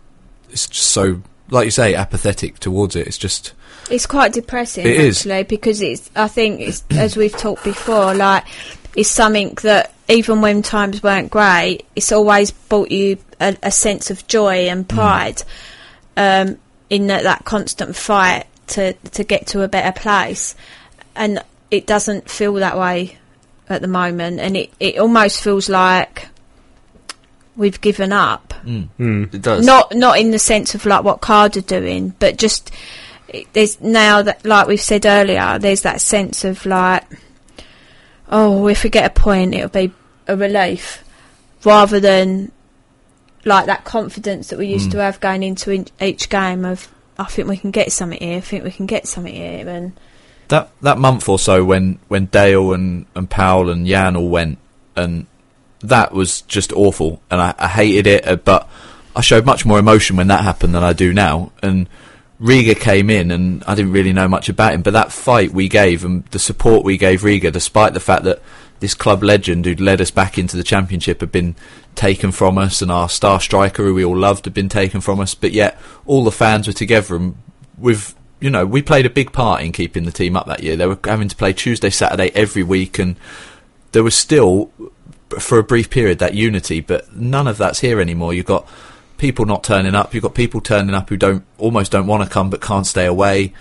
[0.49, 3.07] it's just so like you say apathetic towards it.
[3.07, 3.53] It's just
[3.89, 5.19] It's quite depressing, It is.
[5.19, 6.09] actually, because it's.
[6.15, 8.45] I think it's as we've talked before, like
[8.95, 14.09] it's something that even when times weren't great, it's always brought you a, a sense
[14.11, 15.43] of joy and pride
[16.17, 16.57] um,
[16.89, 20.55] in that, that constant fight to to get to a better place,
[21.15, 23.17] and it doesn't feel that way
[23.69, 26.27] at the moment, and it it almost feels like
[27.55, 28.53] we've given up.
[28.65, 29.65] It does.
[29.65, 32.71] Not not in the sense of like what Card are doing, but just
[33.27, 37.03] it- there's now that like we've said earlier, there's that sense of like,
[38.29, 39.91] oh, if we get a point, it'll be
[40.27, 41.03] a relief,
[41.63, 42.51] rather than
[43.45, 44.93] like that confidence that we used Mm.
[44.93, 46.87] to have going into in- each game of.
[47.17, 48.37] I think we can get something here.
[48.37, 49.93] I think we can get something here, and
[50.49, 54.57] that that month or so when when Dale and and Powell and Yann all went,
[54.95, 55.25] and
[55.81, 58.27] that was just awful, and I, I hated it.
[58.27, 58.69] uh, But
[59.15, 61.51] I showed much more emotion when that happened than I do now.
[61.61, 61.87] And
[62.39, 65.69] Riga came in, and I didn't really know much about him, but that fight we
[65.69, 68.41] gave and the support we gave Riga, despite the fact that
[68.81, 71.55] this club legend who'd led us back into the championship had been
[71.95, 75.19] taken from us, and our star striker who we all loved had been taken from
[75.19, 77.35] us, but yet all the fans were together and
[77.77, 80.75] with you know, we played a big part in keeping the team up that year.
[80.75, 83.15] They were having to play Tuesday, Saturday every week, and
[83.93, 84.71] there was still,
[85.39, 86.81] for a brief period, that unity.
[86.81, 88.33] But none of that's here anymore.
[88.33, 88.67] You've got
[89.17, 90.13] people not turning up.
[90.13, 93.05] You've got people turning up who don't almost don't want to come but can't stay
[93.05, 93.53] away.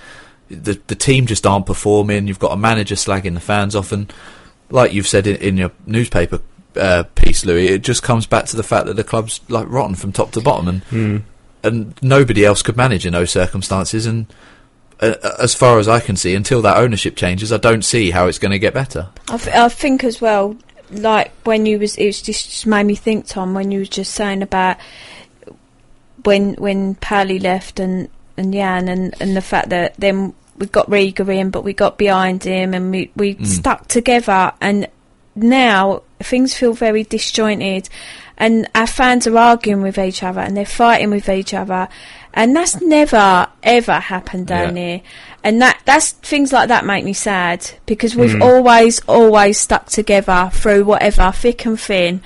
[0.48, 2.26] The the team just aren't performing.
[2.26, 4.12] You've got a manager slagging the fans off, and
[4.70, 6.40] like you've said in, in your newspaper
[6.76, 9.94] uh, piece, Louis, it just comes back to the fact that the club's like rotten
[9.94, 11.16] from top to bottom, and Hmm.
[11.62, 14.04] and nobody else could manage in those circumstances.
[14.06, 14.26] And
[15.38, 18.38] as far as I can see, until that ownership changes, I don't see how it's
[18.38, 19.08] going to get better.
[19.28, 20.56] I, th- I think as well,
[20.90, 23.88] like when you was, it was just, just made me think, Tom, when you was
[23.88, 24.76] just saying about
[26.24, 30.90] when when Pally left and and Yann and and the fact that then we got
[30.90, 33.46] Riga in, but we got behind him and we we Mm.
[33.46, 34.88] stuck together, and
[35.34, 37.88] now things feel very disjointed.
[38.36, 41.88] And our fans are arguing with each other and they're fighting with each other,
[42.32, 44.82] and that's never ever happened down Yeah.
[44.86, 45.00] here.
[45.44, 48.42] And that that's things like that make me sad because we've Mm.
[48.42, 52.22] always always stuck together through whatever thick and thin.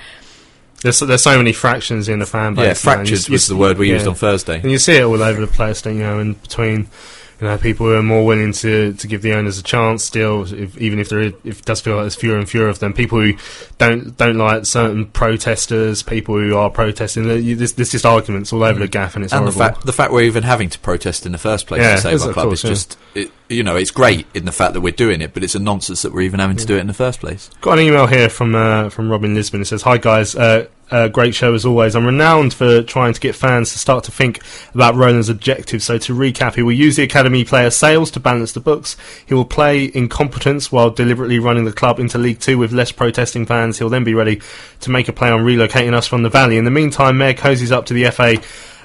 [0.81, 2.61] There's there's so many fractions in the fan base.
[2.61, 4.59] Yeah, now, and fractured you- was the word we used on Thursday.
[4.63, 5.81] and you see it all over the place.
[5.83, 6.87] Don't you know, and between
[7.41, 10.51] you know people who are more willing to, to give the owners a chance still,
[10.53, 12.79] if, even if there is, if it does feel like there's fewer and fewer of
[12.79, 12.93] them.
[12.93, 13.33] People who
[13.77, 17.27] don't don't like certain protesters, people who are protesting.
[17.27, 18.91] There's, there's just arguments all over the mm.
[18.91, 21.37] gaff, and it's and the fact the fact we're even having to protest in the
[21.37, 22.69] first place Yeah, to save our club course, is yeah.
[22.69, 25.55] just it, you know, it's great in the fact that we're doing it, but it's
[25.55, 27.49] a nonsense that we're even having to do it in the first place.
[27.61, 29.61] Got an email here from uh, from Robin Lisbon.
[29.61, 31.95] It says, "Hi guys, uh, uh, great show as always.
[31.95, 34.41] I'm renowned for trying to get fans to start to think
[34.73, 35.83] about Roland's objectives.
[35.83, 38.95] So to recap, he will use the academy player sales to balance the books.
[39.25, 43.47] He will play incompetence while deliberately running the club into League Two with less protesting
[43.47, 43.79] fans.
[43.79, 44.41] He'll then be ready
[44.81, 46.57] to make a play on relocating us from the Valley.
[46.57, 48.37] In the meantime, Meire cozies up to the FA."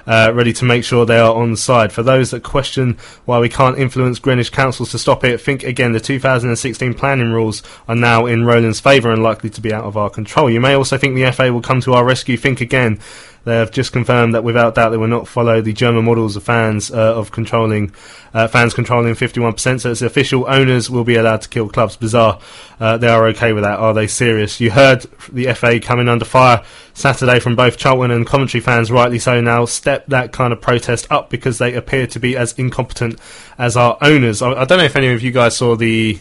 [0.06, 1.92] Uh, ready to make sure they are on side.
[1.92, 5.92] For those that question why we can't influence Greenwich councils to stop it, think again
[5.92, 9.96] the 2016 planning rules are now in Roland's favour and likely to be out of
[9.96, 10.50] our control.
[10.50, 12.36] You may also think the FA will come to our rescue.
[12.36, 13.00] Think again.
[13.44, 16.42] They have just confirmed that without doubt they will not follow the German models of
[16.42, 17.92] fans uh, of controlling
[18.32, 19.80] uh, fans controlling 51%.
[19.80, 20.46] So it's official.
[20.48, 21.96] Owners will be allowed to kill clubs.
[21.96, 22.40] Bizarre.
[22.80, 23.78] Uh, they are okay with that.
[23.78, 24.60] Are they serious?
[24.60, 26.64] You heard the FA coming under fire
[26.94, 29.40] Saturday from both Charlton and Coventry fans, rightly so.
[29.40, 33.20] Now step that kind of protest up because they appear to be as incompetent
[33.58, 34.42] as our owners.
[34.42, 36.18] I, I don't know if any of you guys saw the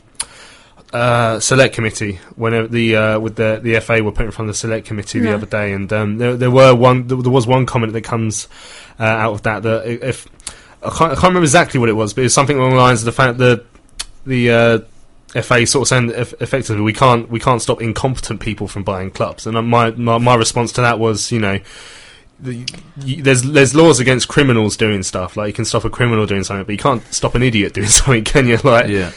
[0.94, 4.56] uh, select committee whenever the uh, with the the FA were put in front of
[4.56, 5.36] the select committee the No.
[5.36, 8.48] other day, and um, there there were one there was one comment that comes
[9.00, 10.28] uh, out of that that if
[10.84, 13.02] I can't, I can't remember exactly what it was, but it's something along the lines
[13.02, 13.66] of the fact that
[14.26, 14.80] the uh,
[15.42, 19.48] FA sort of saying effectively we can't we can't stop incompetent people from buying clubs,
[19.48, 21.60] and my my, my response to that was you know.
[22.44, 22.66] The,
[23.22, 26.66] there's there's laws against criminals doing stuff like you can stop a criminal doing something,
[26.66, 28.58] but you can't stop an idiot doing something, can you?
[28.58, 29.12] Like, Yeah.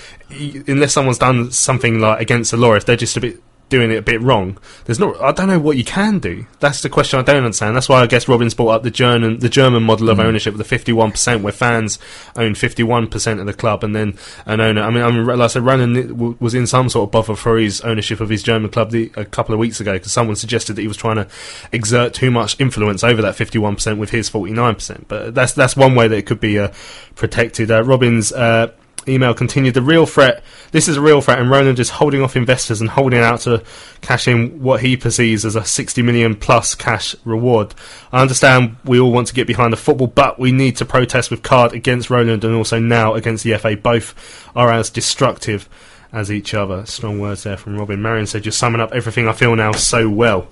[0.69, 3.97] unless someone's done something like against the law, if they're just a bit doing it
[3.97, 5.21] a bit wrong, there's not.
[5.21, 6.47] I don't know what you can do.
[6.61, 7.75] That's the question I don't understand.
[7.75, 10.25] That's why I guess Robin's brought up the German the German model of Mm.
[10.25, 11.99] ownership with the 51 percent, where fans
[12.37, 14.15] own 51 percent of the club, and then
[14.47, 14.83] an owner.
[14.83, 17.59] I mean, I mean, like I said, Ronan was in some sort of buffer for
[17.59, 20.75] his ownership of his German club the, a couple of weeks ago because someone suggested
[20.77, 21.27] that he was trying to
[21.73, 25.09] exert too much influence over that 51 percent with his 49 percent.
[25.09, 26.69] But that's that's one way that it could be uh,
[27.15, 27.71] protected.
[27.71, 28.33] Uh, Robin's.
[28.33, 28.73] Uh,
[29.09, 30.43] email continued the real threat
[30.73, 33.63] this is a real threat and Roland is holding off investors and holding out to
[34.01, 37.75] cash in what he perceives as a 60 million plus cash reward.
[38.13, 41.31] I understand we all want to get behind the football but we need to protest
[41.31, 44.15] with card against Roland and also now against the FA both
[44.55, 45.69] are as destructive
[46.13, 46.85] as each other.
[46.87, 48.01] Strong words there from Robin.
[48.01, 50.49] Marion said you're summing up everything I feel now so well.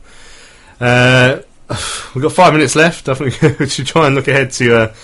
[0.80, 1.40] Uh,
[2.14, 3.08] we've got five minutes left.
[3.08, 4.94] I think we should try and look ahead to uh,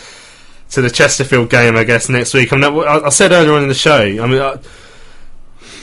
[0.71, 2.53] to the Chesterfield game, I guess, next week.
[2.53, 4.59] I, mean, I, I said earlier on in the show, I mean, I,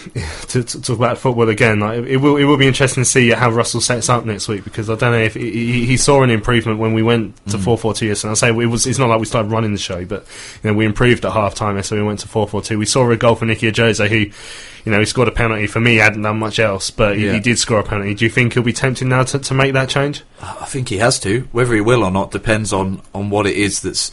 [0.47, 3.29] to, to talk about football again, like, it, will it will be interesting to see
[3.31, 6.23] how Russell sets up next week because I don't know if he, he, he saw
[6.23, 7.63] an improvement when we went to Mm.
[7.63, 8.31] four four two yesterday.
[8.31, 10.25] I say it was it's not like we started running the show, but
[10.63, 12.79] you know we improved at half time, so we went to four four two.
[12.79, 15.81] We saw a goal for Nicky Ajose who, you know, he scored a penalty for
[15.81, 15.91] me.
[15.91, 17.33] He hadn't done much else, but he, Yeah.
[17.33, 18.13] he did score a penalty.
[18.13, 20.23] Do you think he'll be tempted now to, to make that change?
[20.41, 21.41] I think he has to.
[21.51, 24.11] Whether he will or not depends on, on what it is that's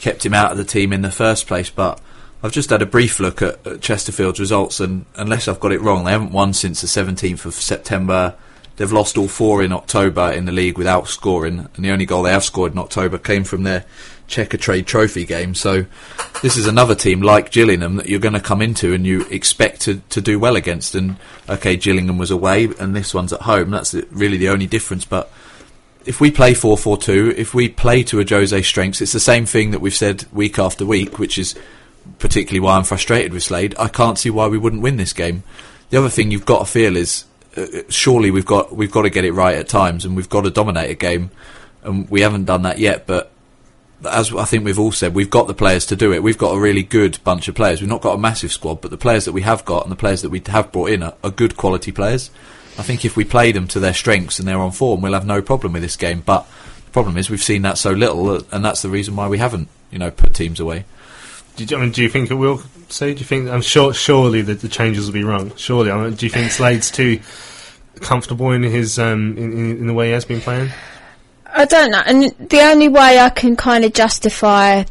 [0.00, 1.70] kept him out of the team in the first place.
[1.70, 2.00] But
[2.42, 5.80] I've just had a brief look at, at Chesterfield's results, and unless I've got it
[5.80, 8.34] wrong, they haven't won since the 17th of September.
[8.76, 12.22] They've lost all four in October in the league without scoring, and the only goal
[12.22, 13.86] they have scored in October came from their
[14.28, 15.54] Checkatrade Trophy game.
[15.54, 15.86] So
[16.42, 19.82] this is another team like Gillingham that you're going to come into and you expect
[19.82, 20.94] to, to do well against.
[20.94, 21.16] And
[21.48, 23.70] okay, Gillingham was away, and this one's at home.
[23.70, 25.04] That's really the only difference.
[25.04, 25.30] But
[26.06, 29.80] if we play 4-4-2, if we play to Ajose strengths, it's the same thing that
[29.80, 31.54] we've said week after week, which is
[32.18, 33.74] particularly why I'm frustrated with Slade.
[33.78, 35.42] I can't see why we wouldn't win this game.
[35.90, 37.24] The other thing you've got to feel is
[37.56, 40.42] uh, surely we've got we've got to get it right at times, and we've got
[40.42, 41.30] to dominate a game,
[41.82, 43.06] and we haven't done that yet.
[43.06, 43.30] But
[44.08, 46.22] as I think we've all said, we've got the players to do it.
[46.22, 47.80] We've got a really good bunch of players.
[47.80, 49.96] We've not got a massive squad, but the players that we have got and the
[49.96, 52.30] players that we have brought in are, are good quality players.
[52.78, 55.26] I think if we play them to their strengths and they're on form, we'll have
[55.26, 56.22] no problem with this game.
[56.24, 56.46] But
[56.84, 59.68] the problem is we've seen that so little, and that's the reason why we haven't,
[59.90, 60.84] you know, put teams away.
[61.56, 62.62] Do you, I mean, do you think it will?
[62.88, 63.48] Say, do you think?
[63.48, 63.94] I'm sure.
[63.94, 65.52] Surely that the changes will be wrong.
[65.56, 65.90] Surely.
[65.90, 67.20] I mean, do you think Slade's too
[68.00, 70.70] comfortable in his um, in, in, in the way he has been playing?
[71.46, 72.02] I don't know.
[72.04, 74.84] And the only way I can kind of justify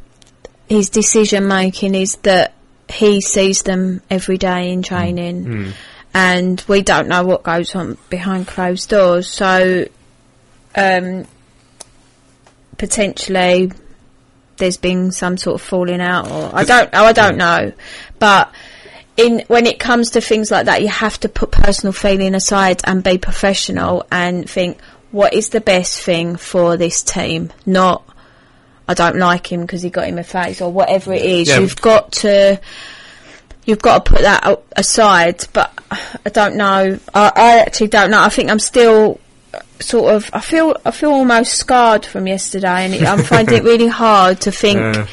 [0.68, 2.54] his decision making is that
[2.90, 5.72] he sees them every day in training, Mm.
[6.16, 9.30] And we don't know what goes on behind closed doors.
[9.30, 9.86] So,
[10.74, 11.26] um,
[12.78, 13.74] potentially,
[14.56, 16.90] there's been some sort of falling out, or I don't.
[16.94, 17.72] Oh, I don't know,
[18.18, 18.52] but.
[19.18, 22.82] In when it comes to things like that, you have to put personal feeling aside
[22.84, 24.78] and be professional and think
[25.12, 27.54] what is the best thing for this team.
[27.66, 28.04] Not
[28.90, 31.48] I don't like him because he got him a face or whatever it is.
[31.48, 31.60] Yeah.
[31.60, 32.60] You've got to
[33.66, 35.46] you've got to put that aside.
[35.54, 37.00] But I don't know.
[37.14, 38.22] I, I actually don't know.
[38.22, 39.20] I think I'm still
[39.54, 40.30] uh, sort of.
[40.34, 44.42] I feel I feel almost scarred from yesterday, and it, I'm finding it really hard
[44.42, 45.08] to think Yeah.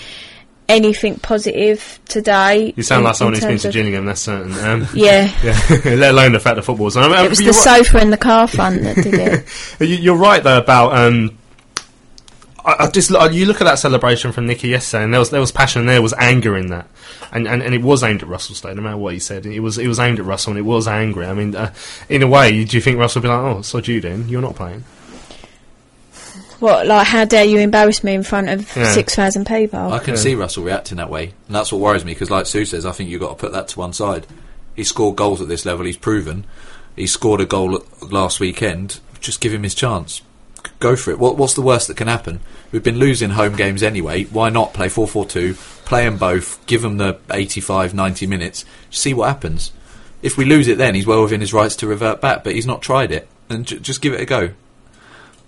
[0.68, 2.72] anything positive today.
[2.76, 4.52] You sound in- like someone who's been to Gillingham, that's certain.
[4.64, 5.30] Um, Yeah.
[5.44, 5.58] yeah.
[5.94, 7.12] Let alone the fact that football's on.
[7.12, 9.46] It was the sofa in the car front that did it.
[9.80, 10.96] You- You're right though about.
[10.96, 11.38] Um,
[12.64, 15.30] I, I just look- you look at that celebration from Nicky yesterday, and there was
[15.30, 16.86] there was passion, there was anger in that,
[17.32, 18.76] and, and and it was aimed at Russell Stone.
[18.76, 20.86] No matter what he said, it was it was aimed at Russell, and it was
[20.86, 21.26] angry.
[21.26, 21.72] I mean, uh,
[22.08, 24.28] in a way, do you think Russell would be like, "Oh, so you then?
[24.28, 24.84] You're not playing."
[26.60, 28.92] What, like, how dare you embarrass me in front of Yeah.
[28.92, 29.92] 6,000 people?
[29.92, 32.64] I can see Russell reacting that way, and that's what worries me because, like Sue
[32.64, 34.28] says, I think you've got to put that to one side.
[34.76, 35.84] He scored goals at this level.
[35.84, 36.44] He's proven.
[36.94, 39.00] He scored a goal last weekend.
[39.20, 40.22] Just give him his chance.
[40.78, 41.18] Go for it.
[41.18, 42.40] What, what's the worst that can happen?
[42.70, 44.24] We've been losing home games anyway.
[44.24, 49.28] Why not play 4-4-2, play them both, give them the 85, 90 minutes, see what
[49.28, 49.72] happens.
[50.22, 52.66] If we lose it then, he's well within his rights to revert back, but he's
[52.66, 53.28] not tried it.
[53.48, 54.50] And j- just give it a go.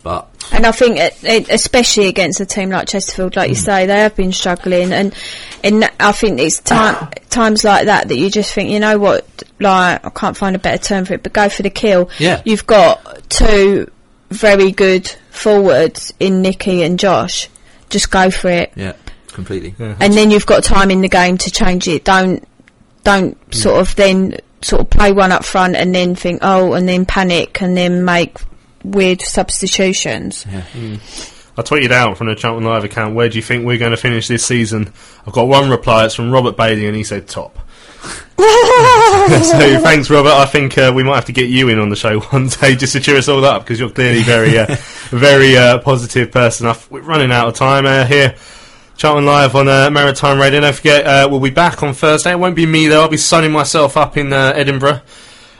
[0.02, 3.62] But And I think, it, it, especially against a team like Chesterfield, like you hmm.
[3.62, 5.14] say, they have been struggling, and
[5.64, 9.26] and I think it's time, times like that that you just think, you know what,
[9.60, 12.10] like I can't find a better term for it, but go for the kill.
[12.18, 12.42] Yeah.
[12.44, 13.90] You've got two
[14.30, 17.48] very good forwards in Nicky and Josh.
[17.90, 18.94] Just go for it, yeah,
[19.28, 19.74] completely.
[19.78, 22.04] and then you've got time in the game to change it.
[22.04, 22.46] Don't
[23.04, 23.54] don't mm.
[23.54, 27.04] sort of then sort of play one up front and then think, oh, and then
[27.04, 28.38] panic and then make
[28.82, 30.44] weird substitutions.
[30.44, 31.30] Mm.
[31.56, 33.96] I tweeted out from the Charlton Live account, where do you think we're going to
[33.96, 34.92] finish this season?
[35.26, 37.58] I've got one reply, it's from Robert Bailey, and he said top.
[38.38, 40.32] so thanks, Robert.
[40.32, 42.74] I think uh, we might have to get you in on the show one day
[42.74, 44.66] just to cheer us all up because you're clearly very, uh,
[45.10, 46.66] very uh, positive person.
[46.66, 48.34] I've, we're running out of time uh, here.
[48.96, 50.60] Charlton Live on uh, Maritime Radio.
[50.60, 52.32] Don't forget, uh, we'll be back on Thursday.
[52.32, 53.02] It won't be me though.
[53.02, 55.02] I'll be sunning myself up in uh, Edinburgh.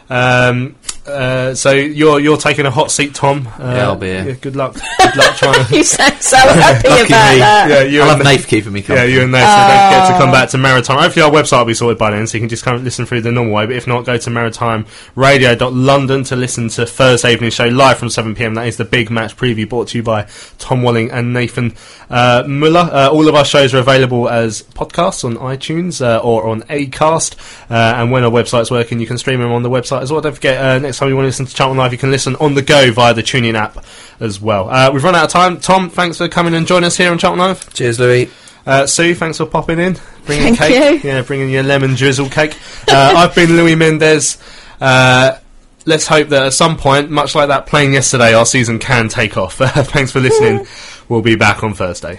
[0.09, 0.77] Um,
[1.07, 3.47] uh, so you're you're taking a hot seat, Tom.
[3.47, 4.35] Uh, Yeah, I'll be here.
[4.41, 4.75] good luck.
[4.75, 5.65] Good luck trying.
[5.69, 5.77] to...
[5.77, 7.09] you sound so happy about me.
[7.09, 7.67] that.
[7.69, 9.13] Yeah, you I'll and have Nath keeping me Yeah, company.
[9.13, 9.43] you and Nate.
[9.43, 10.99] So don't forget to come back to Maritime.
[10.99, 13.05] Hopefully our website will be sorted by then, so you can just come and listen
[13.07, 13.67] through the normal way.
[13.67, 18.55] But if not, go to maritimeradio.london to listen to Thursday evening show live from 7pm.
[18.55, 20.27] That is the big match preview brought to you by
[20.59, 21.75] Tom Walling and Nathan
[22.11, 22.89] uh, Muller.
[22.93, 27.37] Uh, all of our shows are available as podcasts on iTunes uh, or on Acast.
[27.71, 30.21] Uh, and when our website's working, you can stream them on the website as well.
[30.21, 32.37] Don't forget, uh, next time you want to listen to Charlton Live, you can listen
[32.37, 33.85] on the go via the TuneIn app
[34.21, 34.71] as well.
[34.71, 35.59] Uh, we've run out of time.
[35.59, 37.75] Tom, thanks for coming and joining us here on Charlton Live.
[37.75, 38.31] Cheers, Louis.
[38.65, 41.03] Uh, Sue, thanks for popping in, bringing Thank cake.
[41.03, 41.11] you.
[41.11, 42.57] Yeah, bringing your lemon drizzle cake.
[42.89, 44.39] Uh, I've been Louis Mendez.
[44.81, 45.37] Uh,
[45.85, 49.37] let's hope that at some point, much like that plane yesterday, our season can take
[49.37, 49.55] off.
[49.57, 50.66] thanks for listening.
[51.07, 52.19] We'll be back on Thursday.